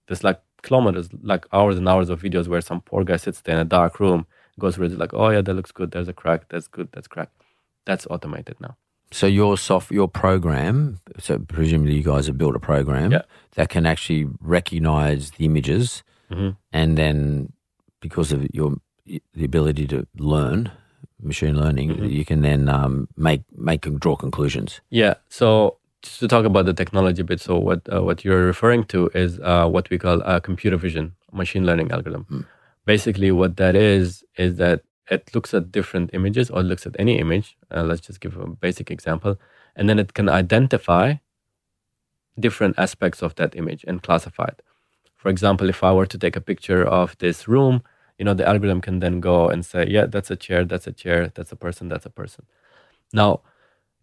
There's 0.07 0.23
like 0.23 0.41
kilometers, 0.63 1.09
like 1.23 1.47
hours 1.53 1.77
and 1.79 1.89
hours 1.89 2.09
of 2.09 2.23
videos 2.23 2.47
where 2.47 2.61
some 2.61 2.81
poor 2.83 3.05
guy 3.05 3.17
sits 3.17 3.41
there 3.41 3.57
in 3.57 3.61
a 3.61 3.65
dark 3.65 3.99
room, 4.01 4.27
goes 4.59 4.75
through 4.77 4.87
it 4.87 4.99
like, 4.99 5.15
oh 5.15 5.31
yeah, 5.31 5.41
that 5.43 5.55
looks 5.55 5.73
good, 5.73 5.91
there's 5.93 6.09
a 6.09 6.13
crack, 6.13 6.49
that's 6.49 6.69
good, 6.69 6.89
that's 6.93 7.09
crack. 7.09 7.31
That's 7.87 8.07
automated 8.11 8.57
now. 8.61 8.77
So 9.11 9.27
your 9.27 9.57
soft, 9.57 9.91
your 9.91 10.09
program. 10.09 10.99
So 11.19 11.39
presumably 11.39 11.95
you 11.95 12.03
guys 12.03 12.27
have 12.27 12.37
built 12.37 12.55
a 12.57 12.61
program 12.61 13.11
Yeah. 13.13 13.23
that 13.55 13.69
can 13.71 13.87
actually 13.87 14.27
recognize 14.41 15.31
the 15.33 15.45
images, 15.47 16.03
Mhm. 16.31 16.57
and 16.73 16.99
then 16.99 17.53
because 18.01 18.33
of 18.33 18.47
your 18.53 18.77
the 19.35 19.45
ability 19.45 19.87
to 19.87 20.07
learn, 20.19 20.71
machine 21.23 21.57
learning, 21.59 21.89
Mm-hmm. 21.91 22.05
you 22.05 22.25
can 22.27 22.43
then 22.43 22.69
um, 22.69 23.09
make 23.17 23.43
make 23.57 23.87
and 23.87 23.99
draw 23.99 24.15
conclusions. 24.17 24.81
Yeah. 24.91 25.15
So 25.31 25.79
just 26.03 26.21
to 26.21 26.29
talk 26.29 26.45
about 26.45 26.67
the 26.67 26.75
technology 26.75 27.23
a 27.23 27.25
bit, 27.25 27.41
so 27.41 27.59
what 27.59 27.81
uh, 27.91 28.03
what 28.05 28.25
you're 28.25 28.45
referring 28.45 28.85
to 28.93 29.09
is 29.15 29.41
uh, 29.41 29.67
what 29.67 29.89
we 29.91 29.97
call 29.99 30.21
a 30.25 30.41
computer 30.41 30.77
vision 30.77 31.13
machine 31.33 31.65
learning 31.65 31.91
algorithm. 31.91 32.45
Basically, 32.93 33.31
what 33.41 33.57
that 33.59 33.77
is 33.77 34.25
is 34.37 34.57
that 34.57 34.79
it 35.11 35.35
looks 35.35 35.53
at 35.53 35.73
different 35.79 36.11
images 36.19 36.51
or 36.51 36.63
looks 36.63 36.87
at 36.87 36.97
any 36.99 37.19
image. 37.25 37.49
Uh, 37.75 37.83
let's 37.83 38.01
just 38.09 38.21
give 38.23 38.35
a 38.37 38.47
basic 38.67 38.91
example, 38.91 39.37
and 39.77 39.89
then 39.89 39.99
it 39.99 40.15
can 40.15 40.29
identify 40.29 41.07
different 42.47 42.79
aspects 42.79 43.21
of 43.23 43.35
that 43.35 43.55
image 43.61 43.85
and 43.89 44.03
classify 44.03 44.47
it. 44.55 44.63
For 45.17 45.29
example, 45.29 45.69
if 45.69 45.85
I 45.85 45.93
were 45.93 46.07
to 46.07 46.19
take 46.25 46.37
a 46.37 46.41
picture 46.51 46.83
of 47.01 47.17
this 47.19 47.49
room, 47.49 47.83
you 48.19 48.25
know, 48.25 48.35
the 48.35 48.49
algorithm 48.49 48.81
can 48.81 49.01
then 49.01 49.21
go 49.21 49.49
and 49.49 49.67
say, 49.67 49.87
yeah, 49.97 50.07
that's 50.07 50.31
a 50.31 50.37
chair, 50.37 50.65
that's 50.65 50.87
a 50.87 50.93
chair, 50.93 51.31
that's 51.35 51.53
a 51.53 51.57
person, 51.57 51.89
that's 51.89 52.07
a 52.07 52.15
person. 52.23 52.47
Now, 53.13 53.43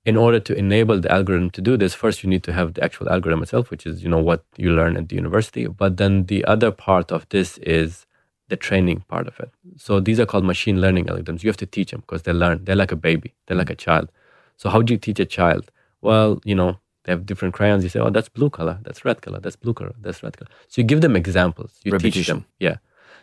in 0.05 0.15
order 0.15 0.39
to 0.41 0.53
enable 0.55 0.99
the 0.99 1.11
algorithm 1.11 1.49
to 1.51 1.61
do 1.61 1.77
this, 1.77 1.95
first 1.95 2.23
you 2.23 2.29
need 2.29 2.43
to 2.43 2.53
have 2.53 2.75
the 2.75 2.83
actual 2.83 3.09
algorithm 3.09 3.41
itself, 3.43 3.71
which 3.71 3.85
is 3.87 4.03
you 4.03 4.09
know 4.09 4.23
what 4.29 4.45
you 4.57 4.69
learn 4.79 4.95
at 4.97 5.09
the 5.09 5.15
university. 5.15 5.65
But 5.65 5.97
then 5.97 6.25
the 6.25 6.45
other 6.45 6.71
part 6.71 7.11
of 7.11 7.27
this 7.29 7.57
is 7.59 8.05
the 8.47 8.55
training 8.55 9.03
part 9.07 9.27
of 9.27 9.39
it. 9.39 9.49
So 9.77 9.99
these 9.99 10.19
are 10.19 10.25
called 10.25 10.45
machine 10.45 10.79
learning 10.79 11.05
algorithms. 11.05 11.43
You 11.43 11.49
have 11.49 11.57
to 11.57 11.65
teach 11.65 11.91
them 11.91 12.01
because 12.01 12.23
they 12.23 12.33
learn. 12.33 12.63
They're 12.63 12.75
like 12.75 12.91
a 12.91 12.95
baby. 12.95 13.33
They're 13.45 13.57
like 13.57 13.69
a 13.69 13.75
child. 13.75 14.11
So 14.57 14.69
how 14.69 14.81
do 14.81 14.93
you 14.93 14.99
teach 14.99 15.19
a 15.19 15.25
child? 15.25 15.71
Well, 16.01 16.39
you 16.43 16.55
know, 16.55 16.79
they 17.03 17.11
have 17.11 17.25
different 17.25 17.53
crayons. 17.53 17.83
You 17.83 17.89
say, 17.89 17.99
oh, 17.99 18.09
that's 18.09 18.29
blue 18.29 18.49
color, 18.49 18.79
that's 18.83 19.05
red 19.05 19.21
color, 19.21 19.39
that's 19.39 19.55
blue 19.55 19.73
color, 19.73 19.93
that's 19.99 20.21
red 20.23 20.37
color. 20.37 20.49
So 20.67 20.81
you 20.81 20.87
give 20.87 21.01
them 21.01 21.15
examples. 21.15 21.79
You 21.83 21.97
teach 21.97 22.27
them. 22.27 22.45
Yeah. 22.59 22.77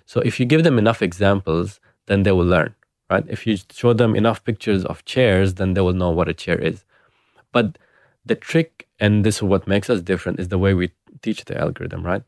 So 0.06 0.20
if 0.20 0.40
you 0.40 0.46
give 0.46 0.64
them 0.64 0.78
enough 0.78 1.02
examples, 1.02 1.80
then 2.06 2.24
they 2.24 2.32
will 2.32 2.44
learn, 2.44 2.74
right? 3.10 3.24
If 3.28 3.46
you 3.46 3.56
show 3.70 3.92
them 3.92 4.16
enough 4.16 4.44
pictures 4.44 4.84
of 4.84 5.04
chairs, 5.04 5.54
then 5.54 5.74
they 5.74 5.80
will 5.80 5.92
know 5.92 6.10
what 6.10 6.28
a 6.28 6.34
chair 6.34 6.58
is. 6.58 6.84
But 7.52 7.78
the 8.24 8.34
trick, 8.34 8.88
and 8.98 9.24
this 9.24 9.36
is 9.36 9.42
what 9.42 9.66
makes 9.66 9.88
us 9.90 10.00
different, 10.00 10.40
is 10.40 10.48
the 10.48 10.58
way 10.58 10.74
we 10.74 10.90
teach 11.22 11.44
the 11.44 11.60
algorithm, 11.60 12.04
right? 12.04 12.22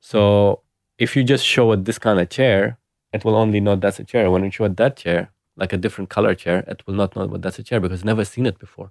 So 0.00 0.62
if 1.02 1.16
you 1.16 1.24
just 1.24 1.44
show 1.44 1.72
it 1.72 1.84
this 1.84 1.98
kind 1.98 2.20
of 2.20 2.28
chair, 2.28 2.78
it 3.12 3.24
will 3.24 3.34
only 3.34 3.60
know 3.60 3.74
that's 3.74 3.98
a 3.98 4.04
chair. 4.04 4.30
When 4.30 4.44
you 4.44 4.52
show 4.52 4.66
it 4.66 4.76
that 4.76 4.96
chair, 4.96 5.20
like 5.56 5.72
a 5.72 5.76
different 5.84 6.10
color 6.10 6.34
chair, 6.42 6.58
it 6.68 6.86
will 6.86 6.94
not 6.94 7.16
know 7.16 7.26
that's 7.26 7.58
a 7.58 7.64
chair 7.68 7.80
because 7.80 7.98
it's 7.98 8.12
never 8.12 8.24
seen 8.24 8.46
it 8.46 8.58
before. 8.60 8.90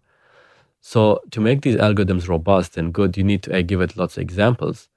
So 0.82 1.21
to 1.34 1.39
make 1.39 1.62
these 1.62 1.78
algorithms 1.78 2.28
robust 2.28 2.76
and 2.78 2.93
good, 2.93 3.15
you 3.15 3.24
need 3.24 3.43
to 3.43 3.58
uh, 3.58 3.62
give 3.62 3.80
it 3.80 3.95
lots 3.95 4.17
of 4.17 4.21
examples. 4.21 4.89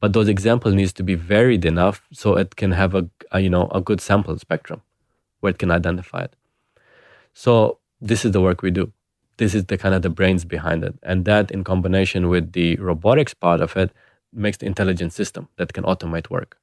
But 0.00 0.14
those 0.14 0.28
examples 0.28 0.74
needs 0.74 0.94
to 0.94 1.02
be 1.02 1.14
varied 1.14 1.64
enough 1.66 2.08
so 2.10 2.36
it 2.36 2.56
can 2.56 2.72
have 2.72 2.94
a, 2.94 3.08
a 3.30 3.40
you 3.40 3.50
know 3.50 3.68
a 3.78 3.80
good 3.88 4.00
sample 4.00 4.38
spectrum 4.38 4.80
where 5.40 5.50
it 5.50 5.58
can 5.58 5.70
identify 5.70 6.22
it. 6.22 6.34
So 7.34 7.78
this 8.00 8.24
is 8.24 8.32
the 8.32 8.40
work 8.40 8.62
we 8.62 8.70
do. 8.70 8.92
This 9.36 9.54
is 9.54 9.66
the 9.66 9.76
kind 9.76 9.94
of 9.94 10.02
the 10.02 10.14
brains 10.18 10.44
behind 10.46 10.84
it, 10.84 10.94
and 11.02 11.26
that 11.26 11.50
in 11.50 11.64
combination 11.64 12.30
with 12.30 12.52
the 12.52 12.76
robotics 12.76 13.34
part 13.34 13.60
of 13.60 13.76
it 13.76 13.90
makes 14.32 14.56
the 14.56 14.66
intelligent 14.66 15.12
system 15.12 15.48
that 15.58 15.72
can 15.74 15.84
automate 15.84 16.30
work. 16.30 16.61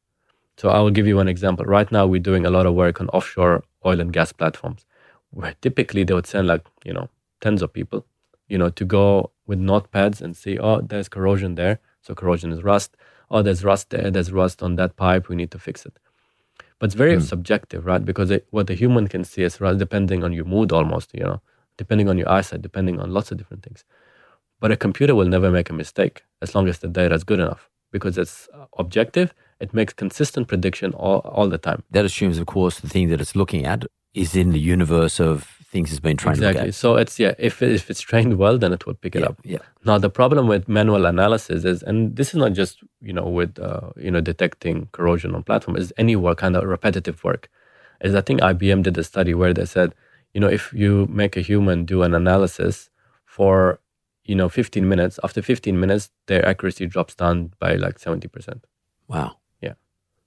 So 0.60 0.68
I 0.68 0.80
will 0.82 0.92
give 0.92 1.08
you 1.08 1.20
an 1.22 1.30
example. 1.30 1.64
Right 1.64 1.90
now, 1.90 2.06
we're 2.06 2.20
doing 2.20 2.46
a 2.46 2.50
lot 2.50 2.66
of 2.66 2.74
work 2.74 3.00
on 3.00 3.08
offshore 3.10 3.64
oil 3.86 4.02
and 4.02 4.12
gas 4.12 4.34
platforms, 4.34 4.86
where 5.30 5.56
typically 5.62 6.04
they 6.04 6.14
would 6.14 6.28
send 6.28 6.48
like 6.48 6.66
you 6.84 6.92
know 6.92 7.08
tens 7.40 7.62
of 7.62 7.72
people, 7.72 8.06
you 8.50 8.58
know, 8.58 8.70
to 8.70 8.84
go 8.84 9.32
with 9.48 9.58
notepads 9.58 10.20
and 10.22 10.36
see, 10.36 10.60
oh, 10.60 10.82
there's 10.82 11.08
corrosion 11.08 11.56
there, 11.56 11.80
so 12.02 12.14
corrosion 12.14 12.52
is 12.52 12.62
rust. 12.62 12.98
Oh, 13.32 13.42
there's 13.42 13.64
rust 13.64 13.90
there. 13.90 14.12
There's 14.12 14.34
rust 14.34 14.62
on 14.62 14.76
that 14.76 14.98
pipe. 14.98 15.30
We 15.30 15.38
need 15.38 15.52
to 15.52 15.60
fix 15.60 15.86
it. 15.86 15.98
But 16.78 16.88
it's 16.88 16.96
very 16.96 17.22
subjective, 17.22 17.86
right? 17.86 18.04
Because 18.04 18.30
it, 18.30 18.46
what 18.50 18.68
the 18.68 18.74
human 18.74 19.08
can 19.08 19.24
see 19.24 19.44
is 19.44 19.62
rust 19.62 19.80
depending 19.80 20.26
on 20.26 20.34
your 20.34 20.46
mood, 20.46 20.74
almost, 20.74 21.14
you 21.14 21.24
know, 21.24 21.42
depending 21.78 22.10
on 22.10 22.18
your 22.18 22.30
eyesight, 22.30 22.62
depending 22.62 23.00
on 23.00 23.12
lots 23.12 23.32
of 23.32 23.38
different 23.38 23.64
things. 23.64 23.86
But 24.60 24.72
a 24.72 24.78
computer 24.78 25.16
will 25.16 25.28
never 25.28 25.52
make 25.52 25.70
a 25.70 25.74
mistake 25.74 26.24
as 26.42 26.54
long 26.54 26.68
as 26.68 26.80
the 26.80 26.90
data 26.90 27.16
is 27.16 27.24
good 27.24 27.40
enough 27.40 27.70
because 27.92 28.18
it's 28.18 28.50
uh, 28.54 28.66
objective. 28.78 29.34
It 29.60 29.74
makes 29.74 29.94
consistent 29.94 30.48
prediction 30.48 30.94
all, 30.94 31.20
all 31.20 31.50
the 31.50 31.58
time. 31.58 31.84
That 31.92 32.06
assumes, 32.06 32.38
of 32.38 32.46
course, 32.46 32.80
the 32.80 32.90
thing 32.90 33.10
that 33.10 33.20
it's 33.22 33.36
looking 33.36 33.66
at 33.66 33.86
is 34.14 34.36
in 34.36 34.52
the 34.52 34.60
universe 34.60 35.20
of 35.20 35.44
things 35.72 35.92
it's 35.92 36.00
been 36.00 36.18
trained 36.18 36.38
Exactly. 36.38 36.72
So 36.72 36.96
it's 36.96 37.20
yeah, 37.20 37.34
if 37.38 37.62
if 37.62 37.90
it's 37.92 38.02
trained 38.02 38.38
well, 38.38 38.58
then 38.58 38.74
it 38.74 38.86
will 38.86 38.96
pick 38.96 39.16
it 39.16 39.22
Yeah, 39.22 39.28
up. 39.28 39.38
yeah. 39.44 39.60
Now 39.86 39.98
the 40.00 40.10
problem 40.10 40.48
with 40.48 40.68
manual 40.68 41.06
analysis 41.06 41.64
is, 41.64 41.84
and 41.84 42.16
this 42.16 42.30
is 42.30 42.36
not 42.36 42.54
just 42.54 42.80
you 43.02 43.14
know 43.14 43.28
with 43.28 43.60
uh, 43.60 43.90
you 43.96 44.10
know 44.12 44.22
detecting 44.22 44.88
corrosion 44.92 45.36
on 45.36 45.44
platform, 45.44 45.78
is 45.78 45.94
any 45.98 46.16
work 46.16 46.40
kind 46.40 46.56
of 46.56 46.64
repetitive 46.64 47.24
work. 47.24 47.50
Is 48.02 48.16
I 48.16 48.22
think 48.22 48.42
IBM 48.42 48.84
did 48.84 48.98
a 48.98 49.04
study 49.04 49.34
where 49.34 49.54
they 49.54 49.66
said, 49.66 49.94
you 50.34 50.40
know, 50.42 50.48
if 50.48 50.74
you 50.74 51.06
make 51.08 51.38
a 51.38 51.42
human 51.42 51.86
do 51.86 52.02
an 52.02 52.14
analysis 52.16 52.90
for 53.26 53.80
you 54.24 54.36
know 54.36 54.50
15 54.50 54.88
minutes, 54.88 55.20
after 55.24 55.42
15 55.42 55.80
minutes, 55.80 56.10
their 56.28 56.44
accuracy 56.46 56.86
drops 56.88 57.14
down 57.14 57.52
by 57.60 57.76
like 57.76 58.00
70 58.00 58.28
percent. 58.28 58.66
Wow. 59.08 59.38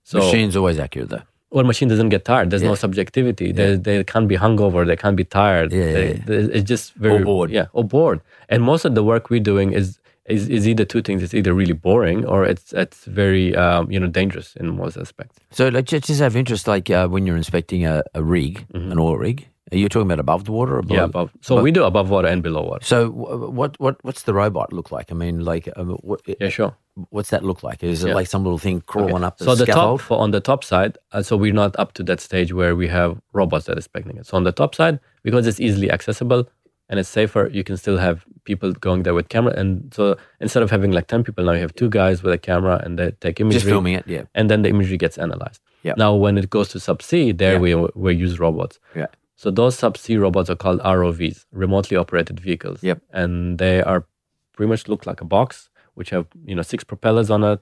So 0.03 0.19
Machine's 0.19 0.55
always 0.55 0.79
accurate 0.79 1.09
though. 1.09 1.23
well, 1.51 1.63
machine 1.65 1.87
doesn't 1.87 2.09
get 2.09 2.25
tired. 2.25 2.49
There's 2.49 2.61
Yeah. 2.63 2.69
no 2.69 2.75
subjectivity. 2.75 3.51
They, 3.51 3.75
they 3.75 4.03
can't 4.03 4.27
be 4.27 4.37
hungover. 4.37 4.85
They 4.85 4.95
can't 4.95 5.15
be 5.15 5.23
tired. 5.23 5.71
Yeah, 5.71 5.85
yeah, 5.85 5.91
They- 5.93 6.13
yeah. 6.15 6.21
they- 6.25 6.53
it's 6.57 6.67
just 6.67 6.93
very 6.95 7.23
bored. 7.23 7.49
Yeah, 7.51 7.67
or 7.73 7.83
bored. 7.83 8.19
And 8.49 8.63
most 8.63 8.85
of 8.85 8.95
the 8.95 9.03
work 9.03 9.29
we're 9.29 9.39
doing 9.53 9.71
is 9.73 9.99
is, 10.25 10.47
is 10.47 10.65
either 10.69 10.85
two 10.85 11.01
things. 11.01 11.21
It's 11.21 11.33
either 11.33 11.53
really 11.53 11.73
boring 11.73 12.25
or 12.25 12.45
it's 12.45 12.71
it's 12.73 13.03
very 13.05 13.53
um, 13.55 13.91
you 13.91 13.99
know 13.99 14.07
dangerous 14.07 14.55
in 14.55 14.65
most 14.77 14.95
aspects. 14.97 15.37
So, 15.51 15.67
like, 15.67 15.85
just, 15.85 16.05
just 16.07 16.21
have 16.21 16.35
interest, 16.37 16.65
like 16.67 16.89
uh, 16.89 17.07
when 17.09 17.25
you're 17.27 17.35
inspecting 17.35 17.85
a, 17.85 18.03
a 18.13 18.23
rig, 18.23 18.65
an 18.73 18.97
oil 18.97 19.17
rig, 19.17 19.47
are 19.71 19.77
you 19.77 19.87
talking 19.89 20.07
about 20.07 20.19
above 20.19 20.43
the 20.45 20.51
water 20.51 20.77
or 20.77 20.81
below? 20.81 20.99
Yeah, 20.99 21.05
above. 21.05 21.31
So 21.41 21.61
we 21.61 21.71
do 21.71 21.83
above 21.83 22.09
water 22.09 22.27
and 22.27 22.43
below 22.43 22.63
water. 22.63 22.85
So, 22.85 23.09
what 23.09 23.79
what 23.79 23.95
what's 24.03 24.23
the 24.23 24.33
robot 24.33 24.73
look 24.73 24.91
like? 24.91 25.11
I 25.11 25.15
mean, 25.15 25.39
like, 25.45 25.69
um, 25.77 25.91
what, 26.03 26.21
Yeah, 26.27 26.49
sure. 26.49 26.75
what's 27.09 27.29
that 27.29 27.43
look 27.43 27.63
like? 27.63 27.81
Is 27.83 28.03
it 28.03 28.09
Yeah. 28.09 28.13
like 28.15 28.27
some 28.27 28.43
little 28.43 28.59
thing 28.59 28.81
crawling 28.81 29.23
up 29.23 29.37
the 29.37 29.45
so 29.45 29.55
the 29.55 29.65
scaffold? 29.65 29.99
top 29.99 30.07
for 30.07 30.17
on 30.19 30.31
the 30.31 30.41
top 30.41 30.63
side. 30.63 30.97
Uh, 31.13 31.21
so 31.23 31.37
we're 31.37 31.53
not 31.53 31.75
up 31.79 31.93
to 31.93 32.03
that 32.03 32.19
stage 32.19 32.51
where 32.53 32.75
we 32.75 32.87
have 32.89 33.21
robots 33.31 33.65
that 33.65 33.73
are 33.73 33.77
inspecting 33.77 34.17
it. 34.17 34.25
So 34.27 34.35
on 34.37 34.43
the 34.43 34.51
top 34.51 34.75
side, 34.75 34.99
because 35.23 35.47
it's 35.47 35.59
easily 35.61 35.89
accessible 35.89 36.47
and 36.89 36.99
it's 36.99 37.09
safer, 37.09 37.49
you 37.51 37.63
can 37.63 37.77
still 37.77 37.97
have 37.97 38.25
people 38.43 38.73
going 38.73 39.03
there 39.03 39.13
with 39.13 39.29
camera. 39.29 39.53
And 39.57 39.93
so 39.95 40.17
instead 40.41 40.61
of 40.61 40.69
having 40.71 40.91
like 40.91 41.07
ten 41.07 41.23
people, 41.23 41.45
now 41.45 41.53
you 41.53 41.61
have 41.61 41.73
two 41.73 41.89
guys 41.89 42.21
with 42.21 42.33
a 42.33 42.37
camera 42.37 42.81
and 42.83 42.99
they 42.99 43.11
take 43.21 43.39
imagery. 43.39 43.59
Just 43.61 43.65
filming 43.65 43.93
it, 43.93 44.05
yeah. 44.07 44.23
and 44.35 44.49
then 44.51 44.61
the 44.63 44.69
imagery 44.69 44.97
gets 44.97 45.17
analyzed. 45.17 45.61
Yep. 45.83 45.97
Now, 45.97 46.13
when 46.15 46.37
it 46.37 46.49
goes 46.49 46.67
to 46.69 46.77
subsea, 46.79 47.37
there 47.37 47.53
Yeah. 47.53 47.59
we 47.59 47.89
we 47.95 48.13
use 48.15 48.39
robots. 48.39 48.79
Yeah. 48.95 49.07
So 49.35 49.51
those 49.51 49.77
subsea 49.77 50.19
robots 50.19 50.49
are 50.49 50.55
called 50.55 50.79
ROVs, 50.81 51.45
remotely 51.51 51.97
operated 51.97 52.39
vehicles. 52.39 52.83
Yep. 52.83 53.01
And 53.11 53.57
they 53.57 53.81
are 53.81 54.05
pretty 54.53 54.69
much 54.69 54.87
look 54.87 55.05
like 55.05 55.21
a 55.21 55.25
box, 55.25 55.69
which 55.95 56.11
have 56.11 56.27
you 56.45 56.55
know 56.55 56.61
six 56.61 56.83
propellers 56.83 57.29
on 57.29 57.43
it, 57.43 57.59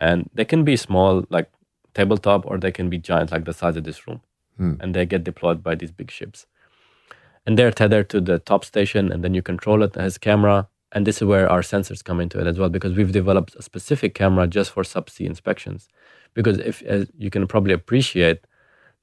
and 0.00 0.30
they 0.32 0.44
can 0.44 0.64
be 0.64 0.76
small, 0.76 1.24
like 1.28 1.50
tabletop, 1.94 2.46
or 2.46 2.58
they 2.58 2.72
can 2.72 2.88
be 2.88 2.98
giant, 2.98 3.32
like 3.32 3.44
the 3.44 3.52
size 3.52 3.76
of 3.76 3.84
this 3.84 4.06
room. 4.06 4.20
Hmm. 4.56 4.74
And 4.80 4.94
they 4.94 5.06
get 5.06 5.24
deployed 5.24 5.62
by 5.62 5.74
these 5.74 5.92
big 5.92 6.10
ships. 6.10 6.46
And 7.46 7.58
they're 7.58 7.70
tethered 7.70 8.10
to 8.10 8.20
the 8.20 8.38
top 8.38 8.64
station, 8.64 9.10
and 9.12 9.24
then 9.24 9.34
you 9.34 9.42
control 9.42 9.82
it. 9.82 9.96
It 9.96 10.00
has 10.00 10.18
camera, 10.18 10.68
and 10.92 11.06
this 11.06 11.16
is 11.16 11.24
where 11.24 11.50
our 11.50 11.62
sensors 11.62 12.04
come 12.04 12.20
into 12.20 12.38
it 12.40 12.46
as 12.46 12.58
well, 12.58 12.68
because 12.68 12.94
we've 12.94 13.12
developed 13.12 13.54
a 13.56 13.62
specific 13.62 14.14
camera 14.14 14.46
just 14.46 14.70
for 14.70 14.82
subsea 14.82 15.26
inspections. 15.26 15.88
Because 16.34 16.58
if 16.58 16.82
as 16.82 17.10
you 17.16 17.30
can 17.30 17.46
probably 17.46 17.72
appreciate 17.72 18.40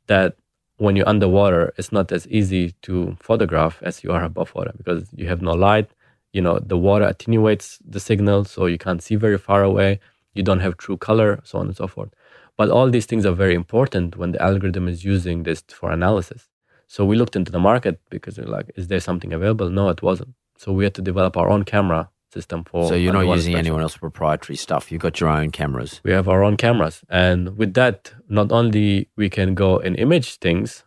that 0.08 0.38
when 0.78 0.96
you're 0.96 1.08
underwater, 1.08 1.74
it's 1.78 1.92
not 1.92 2.12
as 2.12 2.28
easy 2.28 2.72
to 2.82 3.16
photograph 3.20 3.82
as 3.82 4.04
you 4.04 4.12
are 4.12 4.24
above 4.24 4.54
water 4.54 4.74
because 4.78 5.08
you 5.16 5.28
have 5.28 5.42
no 5.42 5.54
light. 5.54 5.90
You 6.34 6.42
know, 6.42 6.60
the 6.60 6.78
water 6.78 7.06
attenuates 7.06 7.80
the 7.88 8.00
signal, 8.00 8.44
so 8.44 8.66
you 8.66 8.78
can't 8.78 9.02
see 9.02 9.16
very 9.16 9.38
far 9.38 9.64
away. 9.64 10.00
You 10.34 10.44
don't 10.44 10.60
have 10.60 10.76
true 10.78 10.98
color, 10.98 11.40
so 11.44 11.60
on 11.60 11.68
and 11.68 11.76
so 11.78 11.88
forth. 11.88 12.10
But 12.58 12.70
all 12.70 12.90
these 12.90 13.06
things 13.06 13.26
are 13.26 13.32
very 13.34 13.56
important 13.56 14.18
when 14.18 14.32
the 14.34 14.42
algorithm 14.42 14.88
is 14.88 15.06
using 15.06 15.44
this 15.44 15.64
for 15.70 15.92
analysis. 15.92 16.50
So 16.88 17.06
we 17.06 17.16
looked 17.16 17.36
into 17.36 17.52
the 17.52 17.60
market 17.60 18.00
because 18.10 18.38
we're 18.38 18.46
like, 18.46 18.72
is 18.76 18.88
there 18.88 19.00
something 19.00 19.34
available? 19.34 19.70
No, 19.70 19.90
it 19.90 20.02
wasn't. 20.02 20.34
So 20.58 20.72
we 20.72 20.84
had 20.84 20.94
to 20.96 21.02
develop 21.02 21.38
our 21.38 21.50
own 21.50 21.64
camera 21.64 22.10
system 22.38 22.64
for. 22.70 22.88
So 22.90 22.96
you're 22.96 23.14
not 23.14 23.22
using 23.22 23.54
inspection. 23.54 23.66
anyone 23.66 23.82
else's 23.82 24.04
proprietary 24.08 24.58
stuff. 24.66 24.84
You've 24.92 25.06
got 25.08 25.16
your 25.20 25.30
own 25.30 25.50
cameras. 25.60 25.92
We 26.04 26.12
have 26.12 26.28
our 26.34 26.42
own 26.48 26.56
cameras, 26.66 26.96
and 27.10 27.58
with 27.58 27.74
that, 27.82 28.14
not 28.30 28.52
only 28.60 29.10
we 29.16 29.28
can 29.38 29.56
go 29.56 29.70
and 29.86 29.94
image 30.06 30.30
things 30.46 30.84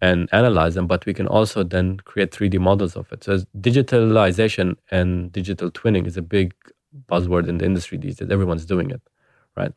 and 0.00 0.28
analyze 0.32 0.74
them, 0.74 0.86
but 0.86 1.04
we 1.06 1.14
can 1.14 1.26
also 1.26 1.62
then 1.62 1.98
create 2.10 2.30
3D 2.32 2.58
models 2.58 2.96
of 2.96 3.12
it. 3.12 3.24
So 3.24 3.32
digitalization 3.68 4.76
and 4.90 5.30
digital 5.32 5.70
twinning 5.70 6.06
is 6.06 6.16
a 6.16 6.22
big 6.22 6.54
buzzword 7.10 7.48
in 7.48 7.58
the 7.58 7.66
industry 7.66 7.98
these 7.98 8.16
days. 8.16 8.30
Everyone's 8.30 8.64
doing 8.64 8.90
it, 8.90 9.02
right? 9.56 9.72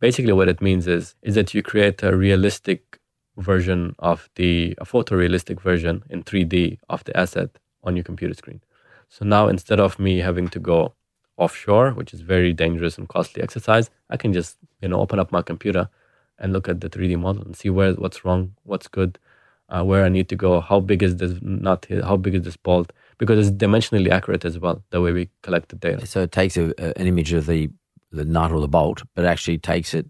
Basically, 0.00 0.32
what 0.32 0.48
it 0.48 0.60
means 0.60 0.86
is 0.86 1.14
is 1.22 1.34
that 1.34 1.54
you 1.54 1.62
create 1.62 2.02
a 2.02 2.16
realistic 2.16 3.00
version 3.36 3.94
of 3.98 4.28
the 4.36 4.74
a 4.78 4.84
photorealistic 4.84 5.60
version 5.60 6.02
in 6.10 6.22
3D 6.22 6.78
of 6.88 7.04
the 7.04 7.16
asset 7.16 7.50
on 7.84 7.96
your 7.96 8.04
computer 8.04 8.34
screen. 8.34 8.60
So 9.08 9.24
now 9.24 9.48
instead 9.48 9.80
of 9.80 9.98
me 9.98 10.18
having 10.18 10.48
to 10.48 10.58
go 10.58 10.94
offshore, 11.36 11.92
which 11.92 12.14
is 12.14 12.20
very 12.20 12.52
dangerous 12.52 12.98
and 12.98 13.08
costly 13.08 13.42
exercise, 13.42 13.90
I 14.10 14.16
can 14.16 14.32
just 14.32 14.56
you 14.80 14.88
know 14.88 15.00
open 15.00 15.18
up 15.18 15.32
my 15.32 15.42
computer 15.42 15.88
and 16.38 16.52
look 16.52 16.68
at 16.68 16.80
the 16.80 16.88
3D 16.90 17.18
model 17.18 17.42
and 17.42 17.56
see 17.56 17.70
where 17.70 17.92
what's 17.94 18.24
wrong, 18.24 18.54
what's 18.64 18.88
good, 18.88 19.18
uh, 19.68 19.82
where 19.82 20.04
I 20.04 20.08
need 20.08 20.28
to 20.28 20.36
go, 20.36 20.60
how 20.60 20.80
big 20.80 21.02
is 21.02 21.16
this 21.16 21.38
nut, 21.42 21.86
how 22.04 22.16
big 22.16 22.34
is 22.34 22.42
this 22.42 22.56
bolt, 22.56 22.92
because 23.18 23.48
it's 23.48 23.56
dimensionally 23.56 24.10
accurate 24.10 24.44
as 24.44 24.58
well. 24.58 24.82
The 24.90 25.00
way 25.00 25.12
we 25.12 25.30
collect 25.42 25.70
the 25.70 25.76
data. 25.76 26.06
So 26.06 26.22
it 26.22 26.32
takes 26.32 26.56
a, 26.56 26.72
a, 26.78 26.98
an 26.98 27.06
image 27.06 27.32
of 27.32 27.46
the 27.46 27.70
the 28.12 28.24
nut 28.24 28.52
or 28.52 28.60
the 28.60 28.68
bolt, 28.68 29.02
but 29.14 29.24
actually 29.24 29.58
takes 29.58 29.92
it 29.92 30.06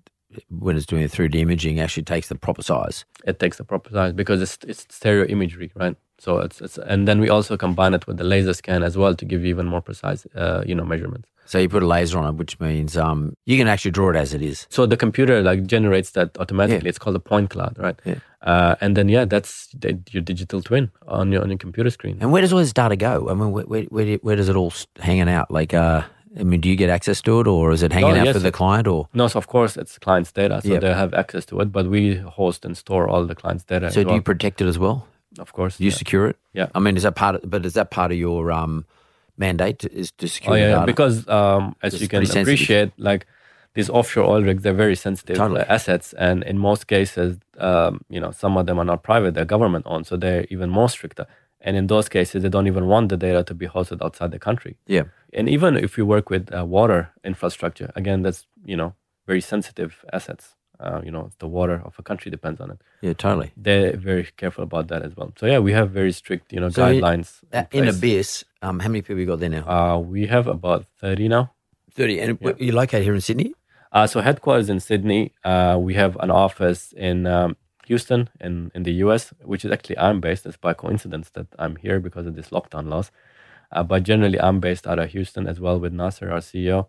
when 0.51 0.77
it's 0.77 0.87
doing 0.87 1.03
the 1.03 1.09
3D 1.09 1.37
imaging. 1.37 1.81
Actually 1.81 2.03
takes 2.05 2.29
the 2.29 2.35
proper 2.35 2.63
size. 2.63 3.05
it 3.25 3.39
takes 3.39 3.57
the 3.57 3.65
proper 3.65 3.91
size 3.91 4.13
because 4.13 4.43
it's 4.43 4.59
it's 4.67 4.87
stereo 4.95 5.27
imagery, 5.27 5.73
right? 5.75 5.97
So 6.19 6.39
it's, 6.39 6.61
it's 6.61 6.79
and 6.79 7.07
then 7.07 7.21
we 7.21 7.29
also 7.29 7.57
combine 7.57 7.93
it 7.95 8.07
with 8.07 8.17
the 8.17 8.25
laser 8.25 8.55
scan 8.55 8.83
as 8.83 8.97
well 8.97 9.15
to 9.15 9.25
give 9.25 9.43
you 9.43 9.49
even 9.49 9.67
more 9.67 9.83
precise, 9.83 10.27
uh, 10.35 10.63
you 10.67 10.75
know, 10.75 10.85
measurements. 10.85 11.29
So 11.45 11.59
you 11.59 11.69
put 11.69 11.83
a 11.83 11.87
laser 11.87 12.19
on 12.19 12.27
it, 12.35 12.35
which 12.39 12.59
means 12.59 12.97
um, 12.97 13.37
you 13.45 13.57
can 13.57 13.69
actually 13.69 13.93
draw 13.93 14.11
it 14.11 14.17
as 14.17 14.35
it 14.35 14.43
is. 14.43 14.67
So 14.71 14.87
the 14.87 14.97
computer 14.97 15.43
like 15.43 15.65
generates 15.67 16.11
that 16.13 16.37
automatically. 16.41 16.85
Yeah. 16.87 16.89
It's 16.89 16.99
called 16.99 17.15
a 17.17 17.21
point 17.21 17.51
cloud, 17.51 17.79
right? 17.79 17.95
Yeah. 18.05 18.17
Uh, 18.43 18.75
and 18.81 18.97
then 18.97 19.09
yeah, 19.09 19.25
that's 19.27 19.69
your 20.11 20.23
digital 20.23 20.63
twin 20.63 20.91
on 21.07 21.31
your 21.33 21.43
on 21.43 21.51
your 21.51 21.59
computer 21.59 21.91
screen. 21.91 22.19
And 22.21 22.33
where 22.33 22.43
does 22.43 22.53
all 22.53 22.59
this 22.61 22.73
data 22.73 22.97
go? 22.97 23.29
I 23.29 23.35
mean, 23.35 23.53
where 23.53 23.65
where, 23.65 23.83
where, 23.85 24.17
where 24.17 24.37
does 24.37 24.49
it 24.49 24.57
all 24.57 24.73
hanging 24.99 25.29
out? 25.29 25.51
Like, 25.51 25.75
uh, 25.75 26.03
I 26.39 26.43
mean, 26.43 26.61
do 26.61 26.69
you 26.69 26.77
get 26.77 26.91
access 26.91 27.23
to 27.23 27.41
it, 27.41 27.47
or 27.47 27.73
is 27.73 27.83
it 27.83 27.93
hanging 27.93 28.13
Oh, 28.17 28.21
out 28.21 28.27
yes. 28.27 28.33
for 28.37 28.41
the 28.41 28.53
client? 28.53 28.87
Or 28.89 29.09
No, 29.15 29.29
so 29.29 29.39
of 29.39 29.47
course 29.47 29.77
it's 29.77 29.99
client's 29.99 30.33
data, 30.33 30.61
so 30.63 30.69
Yep. 30.73 30.81
they 30.81 30.93
have 30.95 31.15
access 31.15 31.47
to 31.47 31.61
it. 31.61 31.71
But 31.73 31.87
we 31.87 32.17
host 32.17 32.65
and 32.65 32.77
store 32.77 33.09
all 33.09 33.25
the 33.25 33.35
client's 33.35 33.65
data. 33.65 33.91
so 33.91 34.03
do 34.03 34.07
well. 34.09 34.17
you 34.17 34.23
protect 34.23 34.61
it 34.61 34.67
as 34.67 34.79
well? 34.79 35.07
Of 35.39 35.53
course. 35.53 35.79
You 35.81 35.91
yeah. 35.91 35.97
secure 35.97 36.27
it? 36.29 36.37
Yeah. 36.53 36.69
I 36.75 36.79
mean, 36.81 36.97
is 36.97 37.03
that 37.03 37.15
part 37.15 37.37
of? 37.37 37.51
But 37.51 37.65
is 37.67 37.75
that 37.75 37.91
part 37.91 38.13
of 38.13 38.19
your 38.19 38.51
um, 38.53 38.85
mandate? 39.37 39.79
To, 39.81 39.93
is 39.93 40.11
to 40.13 40.29
secure 40.29 40.55
Oh 40.55 40.59
yeah, 40.59 40.75
data? 40.75 40.87
because 40.87 41.29
um, 41.29 41.77
as 41.83 41.95
It's 41.95 42.03
you 42.03 42.09
can 42.09 42.23
appreciate, 42.25 42.93
like 42.99 43.27
these 43.75 43.91
offshore 43.91 44.25
oil 44.25 44.43
rigs, 44.43 44.63
they're 44.63 44.73
very 44.73 44.97
sensitive 44.97 45.37
Totally. 45.37 45.61
uh, 45.61 45.67
assets, 45.75 46.15
and 46.15 46.43
in 46.45 46.59
most 46.59 46.87
cases, 46.87 47.39
um, 47.59 48.01
you 48.09 48.21
know, 48.21 48.31
some 48.31 48.57
of 48.57 48.67
them 48.67 48.79
are 48.79 48.85
not 48.85 49.03
private; 49.03 49.35
they're 49.35 49.45
government 49.45 49.85
owned, 49.87 50.07
so 50.07 50.17
they're 50.17 50.47
even 50.51 50.71
more 50.71 50.89
stricter. 50.89 51.27
And 51.61 51.77
in 51.77 51.87
those 51.89 52.09
cases, 52.09 52.43
they 52.43 52.49
don't 52.49 52.67
even 52.69 52.87
want 52.87 53.09
the 53.09 53.17
data 53.17 53.43
to 53.45 53.55
be 53.55 53.67
hosted 53.67 54.01
outside 54.03 54.31
the 54.31 54.39
country. 54.39 54.77
yeah. 54.87 55.05
And 55.33 55.49
even 55.51 55.77
if 55.77 55.99
you 55.99 56.07
work 56.07 56.31
with 56.31 56.55
uh, 56.55 56.65
water 56.65 57.11
infrastructure, 57.25 57.91
again, 57.95 58.23
that's 58.23 58.47
you 58.65 58.77
know 58.77 58.95
very 59.27 59.41
sensitive 59.43 60.05
assets. 60.13 60.56
Uh, 60.79 61.01
you 61.05 61.11
know, 61.11 61.31
the 61.39 61.49
water 61.49 61.81
of 61.85 61.95
a 61.99 62.03
country 62.03 62.31
depends 62.31 62.61
on 62.61 62.71
it. 62.71 62.79
Yeah, 63.01 63.15
totally. 63.15 63.53
They're 63.57 63.97
very 63.97 64.29
careful 64.37 64.65
about 64.65 64.89
that 64.89 65.03
as 65.03 65.17
well. 65.17 65.33
So 65.39 65.47
yeah, 65.47 65.59
we 65.59 65.73
have 65.73 65.91
very 65.91 66.13
strict, 66.13 66.53
you 66.53 66.61
know, 66.61 66.69
So 66.69 66.83
guidelines. 66.83 67.41
Uh, 67.53 67.65
in 67.73 67.85
in. 67.85 67.89
Abyss, 67.95 68.45
um, 68.63 68.81
how 68.81 68.89
many 68.89 69.03
people 69.03 69.19
you 69.21 69.27
got 69.27 69.41
there 69.41 69.49
now? 69.49 69.65
uh, 69.69 69.99
we 69.99 70.27
have 70.27 70.47
about 70.47 70.87
thirty 71.01 71.29
now. 71.29 71.53
Thirty. 71.93 72.21
And 72.21 72.39
yeah. 72.41 72.53
you 72.59 72.73
located 72.73 73.05
here 73.05 73.15
in 73.15 73.21
Sydney? 73.21 73.55
Uh, 73.93 74.07
so 74.07 74.21
headquarters 74.21 74.69
in 74.69 74.81
Sydney. 74.81 75.33
Uh, 75.45 75.79
we 75.81 75.95
have 75.95 76.17
an 76.21 76.31
office 76.31 76.93
in 76.93 77.27
um, 77.27 77.57
Houston 77.87 78.29
in, 78.41 78.71
in 78.75 78.83
the 78.83 78.93
US, 79.05 79.33
which 79.43 79.65
is 79.65 79.71
actually 79.71 79.99
I'm 79.99 80.21
based. 80.21 80.45
It's 80.45 80.57
by 80.57 80.75
coincidence 80.75 81.31
that 81.31 81.47
I'm 81.59 81.77
here 81.77 82.01
because 82.01 82.27
of 82.27 82.35
this 82.35 82.51
lockdown 82.51 82.89
laws. 82.89 83.11
Uh, 83.73 83.83
but 83.83 84.03
generally, 84.03 84.41
I'm 84.41 84.61
based 84.61 84.87
out 84.87 84.99
of 84.99 85.11
Houston 85.11 85.47
as 85.47 85.59
well 85.61 85.79
with 85.79 85.93
Nasir, 85.93 86.31
our 86.31 86.41
CEO. 86.41 86.87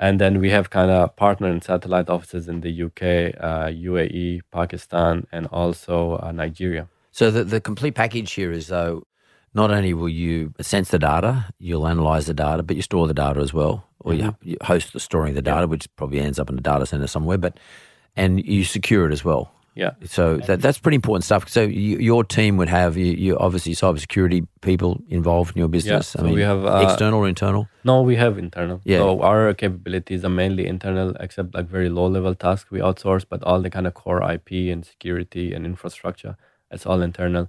And 0.00 0.18
then 0.18 0.40
we 0.40 0.48
have 0.48 0.70
kind 0.70 0.90
of 0.90 1.14
partner 1.14 1.48
and 1.48 1.62
satellite 1.62 2.08
offices 2.08 2.48
in 2.48 2.62
the 2.62 2.84
UK, 2.84 3.36
uh, 3.38 3.66
UAE, 3.68 4.40
Pakistan, 4.50 5.26
and 5.30 5.46
also 5.48 6.18
uh, 6.22 6.32
Nigeria. 6.32 6.88
So 7.12 7.30
the, 7.30 7.44
the 7.44 7.60
complete 7.60 7.94
package 7.94 8.32
here 8.32 8.50
is 8.50 8.68
though, 8.68 9.06
not 9.52 9.70
only 9.70 9.92
will 9.92 10.08
you 10.08 10.54
sense 10.60 10.88
the 10.88 10.98
data, 10.98 11.52
you'll 11.58 11.86
analyze 11.86 12.26
the 12.26 12.34
data, 12.34 12.62
but 12.62 12.76
you 12.76 12.82
store 12.82 13.06
the 13.08 13.14
data 13.14 13.40
as 13.40 13.52
well, 13.52 13.84
or 13.98 14.14
you, 14.14 14.34
you 14.42 14.56
host 14.62 14.94
the 14.94 15.00
storing 15.00 15.30
of 15.30 15.34
the 15.34 15.42
data, 15.42 15.66
which 15.66 15.86
probably 15.96 16.20
ends 16.20 16.38
up 16.38 16.48
in 16.48 16.56
a 16.56 16.62
data 16.62 16.86
center 16.86 17.06
somewhere. 17.06 17.36
But 17.36 17.58
and 18.16 18.44
you 18.44 18.64
secure 18.64 19.08
it 19.08 19.12
as 19.12 19.24
well. 19.24 19.52
Yeah. 19.74 19.92
So 20.04 20.36
that, 20.38 20.60
that's 20.60 20.78
pretty 20.78 20.96
important 20.96 21.24
stuff. 21.24 21.48
So 21.48 21.62
you, 21.62 21.98
your 21.98 22.24
team 22.24 22.56
would 22.56 22.68
have 22.68 22.96
you, 22.96 23.06
you 23.06 23.38
obviously 23.38 23.74
cybersecurity 23.74 24.46
people 24.60 25.00
involved 25.08 25.54
in 25.56 25.60
your 25.60 25.68
business. 25.68 26.08
so 26.08 26.24
we 26.24 26.42
have, 26.42 26.64
uh, 26.64 26.86
external 26.88 27.20
or 27.20 27.28
internal. 27.28 27.68
No, 27.84 28.02
we 28.02 28.16
have 28.16 28.36
internal. 28.36 28.80
Yeah. 28.84 28.98
So 28.98 29.22
our 29.22 29.54
capabilities 29.54 30.24
are 30.24 30.28
mainly 30.30 30.66
internal, 30.66 31.14
except 31.20 31.54
like 31.54 31.66
very 31.68 31.88
low 31.88 32.08
level 32.08 32.34
tasks 32.34 32.70
we 32.70 32.80
outsource, 32.80 33.24
but 33.28 33.42
all 33.44 33.60
the 33.62 33.70
kind 33.70 33.86
of 33.86 33.94
core 33.94 34.22
IP 34.30 34.50
and 34.72 34.84
security 34.84 35.52
and 35.54 35.64
infrastructure, 35.64 36.36
it's 36.70 36.84
all 36.84 37.00
internal. 37.00 37.48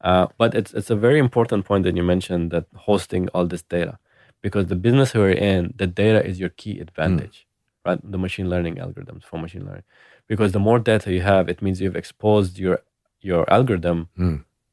Uh, 0.00 0.26
but 0.36 0.52
it's 0.54 0.74
it's 0.74 0.90
a 0.90 0.96
very 0.96 1.20
important 1.20 1.64
point 1.64 1.84
that 1.84 1.96
you 1.96 2.02
mentioned 2.02 2.50
that 2.50 2.66
hosting 2.74 3.28
all 3.28 3.46
this 3.46 3.62
data, 3.62 3.98
because 4.42 4.66
the 4.66 4.74
business 4.74 5.14
we're 5.14 5.30
in, 5.30 5.72
the 5.76 5.86
data 5.86 6.26
is 6.26 6.40
your 6.40 6.48
key 6.48 6.80
advantage, 6.80 7.46
right? 7.86 8.00
The 8.02 8.18
machine 8.18 8.50
learning 8.50 8.76
algorithms 8.76 9.22
for 9.22 9.38
machine 9.38 9.64
learning, 9.64 9.84
because 10.28 10.52
the 10.52 10.58
more 10.60 10.78
data 10.78 11.12
you 11.12 11.20
have, 11.22 11.48
it 11.48 11.62
means 11.62 11.80
you've 11.80 11.96
exposed 11.96 12.58
your 12.58 12.80
your 13.20 13.50
algorithm 13.52 14.08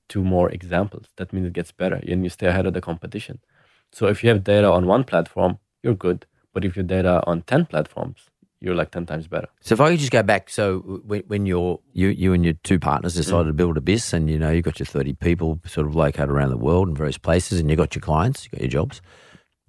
to 0.09 0.23
more 0.23 0.49
examples. 0.49 1.07
That 1.17 1.31
means 1.33 1.47
it 1.47 1.53
gets 1.53 1.71
better 1.71 1.95
and 2.07 2.23
you 2.23 2.29
stay 2.29 2.47
ahead 2.47 2.65
of 2.65 2.73
the 2.73 2.81
competition. 2.81 3.39
So 3.91 4.07
if 4.07 4.23
you 4.23 4.29
have 4.29 4.43
data 4.43 4.69
on 4.71 4.87
one 4.87 5.03
platform, 5.03 5.59
you're 5.83 5.93
good. 5.95 6.25
But 6.53 6.65
if 6.65 6.75
you 6.75 6.81
have 6.81 6.87
data 6.87 7.23
on 7.27 7.43
ten 7.43 7.65
platforms, 7.65 8.29
you're 8.59 8.75
like 8.75 8.91
ten 8.91 9.05
times 9.05 9.27
better. 9.27 9.47
So 9.61 9.73
if 9.73 9.81
I 9.81 9.91
could 9.91 9.99
just 9.99 10.11
go 10.11 10.23
back, 10.23 10.49
so 10.49 10.79
when, 11.05 11.21
when 11.27 11.45
you're 11.45 11.79
you 11.93 12.07
you 12.09 12.33
and 12.33 12.43
your 12.43 12.55
two 12.63 12.79
partners 12.79 13.15
decided 13.15 13.47
to 13.47 13.53
build 13.53 13.77
Abyss, 13.77 14.13
and 14.13 14.29
you 14.29 14.39
know 14.39 14.49
you've 14.49 14.65
got 14.65 14.79
your 14.79 14.85
thirty 14.85 15.13
people 15.13 15.59
sort 15.65 15.87
of 15.87 15.95
located 15.95 16.29
around 16.29 16.49
the 16.49 16.57
world 16.57 16.89
in 16.89 16.95
various 16.95 17.17
places, 17.17 17.59
and 17.59 17.69
you 17.69 17.75
got 17.75 17.95
your 17.95 18.01
clients, 18.01 18.45
you 18.45 18.51
got 18.51 18.61
your 18.61 18.69
jobs. 18.69 19.01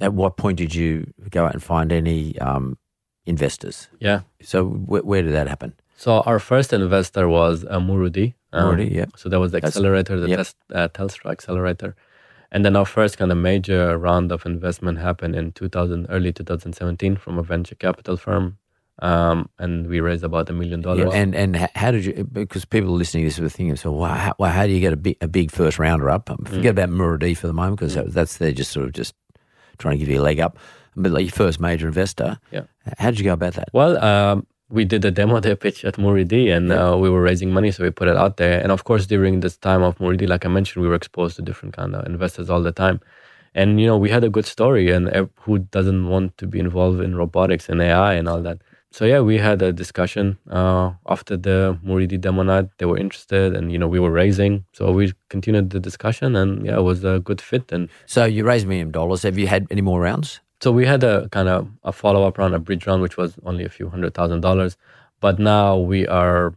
At 0.01 0.15
what 0.15 0.39
point 0.39 0.57
did 0.57 0.75
you 0.75 1.13
go 1.29 1.45
out 1.45 1.53
and 1.53 1.63
find 1.63 1.93
any 1.93 2.39
um, 2.39 2.79
investors? 3.27 3.89
Yeah. 4.01 4.21
So 4.43 4.65
wh- 4.67 5.05
where 5.07 5.23
did 5.23 5.33
that 5.35 5.49
happen? 5.49 5.75
So 5.97 6.21
our 6.21 6.39
first 6.39 6.73
investor 6.73 7.29
was 7.29 7.65
uh, 7.69 7.79
muru-D. 7.81 8.35
Um, 8.53 8.77
muru-D, 8.77 8.95
yeah. 8.95 9.07
So 9.17 9.29
that 9.29 9.39
was 9.39 9.53
the 9.53 9.57
That's- 9.59 9.73
accelerator, 9.77 10.19
the 10.19 10.29
yep. 10.29 10.39
test, 10.39 10.57
uh, 10.75 10.89
Telstra 10.89 11.31
accelerator. 11.31 11.95
And 12.53 12.65
then 12.65 12.75
our 12.75 12.87
first 12.87 13.17
kind 13.19 13.31
of 13.31 13.39
major 13.39 13.97
round 13.97 14.33
of 14.33 14.45
investment 14.45 14.99
happened 14.99 15.37
in 15.37 15.53
2000, 15.53 16.07
early 16.09 16.33
2017 16.33 17.17
from 17.17 17.39
a 17.39 17.43
venture 17.43 17.77
capital 17.77 18.17
firm. 18.17 18.57
Um, 19.03 19.49
and 19.59 19.87
we 19.87 20.01
raised 20.01 20.25
about 20.25 20.51
a 20.51 20.53
million 20.53 20.81
Yeah, 20.81 20.85
dollars. 20.85 21.15
and 21.15 21.35
and 21.35 21.57
how 21.75 21.91
did 21.91 22.05
you? 22.05 22.25
Because 22.25 22.67
people 22.67 22.91
listening 22.91 23.25
to 23.25 23.29
this 23.31 23.39
were 23.39 23.49
thinking, 23.49 23.77
so 23.77 23.93
wow, 23.93 24.13
how, 24.15 24.35
well, 24.39 24.51
how 24.53 24.67
do 24.67 24.73
you 24.73 24.81
get 24.81 24.93
a 24.93 24.97
big 24.97 25.17
a 25.23 25.29
big 25.29 25.51
first 25.51 25.79
rounder 25.79 26.11
up? 26.11 26.29
Um, 26.31 26.45
Forget 26.45 26.73
about 26.73 26.91
muru-D 26.91 27.33
for 27.35 27.47
the 27.47 27.55
moment 27.55 27.79
because 27.79 27.95
that, 27.95 28.13
that's 28.13 28.37
they're 28.37 28.53
just 28.53 28.73
sort 28.73 28.85
of 28.85 28.93
just 28.93 29.15
trying 29.79 29.95
to 29.95 29.99
give 30.05 30.11
you 30.13 30.21
a 30.21 30.23
leg 30.25 30.39
up. 30.39 30.59
But 30.97 31.13
like 31.13 31.23
your 31.23 31.33
first 31.33 31.61
major 31.61 31.89
investor, 31.89 32.39
Yeah. 32.51 32.63
How 32.99 33.11
did 33.11 33.19
you 33.21 33.25
go 33.25 33.33
about 33.33 33.55
that? 33.55 33.69
Well, 33.73 34.03
um, 34.03 34.47
we 34.71 34.85
did 34.85 35.05
a 35.05 35.11
demo 35.11 35.41
day 35.41 35.55
pitch 35.55 35.85
at 35.85 35.99
muru-D 35.99 36.51
and 36.51 36.73
uh, 36.73 36.97
we 36.99 37.11
were 37.11 37.23
raising 37.23 37.51
money, 37.53 37.71
so 37.73 37.83
we 37.83 37.91
put 37.91 38.09
it 38.09 38.17
out 38.17 38.37
there. 38.37 38.61
And 38.63 38.71
of 38.73 38.85
course, 38.85 39.07
during 39.07 39.41
this 39.41 39.57
time 39.57 39.83
of 39.83 39.99
muru-D, 40.01 40.27
like 40.27 40.47
I 40.47 40.49
mentioned, 40.49 40.83
we 40.83 40.89
were 40.89 40.95
exposed 40.95 41.37
to 41.37 41.43
different 41.43 41.77
kind 41.77 41.95
of 41.95 42.07
investors 42.07 42.49
all 42.51 42.63
the 42.63 42.73
time. 42.73 43.01
And 43.55 43.81
you 43.81 43.87
know, 43.87 43.99
we 43.99 44.11
had 44.11 44.23
a 44.23 44.29
good 44.29 44.47
story, 44.47 44.93
and 44.93 45.29
who 45.41 45.59
doesn't 45.59 46.09
want 46.09 46.39
to 46.39 46.47
be 46.47 46.61
involved 46.61 47.01
in 47.01 47.17
robotics 47.17 47.69
and 47.69 47.83
AI 47.83 48.15
and 48.15 48.29
all 48.29 48.41
that? 48.43 48.59
So 48.93 49.05
yeah, 49.05 49.21
we 49.21 49.39
had 49.39 49.61
a 49.63 49.73
discussion 49.73 50.39
uh, 50.51 50.93
after 51.09 51.37
the 51.37 51.79
muru-D 51.83 52.19
demo 52.19 52.43
night. 52.45 52.69
They 52.79 52.87
were 52.87 52.99
interested, 52.99 53.57
and 53.57 53.73
you 53.73 53.79
know, 53.79 53.89
we 53.89 53.99
were 53.99 54.11
raising, 54.13 54.65
so 54.73 54.93
we 54.93 55.13
continued 55.29 55.71
the 55.71 55.81
discussion, 55.81 56.37
and 56.37 56.65
yeah, 56.65 56.77
it 56.79 56.83
was 56.83 57.05
a 57.05 57.19
good 57.19 57.41
fit. 57.41 57.73
And 57.73 57.89
So 58.07 58.25
you 58.25 58.45
raised 58.45 58.67
million 58.69 58.93
dollars. 58.93 59.23
Have 59.23 59.37
you 59.39 59.49
had 59.49 59.67
any 59.71 59.81
more 59.81 60.01
rounds? 60.01 60.41
So 60.61 60.73
we 60.73 60.87
had 60.87 61.03
a 61.05 61.29
kind 61.31 61.49
of 61.49 61.69
a 61.85 61.93
follow 61.93 62.27
up 62.27 62.39
round, 62.39 62.55
a 62.55 62.59
bridge 62.59 62.87
round, 62.87 63.03
which 63.03 63.17
was 63.17 63.37
only 63.45 63.65
a 63.65 63.69
few 63.69 63.89
hundred 63.89 64.15
thousand 64.15 64.41
dollars. 64.41 64.77
But 65.21 65.39
now 65.39 65.77
we 65.77 66.07
are 66.07 66.55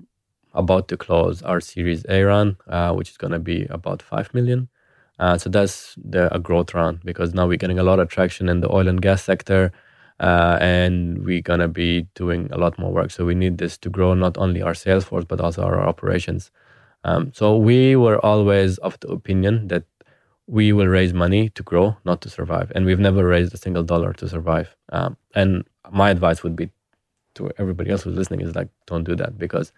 about 0.54 0.88
to 0.89 0.97
close 0.97 1.41
our 1.41 1.60
Series 1.60 2.06
A 2.10 2.24
round, 2.24 2.58
uh, 2.68 2.93
which 2.93 3.10
is 3.10 3.18
going 3.18 3.34
to 3.34 3.39
be 3.39 3.66
about 3.70 4.01
five 4.01 4.34
million. 4.34 4.70
Uh, 5.20 5.38
so 5.38 5.49
that's 5.49 5.95
the, 6.04 6.34
a 6.34 6.39
growth 6.39 6.74
round 6.74 6.99
because 7.04 7.34
now 7.34 7.47
we're 7.47 7.58
getting 7.58 7.80
a 7.80 7.84
lot 7.84 7.99
of 7.99 8.10
traction 8.10 8.49
in 8.49 8.62
the 8.62 8.72
oil 8.72 8.88
and 8.88 9.01
gas 9.01 9.24
sector, 9.24 9.72
uh, 10.20 10.58
and 10.60 11.24
we're 11.26 11.41
going 11.41 11.60
to 11.60 11.68
be 11.68 12.08
doing 12.16 12.49
a 12.51 12.58
lot 12.58 12.78
more 12.78 12.91
work. 12.91 13.12
So 13.12 13.26
we 13.26 13.36
need 13.36 13.58
this 13.58 13.78
to 13.80 13.89
grow 13.89 14.14
not 14.14 14.38
only 14.38 14.62
our 14.62 14.74
sales 14.74 15.06
force 15.06 15.26
but 15.26 15.39
also 15.39 15.64
our 15.64 15.80
operations. 15.80 16.51
Um, 17.06 17.32
so 17.34 17.58
we 17.58 17.95
were 17.95 18.24
always 18.26 18.78
of 18.80 18.99
the 19.01 19.10
opinion 19.10 19.68
that 19.68 19.84
we 20.48 20.74
will 20.74 20.88
raise 20.88 21.14
money 21.14 21.50
to 21.50 21.64
grow, 21.64 21.96
not 22.06 22.22
to 22.22 22.30
survive. 22.30 22.72
And 22.76 22.86
we've 22.86 23.00
never 23.00 23.26
raised 23.26 23.54
a 23.54 23.58
single 23.58 23.84
dollar 23.84 24.14
to 24.14 24.28
survive. 24.28 24.76
Um, 24.91 25.16
and 25.36 25.64
my 25.91 26.10
advice 26.10 26.44
would 26.44 26.56
be 26.56 26.70
to 27.36 27.52
everybody 27.58 27.89
else 27.91 28.04
who's 28.04 28.16
listening 28.18 28.41
is 28.41 28.56
like, 28.56 28.68
don't 28.86 29.04
do 29.06 29.16
that 29.16 29.38
because 29.38 29.72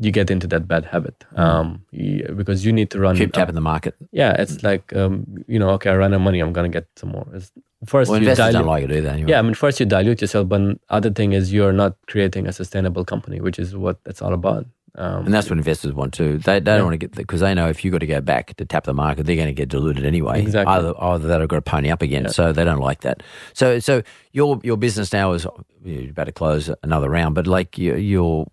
you 0.00 0.10
get 0.10 0.30
into 0.30 0.46
that 0.48 0.66
bad 0.66 0.84
habit. 0.86 1.24
Um, 1.36 1.84
you- 1.90 2.24
because 2.34 2.64
you 2.64 2.72
need 2.72 2.90
to 2.90 2.98
run. 2.98 3.14
Keep 3.16 3.32
tapping 3.34 3.54
the 3.54 3.60
market. 3.60 3.94
yeah, 4.10 4.32
it's 4.38 4.62
like 4.62 4.94
um, 4.96 5.26
you 5.46 5.58
know, 5.58 5.70
okay, 5.70 5.90
I 5.90 5.94
ran 5.94 6.12
out 6.12 6.16
of 6.16 6.22
money, 6.22 6.40
I'm 6.40 6.52
gonna 6.52 6.68
get 6.70 6.86
some 6.96 7.10
more. 7.10 7.26
It's, 7.34 7.52
first, 7.86 8.10
Well, 8.10 8.20
you 8.22 8.34
dilute. 8.34 8.52
don't 8.54 8.66
like 8.66 8.86
to 8.88 8.94
do 8.94 9.00
that 9.02 9.12
anyway. 9.14 9.30
Yeah, 9.30 9.38
I 9.38 9.42
mean, 9.42 9.54
first 9.54 9.80
you 9.80 9.86
dilute 9.86 10.20
yourself, 10.22 10.48
but 10.48 10.78
other 10.88 11.10
thing 11.10 11.32
is 11.34 11.52
you're 11.52 11.72
not 11.74 11.96
creating 12.06 12.46
a 12.46 12.52
sustainable 12.52 13.04
company, 13.04 13.40
which 13.40 13.58
is 13.58 13.76
what 13.76 13.98
it's 14.06 14.22
all 14.22 14.32
about. 14.32 14.66
Um, 14.94 15.24
And 15.24 15.32
that's 15.32 15.48
what 15.48 15.58
investors 15.58 15.94
want 15.94 16.12
too. 16.12 16.36
They, 16.36 16.60
they 16.60 16.76
don't 16.76 16.84
want 16.84 16.92
to 16.94 16.98
get 16.98 17.12
because 17.12 17.40
they 17.40 17.54
know 17.54 17.68
if 17.70 17.82
you've 17.82 17.92
got 17.92 17.98
to 18.00 18.06
go 18.06 18.20
back 18.20 18.54
to 18.56 18.64
tap 18.66 18.84
the 18.84 18.92
market, 18.92 19.24
they're 19.24 19.36
going 19.36 19.48
to 19.48 19.54
get 19.54 19.70
diluted 19.70 20.04
anyway. 20.04 20.42
Exactly. 20.42 20.70
Either, 20.74 20.92
either 21.02 21.28
that 21.28 21.40
or 21.40 21.46
got 21.46 21.56
to 21.56 21.62
pony 21.62 21.90
up 21.90 22.02
again. 22.02 22.28
So 22.28 22.52
they 22.52 22.64
don't 22.64 22.80
like 22.80 23.00
that. 23.00 23.22
So 23.54 23.78
so 23.78 24.02
your 24.32 24.60
your 24.62 24.76
business 24.76 25.12
now 25.12 25.32
is 25.32 25.46
you're 25.82 26.10
about 26.10 26.24
to 26.24 26.32
close 26.32 26.70
another 26.82 27.08
round, 27.08 27.34
but 27.34 27.46
like 27.46 27.78
you, 27.78 27.96
you're 27.96 28.46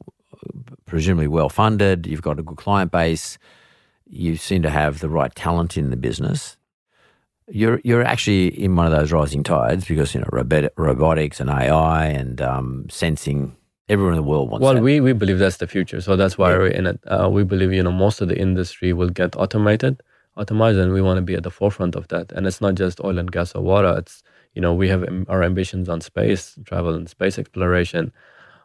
presumably 0.86 1.28
well 1.28 1.50
funded. 1.50 2.08
You've 2.08 2.22
got 2.22 2.40
a 2.40 2.44
good 2.44 2.58
client 2.58 2.92
base. 2.92 3.38
You 4.08 4.38
seem 4.38 4.62
to 4.64 4.70
have 4.70 5.00
the 5.00 5.10
right 5.10 5.34
talent 5.36 5.78
in 5.78 5.90
the 5.90 5.98
business. 5.98 6.56
You're 7.50 7.82
you're 7.84 8.04
actually 8.04 8.48
in 8.64 8.76
one 8.78 8.86
of 8.86 8.94
those 8.94 9.12
rising 9.12 9.44
tides 9.44 9.86
because 9.86 10.16
you 10.16 10.22
know 10.22 10.70
robotics 10.78 11.40
and 11.42 11.50
AI 11.50 12.06
and 12.06 12.42
um, 12.42 12.86
sensing. 12.90 13.58
Everyone 13.90 14.14
in 14.14 14.18
the 14.18 14.24
world 14.24 14.52
wants 14.52 14.64
well, 14.64 14.76
that. 14.76 14.84
we, 14.84 15.00
we 15.02 15.14
believe 15.14 15.40
that's 15.40 15.58
the 15.58 15.68
future. 15.68 16.00
So 16.00 16.16
that's 16.16 16.38
why 16.38 16.56
we're 16.56 16.68
in 16.68 16.86
it. 16.86 17.00
Uh, 17.08 17.28
we 17.30 17.44
believe, 17.44 17.74
you 17.74 17.82
know, 17.82 17.92
most 17.92 18.22
of 18.22 18.28
the 18.28 18.38
industry 18.38 18.94
will 18.94 19.10
get 19.10 19.36
automated, 19.36 20.04
automized, 20.38 20.80
and 20.80 20.94
we 20.94 21.02
want 21.02 21.18
to 21.18 21.24
be 21.24 21.34
at 21.34 21.42
the 21.42 21.50
forefront 21.50 21.96
of 21.96 22.08
that. 22.10 22.32
And 22.32 22.46
it's 22.46 22.62
not 22.62 22.76
just 22.76 23.04
oil 23.04 23.18
and 23.18 23.32
gas 23.32 23.56
or 23.56 23.64
water. 23.64 23.96
It's, 23.98 24.22
you 24.54 24.62
know, 24.62 24.74
we 24.74 24.90
have 24.90 25.04
our 25.28 25.44
ambitions 25.44 25.90
on 25.90 26.02
space 26.02 26.58
travel 26.66 26.94
and 26.94 27.10
space 27.10 27.40
exploration, 27.40 28.14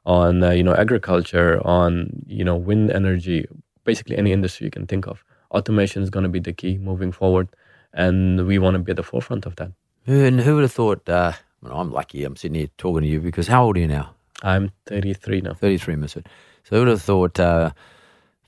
on, 0.04 0.42
uh, 0.42 0.50
you 0.50 0.62
know, 0.62 0.74
agriculture, 0.74 1.66
on, 1.66 2.22
you 2.26 2.44
know, 2.44 2.56
wind 2.56 2.90
energy, 2.90 3.46
basically 3.84 4.18
any 4.18 4.30
industry 4.30 4.66
you 4.66 4.70
can 4.70 4.86
think 4.86 5.06
of. 5.06 5.24
Automation 5.50 6.02
is 6.02 6.10
going 6.10 6.24
to 6.24 6.28
be 6.28 6.40
the 6.40 6.52
key 6.52 6.76
moving 6.76 7.12
forward. 7.12 7.48
And 7.94 8.46
we 8.46 8.58
want 8.58 8.74
to 8.74 8.80
be 8.80 8.90
at 8.90 8.96
the 8.96 9.02
forefront 9.02 9.46
of 9.46 9.56
that. 9.56 9.72
And 10.06 10.40
who 10.40 10.56
would 10.56 10.62
have 10.62 10.72
thought? 10.72 11.08
Uh, 11.08 11.32
well, 11.62 11.80
I'm 11.80 11.92
lucky. 11.92 12.24
I'm 12.24 12.36
sitting 12.36 12.56
here 12.56 12.68
talking 12.76 13.02
to 13.02 13.08
you 13.08 13.20
because 13.20 13.48
how 13.48 13.64
old 13.64 13.76
are 13.78 13.80
you 13.80 13.86
now? 13.86 14.13
I'm 14.44 14.70
33 14.86 15.40
now. 15.40 15.54
33, 15.54 15.94
Masood. 15.94 16.26
So 16.64 16.76
who 16.76 16.78
would 16.80 16.88
have 16.88 17.02
thought 17.02 17.40
uh, 17.40 17.70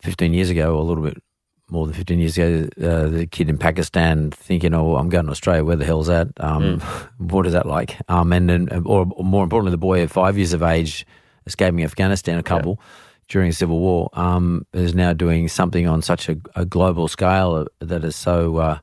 15 0.03 0.33
years 0.35 0.51
ago, 0.51 0.75
or 0.75 0.81
a 0.81 0.85
little 0.85 1.03
bit 1.03 1.23
more 1.69 1.87
than 1.87 1.95
15 1.95 2.19
years 2.19 2.39
ago, 2.39 2.69
uh, 2.81 3.09
the 3.09 3.27
kid 3.27 3.49
in 3.49 3.59
Pakistan 3.59 4.31
thinking, 4.31 4.73
"Oh, 4.75 4.97
I'm 4.97 5.09
going 5.09 5.25
to 5.27 5.33
Australia. 5.33 5.65
Where 5.65 5.77
the 5.77 5.85
hell's 5.85 6.07
that? 6.07 6.29
Um, 6.39 6.81
What 7.19 7.47
is 7.47 7.55
that 7.55 7.67
like?" 7.67 7.97
Um, 8.09 8.33
and 8.33 8.49
then, 8.49 8.69
or, 8.85 9.07
or 9.11 9.25
more 9.25 9.43
importantly, 9.43 9.73
the 9.73 9.79
boy 9.79 10.03
of 10.03 10.13
five 10.13 10.37
years 10.37 10.53
of 10.53 10.63
age 10.63 11.07
escaping 11.47 11.83
Afghanistan, 11.83 12.39
a 12.39 12.43
couple 12.43 12.81
during 13.29 13.51
the 13.51 13.55
civil 13.57 13.81
war, 13.81 14.09
um, 14.13 14.65
is 14.73 14.95
now 14.95 15.13
doing 15.13 15.49
something 15.49 15.89
on 15.89 16.03
such 16.03 16.29
a, 16.29 16.37
a 16.55 16.65
global 16.65 17.09
scale 17.09 17.67
that 17.81 18.05
is 18.05 18.15
so. 18.17 18.57
Uh, 18.59 18.79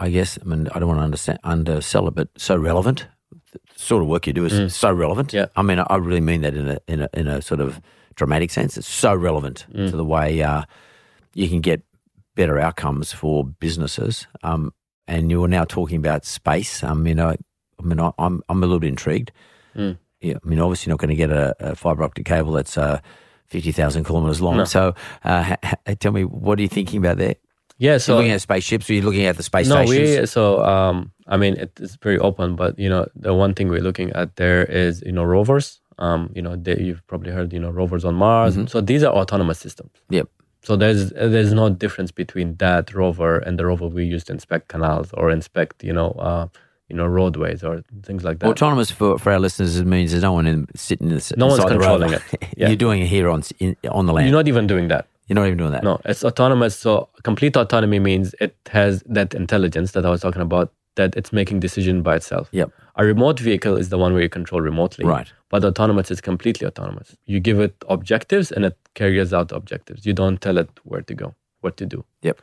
I 0.00 0.10
guess 0.10 0.38
I 0.40 0.44
mean 0.44 0.68
I 0.74 0.78
don't 0.78 0.88
want 0.88 1.00
to 1.00 1.04
understand, 1.04 1.38
undersell 1.42 2.08
it, 2.08 2.14
but 2.14 2.28
so 2.36 2.56
relevant. 2.56 3.06
Sort 3.80 4.02
of 4.02 4.08
work 4.08 4.26
you 4.26 4.32
do 4.32 4.44
is 4.44 4.74
so 4.74 4.92
relevant. 4.92 5.32
Yeah. 5.32 5.46
I 5.54 5.62
mean 5.62 5.78
I 5.78 5.96
really 5.96 6.20
mean 6.20 6.40
that 6.42 6.54
in 6.54 6.68
a 6.68 6.78
in 6.88 7.00
a 7.02 7.08
in 7.14 7.28
a 7.28 7.40
sort 7.40 7.60
of 7.60 7.80
dramatic 8.16 8.50
sense. 8.50 8.76
It's 8.76 8.88
so 8.88 9.14
relevant 9.14 9.66
to 9.72 9.96
the 9.96 10.04
way 10.04 10.42
uh, 10.42 10.62
you 11.34 11.48
can 11.48 11.60
get 11.60 11.82
better 12.34 12.58
outcomes 12.58 13.12
for 13.12 13.44
businesses. 13.44 14.26
Um, 14.42 14.72
and 15.06 15.30
you're 15.30 15.46
now 15.48 15.64
talking 15.64 15.98
about 15.98 16.24
space. 16.24 16.82
I 16.82 16.92
mean, 16.94 17.20
I, 17.20 17.36
I 17.78 17.82
mean, 17.82 18.00
I, 18.00 18.10
I'm 18.18 18.42
I'm 18.48 18.62
a 18.64 18.66
little 18.66 18.80
bit 18.80 18.88
intrigued. 18.88 19.30
Yeah, 20.20 20.34
I 20.44 20.48
mean, 20.48 20.58
obviously, 20.58 20.90
you're 20.90 20.94
not 20.94 21.00
going 21.00 21.10
to 21.10 21.14
get 21.16 21.30
a, 21.30 21.54
a 21.60 21.74
fiber 21.76 22.02
optic 22.02 22.26
cable 22.26 22.52
that's 22.52 22.76
uh, 22.76 22.98
fifty 23.46 23.70
thousand 23.70 24.02
kilometers 24.04 24.40
long. 24.40 24.56
So, 24.66 24.94
uh, 25.22 25.42
ha, 25.44 25.56
tell 26.00 26.10
me, 26.10 26.24
what 26.24 26.58
are 26.58 26.62
you 26.62 26.68
thinking 26.68 26.98
about 26.98 27.18
there? 27.18 27.36
Yeah, 27.78 27.98
So, 27.98 28.12
so 28.12 28.16
looking 28.16 28.32
at 28.32 28.40
spaceships, 28.40 28.90
or 28.90 28.92
are 28.92 28.96
you 28.96 29.02
looking 29.02 29.24
at 29.24 29.36
the 29.36 29.42
space 29.42 29.68
no, 29.68 29.84
stations? 29.86 30.20
we 30.20 30.26
so 30.26 30.64
um, 30.64 31.12
I 31.26 31.36
mean 31.36 31.54
it's 31.58 31.96
very 31.96 32.18
open, 32.18 32.56
but 32.56 32.78
you 32.78 32.88
know 32.88 33.06
the 33.14 33.34
one 33.34 33.54
thing 33.54 33.68
we're 33.68 33.80
looking 33.80 34.10
at 34.12 34.36
there 34.36 34.64
is 34.64 35.02
you 35.06 35.12
know 35.12 35.24
rovers. 35.24 35.80
Um, 35.98 36.30
you 36.34 36.42
know 36.42 36.56
they, 36.56 36.78
you've 36.78 37.04
probably 37.06 37.32
heard 37.32 37.52
you 37.52 37.60
know 37.60 37.70
rovers 37.70 38.04
on 38.04 38.14
Mars. 38.14 38.56
Mm-hmm. 38.56 38.66
So 38.66 38.80
these 38.80 39.02
are 39.02 39.12
autonomous 39.14 39.58
systems. 39.58 39.92
Yep. 40.10 40.28
So 40.62 40.76
there's 40.76 41.10
there's 41.10 41.52
no 41.52 41.70
difference 41.70 42.10
between 42.10 42.56
that 42.56 42.92
rover 42.92 43.38
and 43.38 43.58
the 43.58 43.66
rover 43.66 43.86
we 43.86 44.04
use 44.04 44.24
to 44.24 44.32
inspect 44.32 44.68
canals 44.68 45.12
or 45.14 45.30
inspect 45.30 45.84
you 45.84 45.92
know 45.92 46.10
uh, 46.12 46.48
you 46.88 46.96
know 46.96 47.06
roadways 47.06 47.62
or 47.62 47.82
things 48.02 48.24
like 48.24 48.40
that. 48.40 48.48
Autonomous 48.48 48.90
for, 48.90 49.18
for 49.18 49.30
our 49.32 49.38
listeners 49.38 49.76
it 49.76 49.86
means 49.86 50.10
there's 50.10 50.24
no 50.24 50.32
one 50.32 50.46
in, 50.46 50.66
sitting 50.74 51.10
in 51.10 51.14
the, 51.14 51.34
No 51.36 51.46
one's 51.46 51.64
controlling 51.64 52.12
it. 52.12 52.22
Yeah. 52.56 52.68
You're 52.68 52.76
doing 52.76 53.02
it 53.02 53.06
here 53.06 53.28
on 53.28 53.44
in, 53.60 53.76
on 53.88 54.06
the 54.06 54.12
land. 54.12 54.26
You're 54.26 54.36
not 54.36 54.48
even 54.48 54.66
doing 54.66 54.88
that. 54.88 55.06
You're 55.28 55.34
not 55.34 55.46
even 55.46 55.58
doing 55.58 55.72
that. 55.72 55.84
No, 55.84 56.00
it's 56.04 56.24
autonomous. 56.24 56.74
So 56.76 57.08
complete 57.22 57.56
autonomy 57.56 57.98
means 57.98 58.34
it 58.40 58.56
has 58.70 59.02
that 59.06 59.34
intelligence 59.34 59.92
that 59.92 60.04
I 60.06 60.10
was 60.10 60.22
talking 60.22 60.42
about, 60.42 60.72
that 60.96 61.14
it's 61.16 61.32
making 61.32 61.60
decision 61.60 62.02
by 62.02 62.16
itself. 62.16 62.48
Yep. 62.52 62.72
A 62.96 63.04
remote 63.04 63.38
vehicle 63.38 63.76
is 63.76 63.90
the 63.90 63.98
one 63.98 64.12
where 64.14 64.22
you 64.22 64.28
control 64.28 64.60
remotely. 64.60 65.04
Right. 65.04 65.30
But 65.50 65.64
autonomous 65.64 66.10
is 66.10 66.20
completely 66.20 66.66
autonomous. 66.66 67.14
You 67.26 67.40
give 67.40 67.60
it 67.60 67.74
objectives 67.88 68.50
and 68.50 68.64
it 68.64 68.76
carries 68.94 69.32
out 69.32 69.48
the 69.48 69.56
objectives. 69.56 70.04
You 70.06 70.12
don't 70.14 70.40
tell 70.40 70.58
it 70.58 70.68
where 70.84 71.02
to 71.02 71.14
go, 71.14 71.34
what 71.60 71.76
to 71.76 71.86
do. 71.86 72.04
Yep. 72.22 72.40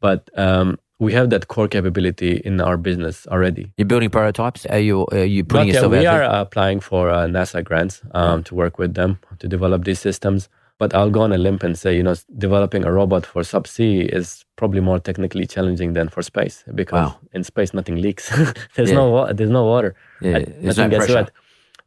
but 0.00 0.28
um, 0.36 0.78
we 0.98 1.12
have 1.12 1.30
that 1.30 1.48
core 1.48 1.68
capability 1.68 2.40
in 2.44 2.60
our 2.60 2.76
business 2.76 3.26
already. 3.28 3.72
You're 3.76 3.86
building 3.86 4.10
prototypes. 4.10 4.66
Are 4.66 4.78
you 4.78 5.06
are 5.12 5.24
you 5.24 5.44
putting 5.44 5.72
Not 5.72 5.82
yet. 5.82 5.90
we 5.90 6.06
out 6.06 6.22
are 6.22 6.40
applying 6.40 6.80
for 6.80 7.10
uh, 7.10 7.26
NASA 7.26 7.62
grants 7.62 8.02
um, 8.12 8.42
to 8.44 8.54
work 8.54 8.78
with 8.78 8.94
them 8.94 9.18
to 9.40 9.48
develop 9.48 9.84
these 9.84 10.00
systems. 10.00 10.48
But 10.82 10.90
I'll 10.98 11.12
go 11.18 11.22
on 11.26 11.32
a 11.38 11.38
limb 11.46 11.58
and 11.68 11.74
say, 11.82 11.90
you 11.98 12.04
know, 12.08 12.16
developing 12.46 12.82
a 12.84 12.92
robot 13.00 13.24
for 13.32 13.40
subsea 13.54 13.98
is 14.18 14.26
probably 14.60 14.80
more 14.90 14.98
technically 15.08 15.46
challenging 15.54 15.90
than 15.96 16.06
for 16.14 16.22
space 16.32 16.56
because 16.80 17.00
Wow. 17.06 17.12
in 17.36 17.42
space 17.52 17.70
nothing 17.78 17.96
leaks. 18.06 18.24
there's 18.74 18.90
Yeah. 18.90 19.00
no 19.00 19.32
there's 19.38 19.54
no 19.58 19.64
water. 19.74 19.90
Yeah, 20.28 20.40
there's 20.62 20.78
no 20.82 20.88
pressure. 20.98 21.14
wet. 21.18 21.30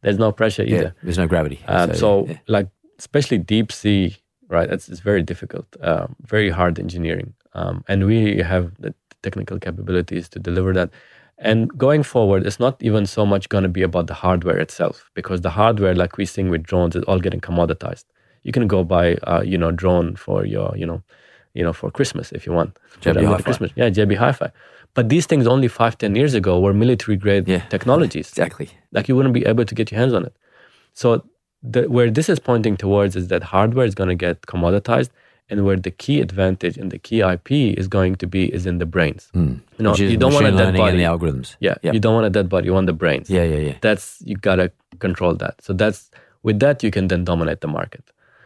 There's 0.03 0.19
no 0.25 0.29
pressure 0.41 0.63
yeah, 0.65 0.75
either. 0.77 0.91
there's 1.05 1.17
no 1.23 1.27
gravity. 1.33 1.59
Um, 1.75 1.89
so, 2.03 2.09
yeah. 2.27 2.37
like, 2.57 2.67
especially 3.03 3.39
deep 3.55 3.67
sea, 3.81 4.05
right? 4.55 4.69
It's, 4.75 4.85
it's 4.91 5.03
very 5.11 5.23
difficult, 5.31 5.67
um, 5.89 6.07
very 6.35 6.49
hard 6.59 6.73
engineering. 6.85 7.29
Um, 7.59 7.75
and 7.91 7.97
we 8.11 8.19
have 8.53 8.65
the 8.83 8.91
technical 9.25 9.57
capabilities 9.67 10.25
to 10.33 10.37
deliver 10.49 10.71
that. 10.79 10.89
And 11.49 11.57
going 11.87 12.03
forward, 12.13 12.41
it's 12.47 12.61
not 12.65 12.75
even 12.89 13.03
so 13.17 13.25
much 13.33 13.43
going 13.53 13.65
to 13.69 13.73
be 13.79 13.83
about 13.91 14.05
the 14.11 14.17
hardware 14.25 14.59
itself, 14.65 14.95
because 15.19 15.39
the 15.41 15.53
hardware, 15.61 15.95
like 16.03 16.13
we 16.21 16.25
sing 16.35 16.47
with 16.53 16.63
drones, 16.71 16.95
is 16.95 17.03
all 17.09 17.19
getting 17.25 17.41
commoditized. 17.49 18.05
You 18.45 18.51
can 18.57 18.65
go 18.75 18.79
buy, 18.95 19.05
uh, 19.31 19.41
you 19.51 19.57
know, 19.61 19.71
drone 19.81 20.15
for 20.25 20.37
your, 20.45 20.67
you 20.81 20.85
know, 20.89 20.99
you 21.57 21.63
know, 21.65 21.73
for 21.73 21.89
Christmas 21.97 22.31
if 22.37 22.41
you 22.45 22.53
want. 22.59 22.71
JB 23.01 23.25
Hi-Fi. 23.27 23.41
Christmas, 23.47 23.71
yeah, 23.75 23.89
JB 23.97 24.15
Hi-Fi. 24.23 24.49
But 24.93 25.09
these 25.13 25.25
things 25.31 25.45
only 25.55 25.67
five, 25.67 25.97
ten 26.03 26.15
years 26.15 26.33
ago 26.41 26.53
were 26.65 26.73
military 26.73 27.17
grade 27.23 27.45
Yeah. 27.47 27.63
technologies 27.75 28.27
exactly. 28.29 28.67
like 28.95 29.05
you 29.09 29.15
wouldn't 29.17 29.33
be 29.39 29.45
able 29.51 29.65
to 29.71 29.75
get 29.79 29.91
your 29.91 29.99
hands 30.01 30.13
on 30.13 30.23
it. 30.29 30.35
So 31.01 31.07
the, 31.73 31.81
where 31.95 32.09
this 32.17 32.27
is 32.33 32.39
pointing 32.39 32.75
towards 32.77 33.15
is 33.21 33.25
that 33.33 33.41
hardware 33.55 33.85
is 33.91 33.95
going 33.95 34.09
to 34.15 34.19
get 34.27 34.41
commoditized, 34.53 35.09
and 35.49 35.57
where 35.65 35.75
the 35.87 35.91
key 36.03 36.21
advantage 36.27 36.75
and 36.81 36.89
the 36.95 36.97
key 37.07 37.19
IP 37.33 37.51
is 37.81 37.87
going 37.97 38.15
to 38.23 38.27
be 38.35 38.41
is 38.57 38.65
in 38.65 38.77
the 38.83 38.85
brains. 38.95 39.23
You 39.33 39.59
know, 39.85 39.95
you 39.95 40.17
don't 40.17 40.33
want 40.33 40.47
a 40.47 40.51
dead 40.51 40.75
body. 40.75 40.91
and 40.91 40.99
the 40.99 41.03
algorithms. 41.13 41.55
yeah, 41.59 41.75
Yep. 41.83 41.93
you 41.95 41.99
don't 42.05 42.15
want 42.19 42.25
a 42.25 42.33
dead 42.37 42.47
body. 42.53 42.65
You 42.67 42.73
want 42.73 42.87
the 42.87 42.93
brains. 43.03 43.29
Yeah, 43.29 43.43
yeah, 43.53 43.61
yeah. 43.69 43.75
That's 43.81 44.03
you 44.29 44.35
gotta 44.49 44.67
control 45.05 45.33
that. 45.43 45.53
So 45.65 45.71
that's 45.81 45.99
with 46.47 46.57
that 46.65 46.81
you 46.85 46.91
can 46.95 47.07
then 47.11 47.23
dominate 47.31 47.59
the 47.61 47.67
market 47.79 48.03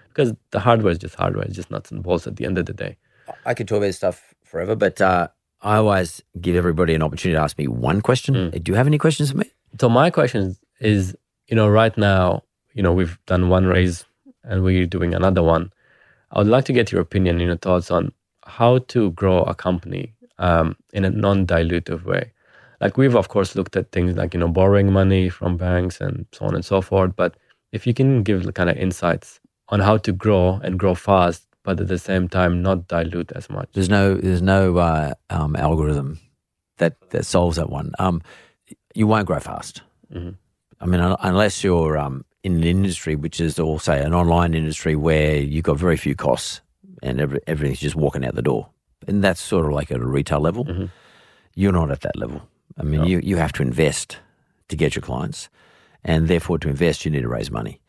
because 0.09 0.33
the 0.51 0.59
hardware 0.59 0.91
is 0.91 0.97
just 0.97 1.15
hardware. 1.15 1.45
It's 1.45 1.55
just 1.55 1.71
nuts 1.71 1.91
and 1.91 2.03
bolts 2.03 2.27
at 2.27 2.35
the 2.35 2.45
end 2.45 2.57
of 2.57 2.65
the 2.65 2.73
day. 2.73 2.97
I 3.45 3.53
could 3.53 3.67
talk 3.67 3.77
about 3.77 3.87
this 3.87 3.97
stuff 3.97 4.33
forever, 4.43 4.75
but 4.75 4.99
uh, 5.01 5.29
I 5.61 5.77
always 5.77 6.21
give 6.41 6.55
everybody 6.55 6.93
an 6.93 7.03
opportunity 7.03 7.37
to 7.37 7.41
ask 7.41 7.57
me 7.57 7.67
one 7.67 8.01
question. 8.01 8.35
Hmm. 8.35 8.57
Do 8.57 8.71
you 8.71 8.75
have 8.75 8.87
any 8.87 8.97
questions 8.97 9.31
for 9.31 9.37
me? 9.37 9.51
So 9.79 9.89
my 9.89 10.09
question 10.09 10.57
is, 10.79 11.15
you 11.47 11.55
know, 11.55 11.69
right 11.69 11.95
now, 11.97 12.43
you 12.73 12.83
know, 12.83 12.93
we've 12.93 13.17
done 13.25 13.49
one 13.49 13.65
raise 13.65 14.05
and 14.43 14.63
we're 14.63 14.85
doing 14.85 15.13
another 15.13 15.43
one. 15.43 15.71
I 16.31 16.39
would 16.39 16.47
like 16.47 16.65
to 16.65 16.73
get 16.73 16.91
your 16.91 17.01
opinion, 17.01 17.39
your 17.39 17.55
thoughts 17.57 17.91
on 17.91 18.11
how 18.45 18.79
to 18.79 19.11
grow 19.11 19.43
a 19.43 19.53
company 19.53 20.13
um, 20.37 20.75
in 20.93 21.05
a 21.05 21.09
non-dilutive 21.09 22.03
way. 22.03 22.31
Like 22.81 22.97
we've 22.97 23.15
of 23.15 23.27
course 23.27 23.55
looked 23.55 23.75
at 23.75 23.91
things 23.91 24.15
like 24.15 24.33
you 24.33 24.39
know 24.39 24.47
borrowing 24.47 24.91
money 24.91 25.29
from 25.29 25.57
banks 25.57 25.99
and 25.99 26.25
so 26.31 26.45
on 26.45 26.55
and 26.55 26.63
so 26.63 26.81
forth. 26.81 27.15
But 27.15 27.35
if 27.71 27.85
you 27.85 27.93
can 27.93 28.23
give 28.23 28.51
kind 28.53 28.69
of 28.69 28.77
insights 28.77 29.38
on 29.69 29.79
how 29.79 29.97
to 29.97 30.11
grow 30.11 30.59
and 30.63 30.77
grow 30.79 30.95
fast, 30.95 31.45
but 31.63 31.79
at 31.79 31.87
the 31.87 31.97
same 31.99 32.27
time 32.27 32.61
not 32.61 32.87
dilute 32.87 33.31
as 33.35 33.49
much. 33.49 33.69
There's 33.73 33.89
no, 33.89 34.15
there's 34.15 34.41
no 34.41 34.77
uh, 34.77 35.13
um, 35.29 35.55
algorithm 35.55 36.19
that 36.77 36.95
that 37.11 37.25
solves 37.25 37.57
that 37.57 37.69
one. 37.69 37.91
Um, 37.99 38.21
you 38.95 39.05
won't 39.07 39.27
grow 39.27 39.39
fast. 39.39 39.81
Mhm. 40.13 40.35
I 40.81 40.85
mean, 40.85 41.01
un- 41.01 41.17
unless 41.21 41.63
you're 41.63 41.97
um, 41.97 42.23
in 42.43 42.55
an 42.55 42.63
industry 42.63 43.15
which 43.15 43.41
is, 43.41 43.59
all 43.59 43.79
say, 43.79 44.01
an 44.01 44.13
online 44.13 44.53
industry 44.53 44.95
where 44.95 45.37
you've 45.37 45.65
got 45.65 45.77
very 45.77 45.97
few 45.97 46.15
costs 46.15 46.61
and 47.03 47.19
every, 47.19 47.39
everything's 47.47 47.79
just 47.81 47.95
walking 47.97 48.25
out 48.25 48.35
the 48.35 48.41
door, 48.41 48.69
and 49.07 49.21
that's 49.23 49.41
sort 49.41 49.65
of 49.65 49.71
like 49.73 49.91
at 49.91 49.99
a 49.99 50.05
retail 50.07 50.39
level. 50.39 50.89
You're 51.55 51.73
not 51.73 51.91
at 51.91 52.01
that 52.01 52.15
level. 52.17 52.41
I 52.77 52.83
mean, 52.83 53.03
you 53.05 53.19
you 53.23 53.35
have 53.37 53.51
to 53.53 53.61
invest 53.63 54.17
to 54.69 54.75
get 54.77 54.95
your 54.95 55.01
clients, 55.01 55.49
and 56.03 56.27
therefore 56.27 56.57
to 56.59 56.69
invest, 56.69 57.03
you 57.05 57.11
need 57.11 57.23
to 57.23 57.27
raise 57.27 57.51
money. 57.51 57.81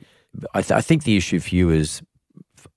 I, 0.54 0.62
th- 0.62 0.72
I 0.72 0.80
think 0.80 1.04
the 1.04 1.16
issue 1.16 1.40
for 1.40 1.54
you 1.54 1.70
is 1.70 2.02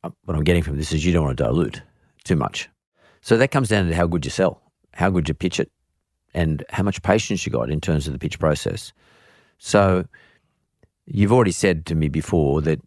uh, 0.04 0.10
what 0.26 0.36
I'm 0.36 0.44
getting 0.44 0.64
from 0.64 0.78
this 0.78 0.92
is 0.92 1.06
you 1.06 1.14
don't 1.14 1.26
want 1.26 1.38
to 1.38 1.44
dilute 1.44 1.82
too 2.24 2.36
much. 2.36 2.70
So 3.22 3.38
that 3.38 3.52
comes 3.52 3.70
down 3.70 3.88
to 3.88 3.96
how 3.96 4.08
good 4.08 4.26
you 4.26 4.32
sell, 4.32 4.62
how 4.94 5.10
good 5.10 5.28
you 5.28 5.34
pitch 5.34 5.60
it, 5.60 5.72
and 6.34 6.64
how 6.70 6.84
much 6.84 7.02
patience 7.02 7.46
you 7.46 7.52
got 7.52 7.70
in 7.70 7.80
terms 7.80 8.08
of 8.08 8.14
the 8.14 8.20
pitch 8.20 8.40
process. 8.40 8.92
So 9.60 10.06
you've 11.06 11.32
already 11.32 11.52
said 11.52 11.86
to 11.88 11.96
me 11.96 12.10
before 12.10 12.62
that 12.62 12.82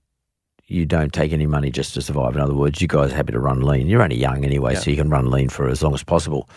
you 0.66 0.84
don't 0.84 1.12
take 1.12 1.32
any 1.32 1.46
money 1.46 1.70
just 1.70 1.94
to 1.94 2.02
survive. 2.02 2.34
In 2.34 2.40
other 2.42 2.54
words, 2.54 2.82
you 2.82 2.88
guys 2.88 3.12
are 3.12 3.16
happy 3.16 3.32
to 3.32 3.38
run 3.38 3.60
lean. 3.60 3.86
You're 3.86 4.02
only 4.02 4.16
young 4.16 4.44
anyway, 4.44 4.74
so 4.80 4.90
you 4.90 4.96
can 4.96 5.08
run 5.08 5.30
lean 5.30 5.48
for 5.48 5.68
as 5.68 5.82
long 5.82 5.94
as 5.94 6.02
possible. 6.02 6.50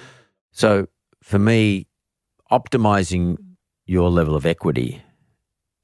So 0.52 0.88
for 1.22 1.38
me, 1.38 1.86
optimizing 2.52 3.38
your 3.86 4.10
level 4.10 4.36
of 4.36 4.46
equity 4.48 5.04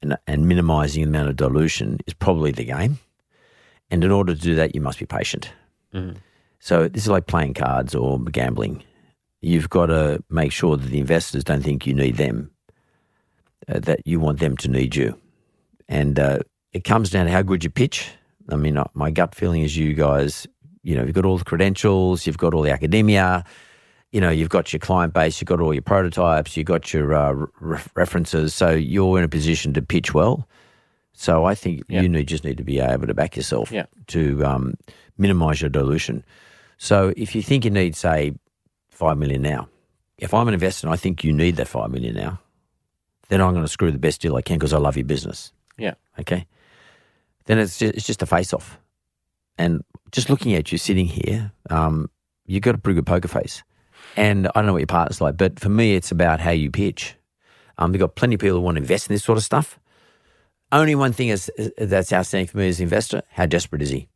and, 0.02 0.16
and 0.26 0.46
minimizing 0.48 1.02
the 1.02 1.08
amount 1.08 1.28
of 1.28 1.36
dilution 1.36 1.98
is 2.06 2.14
probably 2.14 2.52
the 2.52 2.64
game. 2.64 2.98
And 3.90 4.02
in 4.02 4.10
order 4.10 4.34
to 4.34 4.40
do 4.40 4.54
that, 4.56 4.74
you 4.74 4.80
must 4.80 4.98
be 4.98 5.06
patient. 5.06 5.50
So 6.58 6.88
this 6.88 7.04
is 7.04 7.08
like 7.08 7.26
playing 7.26 7.54
cards 7.54 7.94
or 7.94 8.18
gambling. 8.18 8.82
You've 9.40 9.70
got 9.70 9.86
to 9.86 10.22
make 10.28 10.50
sure 10.52 10.76
that 10.76 10.88
the 10.88 10.98
investors 10.98 11.44
don't 11.44 11.62
think 11.62 11.86
you 11.86 11.94
need 11.94 12.16
them, 12.16 12.50
uh, 13.68 13.78
that 13.80 14.00
you 14.04 14.18
want 14.18 14.40
them 14.40 14.56
to 14.56 14.68
need 14.68 14.96
you. 14.96 15.16
And 15.88 16.18
uh, 16.18 16.38
it 16.72 16.82
comes 16.84 17.10
down 17.10 17.26
to 17.26 17.32
how 17.32 17.42
good 17.42 17.62
you 17.62 17.70
pitch. 17.70 18.10
I 18.50 18.56
mean, 18.56 18.76
uh, 18.76 18.84
my 18.94 19.10
gut 19.10 19.34
feeling 19.34 19.62
is 19.62 19.76
you 19.76 19.94
guys, 19.94 20.46
you 20.82 20.96
know, 20.96 21.04
you've 21.04 21.14
got 21.14 21.24
all 21.24 21.38
the 21.38 21.44
credentials, 21.44 22.26
you've 22.26 22.38
got 22.38 22.54
all 22.54 22.62
the 22.62 22.72
academia, 22.72 23.44
you 24.16 24.20
know, 24.22 24.30
you've 24.30 24.48
got 24.48 24.72
your 24.72 24.80
client 24.80 25.12
base, 25.12 25.38
you've 25.42 25.46
got 25.48 25.60
all 25.60 25.74
your 25.74 25.82
prototypes, 25.82 26.56
you've 26.56 26.64
got 26.66 26.90
your 26.94 27.12
uh, 27.12 27.32
re- 27.60 27.78
references. 27.94 28.54
So 28.54 28.70
you're 28.70 29.18
in 29.18 29.24
a 29.24 29.28
position 29.28 29.74
to 29.74 29.82
pitch 29.82 30.14
well. 30.14 30.48
So 31.12 31.44
I 31.44 31.54
think 31.54 31.82
Yeah. 31.86 32.00
you 32.00 32.08
need, 32.08 32.26
just 32.26 32.42
need 32.42 32.56
to 32.56 32.64
be 32.64 32.80
able 32.80 33.06
to 33.08 33.12
back 33.12 33.36
yourself 33.36 33.70
Yeah. 33.70 33.84
to 34.06 34.42
um, 34.42 34.74
minimize 35.18 35.60
your 35.60 35.68
dilution. 35.68 36.24
So 36.78 37.12
if 37.14 37.34
you 37.34 37.42
think 37.42 37.66
you 37.66 37.70
need, 37.70 37.94
say, 37.94 38.32
five 38.88 39.18
million 39.18 39.42
now, 39.42 39.68
if 40.16 40.32
I'm 40.32 40.48
an 40.48 40.54
investor 40.54 40.86
and 40.86 40.94
I 40.94 40.96
think 40.96 41.22
you 41.22 41.30
need 41.34 41.56
that 41.56 41.68
five 41.68 41.90
million 41.90 42.14
now, 42.14 42.40
then 43.28 43.42
I'm 43.42 43.52
going 43.52 43.66
to 43.66 43.68
screw 43.70 43.92
the 43.92 43.98
best 43.98 44.22
deal 44.22 44.34
I 44.36 44.40
can 44.40 44.56
because 44.56 44.72
I 44.72 44.78
love 44.78 44.96
your 44.96 45.04
business. 45.04 45.52
Yeah. 45.76 45.92
Okay. 46.18 46.46
Then 47.44 47.58
it's 47.58 47.78
just, 47.78 47.94
it's 47.94 48.06
just 48.06 48.22
a 48.22 48.26
face 48.26 48.54
off. 48.54 48.78
And 49.58 49.84
just 50.10 50.30
looking 50.30 50.54
at 50.54 50.72
you 50.72 50.78
sitting 50.78 51.06
here, 51.06 51.52
um, 51.68 52.08
you've 52.46 52.62
got 52.62 52.74
a 52.74 52.78
pretty 52.78 52.94
good 52.94 53.06
poker 53.06 53.28
face. 53.28 53.62
And 54.16 54.46
I 54.48 54.50
don't 54.54 54.66
know 54.66 54.72
what 54.72 54.78
your 54.80 54.86
partner's 54.86 55.20
like, 55.20 55.36
but 55.36 55.60
for 55.60 55.68
me, 55.68 55.94
it's 55.94 56.10
about 56.10 56.40
how 56.40 56.50
you 56.50 56.70
pitch. 56.70 57.14
Um, 57.78 57.92
we've 57.92 58.00
got 58.00 58.14
plenty 58.14 58.34
of 58.36 58.40
people 58.40 58.56
who 58.56 58.62
want 58.62 58.76
to 58.76 58.82
invest 58.82 59.08
in 59.10 59.14
this 59.14 59.22
sort 59.24 59.36
of 59.36 59.44
stuff. 59.44 59.78
Only 60.72 60.94
one 60.94 61.12
thing 61.12 61.28
is, 61.28 61.50
is- 61.58 61.72
that's 61.76 62.12
outstanding 62.12 62.46
for 62.48 62.58
me 62.58 62.68
as 62.68 62.80
an 62.80 62.84
investor: 62.84 63.22
how 63.30 63.46
desperate 63.46 63.82
is 63.82 63.90
he? 63.90 64.08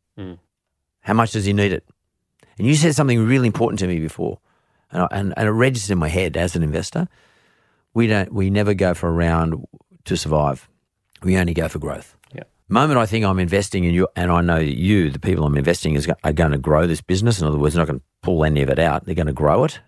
How 1.03 1.15
much 1.15 1.33
does 1.33 1.45
he 1.45 1.53
need 1.53 1.73
it? 1.73 1.85
And 2.59 2.67
you 2.67 2.75
said 2.75 2.95
something 2.95 3.25
really 3.27 3.47
important 3.47 3.79
to 3.81 3.87
me 3.87 4.01
before, 4.01 4.39
and, 4.91 5.03
I, 5.03 5.09
and, 5.13 5.35
and 5.37 5.49
it 5.49 5.53
registers 5.53 5.91
in 5.91 5.99
my 5.99 6.09
head 6.09 6.37
as 6.37 6.57
an 6.57 6.63
investor. 6.63 7.09
We 7.95 8.07
don't. 8.07 8.33
We 8.33 8.51
never 8.51 8.75
go 8.75 8.95
for 8.95 9.09
a 9.09 9.13
round 9.13 9.67
to 10.07 10.17
survive. 10.17 10.69
We 11.23 11.37
only 11.37 11.55
go 11.55 11.69
for 11.69 11.79
growth. 11.79 12.17
Moment 12.73 13.01
I 13.01 13.07
think 13.07 13.25
I'm 13.25 13.41
investing 13.41 13.83
in 13.83 13.93
you, 13.93 14.07
and 14.15 14.31
I 14.31 14.41
know 14.43 14.59
you, 14.59 15.11
the 15.11 15.19
people 15.19 15.45
I'm 15.45 15.57
investing, 15.57 15.97
is 15.97 16.09
are 16.23 16.33
going 16.33 16.53
to 16.53 16.59
grow 16.59 16.87
this 16.87 17.01
business. 17.01 17.41
In 17.41 17.47
other 17.49 17.59
words, 17.59 17.75
they're 17.75 17.81
not 17.81 17.89
going 17.89 17.99
to 17.99 18.07
pull 18.23 18.45
any 18.45 18.63
of 18.63 18.71
it 18.71 18.79
out. 18.79 19.05
They're 19.05 19.17
going 19.17 19.27
to 19.27 19.33
grow 19.33 19.65
it. 19.65 19.81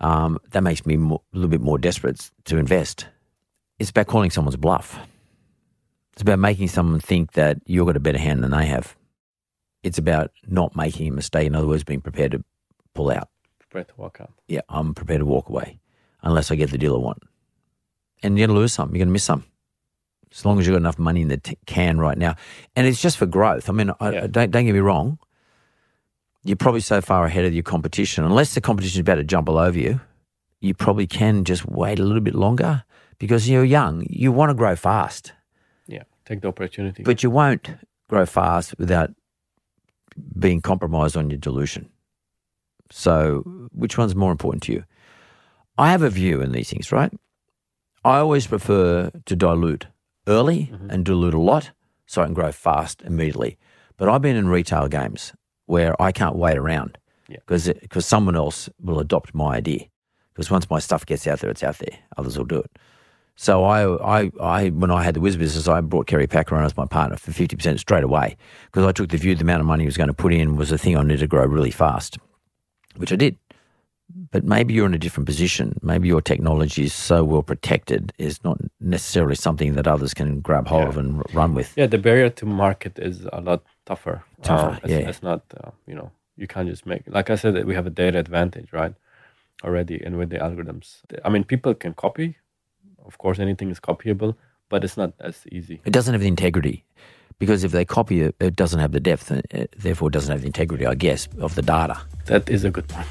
Um, 0.00 0.38
that 0.52 0.62
makes 0.62 0.86
me 0.86 0.96
mo- 0.96 1.22
a 1.32 1.36
little 1.36 1.50
bit 1.50 1.60
more 1.60 1.78
desperate 1.78 2.30
to 2.44 2.58
invest. 2.58 3.08
It's 3.80 3.90
about 3.90 4.06
calling 4.06 4.30
someone's 4.30 4.56
bluff. 4.56 5.00
It's 6.12 6.22
about 6.22 6.38
making 6.38 6.68
someone 6.68 7.00
think 7.00 7.32
that 7.32 7.58
you've 7.66 7.86
got 7.86 7.96
a 7.96 8.00
better 8.00 8.18
hand 8.18 8.44
than 8.44 8.52
they 8.52 8.66
have. 8.66 8.94
It's 9.82 9.98
about 9.98 10.30
not 10.46 10.76
making 10.76 11.08
a 11.08 11.12
mistake. 11.12 11.48
In 11.48 11.56
other 11.56 11.66
words, 11.66 11.82
being 11.82 12.00
prepared 12.00 12.32
to 12.32 12.44
pull 12.94 13.10
out. 13.10 13.28
Prepared 13.58 13.88
to 13.88 13.94
walk 13.96 14.18
out. 14.20 14.32
Yeah, 14.46 14.60
I'm 14.68 14.94
prepared 14.94 15.20
to 15.20 15.26
walk 15.26 15.48
away 15.48 15.80
unless 16.22 16.52
I 16.52 16.54
get 16.54 16.70
the 16.70 16.78
deal 16.78 16.94
I 16.94 16.98
want. 16.98 17.24
And 18.22 18.38
you're 18.38 18.46
going 18.46 18.54
to 18.54 18.60
lose 18.60 18.72
some. 18.72 18.90
You're 18.90 18.98
going 19.00 19.08
to 19.08 19.12
miss 19.12 19.24
some. 19.24 19.44
As 20.32 20.44
long 20.44 20.58
as 20.58 20.66
you've 20.66 20.74
got 20.74 20.78
enough 20.82 20.98
money 20.98 21.22
in 21.22 21.28
the 21.28 21.36
t- 21.38 21.56
can 21.66 21.98
right 21.98 22.18
now. 22.18 22.34
And 22.74 22.86
it's 22.86 23.00
just 23.00 23.16
for 23.16 23.26
growth. 23.26 23.68
I 23.70 23.72
mean, 23.72 23.90
I, 24.00 24.10
Yeah. 24.10 24.26
don't, 24.26 24.50
don't 24.50 24.64
get 24.66 24.72
me 24.72 24.80
wrong. 24.80 25.18
You're 26.44 26.56
probably 26.56 26.80
so 26.80 27.00
far 27.00 27.24
ahead 27.24 27.44
of 27.44 27.54
your 27.54 27.62
competition. 27.62 28.24
Unless 28.24 28.54
the 28.54 28.60
competition 28.60 28.98
is 28.98 29.00
about 29.00 29.16
to 29.16 29.24
jump 29.24 29.48
all 29.48 29.58
over 29.58 29.78
you, 29.78 30.00
you 30.60 30.74
probably 30.74 31.06
can 31.06 31.44
just 31.44 31.66
wait 31.66 31.98
a 31.98 32.02
little 32.04 32.20
bit 32.20 32.34
longer 32.34 32.84
because 33.18 33.48
you're 33.48 33.64
young. 33.64 34.06
You 34.08 34.30
want 34.32 34.50
to 34.50 34.54
grow 34.54 34.76
fast. 34.76 35.32
Yeah. 35.86 36.02
Take 36.24 36.42
the 36.42 36.48
opportunity. 36.48 37.02
But 37.02 37.22
you 37.22 37.30
won't 37.30 37.68
grow 38.08 38.26
fast 38.26 38.74
without 38.78 39.10
being 40.38 40.60
compromised 40.60 41.16
on 41.16 41.30
your 41.30 41.38
dilution. 41.38 41.88
So, 42.90 43.68
which 43.72 43.98
one's 43.98 44.14
more 44.14 44.30
important 44.32 44.62
to 44.64 44.72
you? 44.72 44.84
I 45.78 45.90
have 45.90 46.02
a 46.02 46.10
view 46.10 46.40
in 46.40 46.52
these 46.52 46.70
things, 46.70 46.92
right? 46.92 47.12
I 48.04 48.18
always 48.18 48.46
prefer 48.46 49.10
to 49.24 49.36
dilute 49.36 49.86
early 50.26 50.70
mm-hmm. 50.72 50.90
and 50.90 51.04
dilute 51.04 51.34
a 51.34 51.40
lot 51.40 51.70
so 52.06 52.22
I 52.22 52.24
can 52.26 52.34
grow 52.34 52.52
fast 52.52 53.02
immediately. 53.02 53.58
But 53.96 54.08
I've 54.08 54.22
been 54.22 54.36
in 54.36 54.48
retail 54.48 54.88
games 54.88 55.32
where 55.66 56.00
I 56.00 56.12
can't 56.12 56.36
wait 56.36 56.56
around. 56.56 56.98
Yeah. 57.28 57.38
because 57.38 57.66
because 57.66 58.06
someone 58.06 58.36
else 58.36 58.68
will 58.80 59.00
adopt 59.00 59.34
my 59.34 59.56
idea. 59.56 59.86
Because 60.32 60.50
once 60.50 60.68
my 60.70 60.78
stuff 60.78 61.06
gets 61.06 61.26
out 61.26 61.40
there, 61.40 61.50
it's 61.50 61.64
out 61.64 61.78
there. 61.78 61.98
Others 62.16 62.38
will 62.38 62.44
do 62.44 62.58
it. 62.58 62.70
So 63.36 63.64
I, 63.64 64.22
I, 64.22 64.30
I, 64.40 64.68
when 64.68 64.90
I 64.90 65.02
had 65.02 65.14
the 65.14 65.20
Wiz 65.20 65.36
business, 65.36 65.68
I 65.68 65.80
brought 65.80 66.06
Kerry 66.06 66.26
Packer 66.26 66.54
on 66.56 66.64
as 66.64 66.76
my 66.76 66.86
partner 66.86 67.16
for 67.16 67.32
fifty 67.32 67.56
percent 67.56 67.80
straight 67.80 68.04
away 68.04 68.36
because 68.66 68.86
I 68.86 68.92
took 68.92 69.08
the 69.08 69.16
view 69.16 69.34
the 69.34 69.42
amount 69.42 69.60
of 69.60 69.66
money 69.66 69.82
he 69.84 69.86
was 69.86 69.96
going 69.96 70.08
to 70.08 70.14
put 70.14 70.32
in 70.32 70.56
was 70.56 70.72
a 70.72 70.78
thing 70.78 70.96
I 70.96 71.02
needed 71.02 71.20
to 71.20 71.26
grow 71.26 71.44
really 71.44 71.70
fast, 71.70 72.18
which 72.96 73.12
I 73.12 73.16
did. 73.16 73.38
But 74.30 74.44
maybe 74.44 74.72
you're 74.72 74.86
in 74.86 74.94
a 74.94 74.98
different 74.98 75.26
position. 75.26 75.78
Maybe 75.82 76.08
your 76.08 76.20
technology 76.22 76.84
is 76.84 76.94
so 76.94 77.24
well 77.24 77.42
protected 77.42 78.12
is 78.18 78.42
not 78.44 78.58
necessarily 78.80 79.34
something 79.34 79.74
that 79.74 79.86
others 79.88 80.14
can 80.14 80.40
grab 80.40 80.68
hold 80.68 80.88
of 80.88 80.96
and 80.96 81.16
r- 81.18 81.24
run 81.32 81.54
with. 81.54 81.72
Yeah, 81.76 81.86
the 81.86 81.98
barrier 81.98 82.30
to 82.30 82.46
market 82.46 82.98
is 82.98 83.26
a 83.32 83.40
lot 83.40 83.62
tougher. 83.84 84.22
Tougher, 84.42 84.68
Um, 84.70 84.78
it's, 84.84 84.90
yeah. 84.90 85.08
it's 85.08 85.22
not, 85.22 85.42
uh, 85.62 85.70
you 85.86 85.94
know, 85.94 86.10
you 86.36 86.46
can't 86.46 86.68
just 86.68 86.86
make. 86.86 87.02
Like 87.06 87.30
I 87.30 87.34
said, 87.36 87.64
we 87.64 87.74
have 87.74 87.86
a 87.86 87.90
data 87.90 88.18
advantage, 88.18 88.72
right? 88.72 88.94
Already, 89.64 90.00
and 90.04 90.16
with 90.18 90.30
the 90.30 90.38
algorithms, 90.38 90.98
I 91.24 91.28
mean, 91.28 91.42
people 91.44 91.74
can 91.74 91.94
copy. 91.94 92.36
Of 93.04 93.18
course, 93.18 93.38
anything 93.38 93.70
is 93.70 93.80
copyable, 93.80 94.36
but 94.68 94.84
it's 94.84 94.96
not 94.96 95.14
as 95.20 95.44
easy. 95.50 95.80
It 95.84 95.92
doesn't 95.92 96.12
have 96.12 96.20
the 96.20 96.28
integrity 96.28 96.84
because 97.38 97.64
if 97.64 97.72
they 97.72 97.84
copy 97.84 98.20
it, 98.20 98.34
it 98.38 98.54
doesn't 98.54 98.80
have 98.80 98.92
the 98.92 99.00
depth, 99.00 99.30
and 99.30 99.42
it, 99.50 99.74
therefore 99.78 100.08
it 100.08 100.12
doesn't 100.12 100.30
have 100.30 100.42
the 100.42 100.46
integrity, 100.46 100.86
I 100.86 100.94
guess, 100.94 101.26
of 101.40 101.54
the 101.54 101.62
data. 101.62 101.98
That 102.26 102.48
is 102.48 102.64
a 102.64 102.70
good 102.70 102.86
point. 102.88 103.08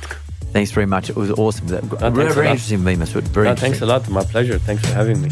Thanks 0.55 0.71
very 0.71 0.85
much. 0.85 1.09
It 1.09 1.17
was 1.17 1.31
awesome. 1.31 1.67
That, 1.67 1.81
thanks 1.83 2.15
very 2.15 2.29
a 2.29 2.33
very 2.33 2.45
lot. 2.47 2.51
interesting, 2.51 2.81
me, 2.85 2.95
Masood. 2.95 3.23
Very 3.23 3.43
No, 3.43 3.51
interesting. 3.51 3.71
thanks 3.73 3.81
a 3.81 3.85
lot. 3.85 4.09
My 4.09 4.23
pleasure. 4.23 4.57
Thanks 4.57 4.85
for 4.85 4.93
having 4.93 5.21
me. 5.21 5.29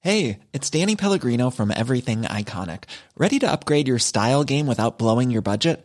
Hey, 0.00 0.38
it's 0.52 0.70
Danny 0.70 0.94
Pellegrino 0.94 1.50
from 1.50 1.72
Everything 1.74 2.22
Iconic. 2.22 2.84
Ready 3.16 3.38
to 3.40 3.50
upgrade 3.50 3.88
your 3.88 3.98
style 3.98 4.44
game 4.44 4.66
without 4.66 4.98
blowing 4.98 5.30
your 5.30 5.42
budget? 5.42 5.84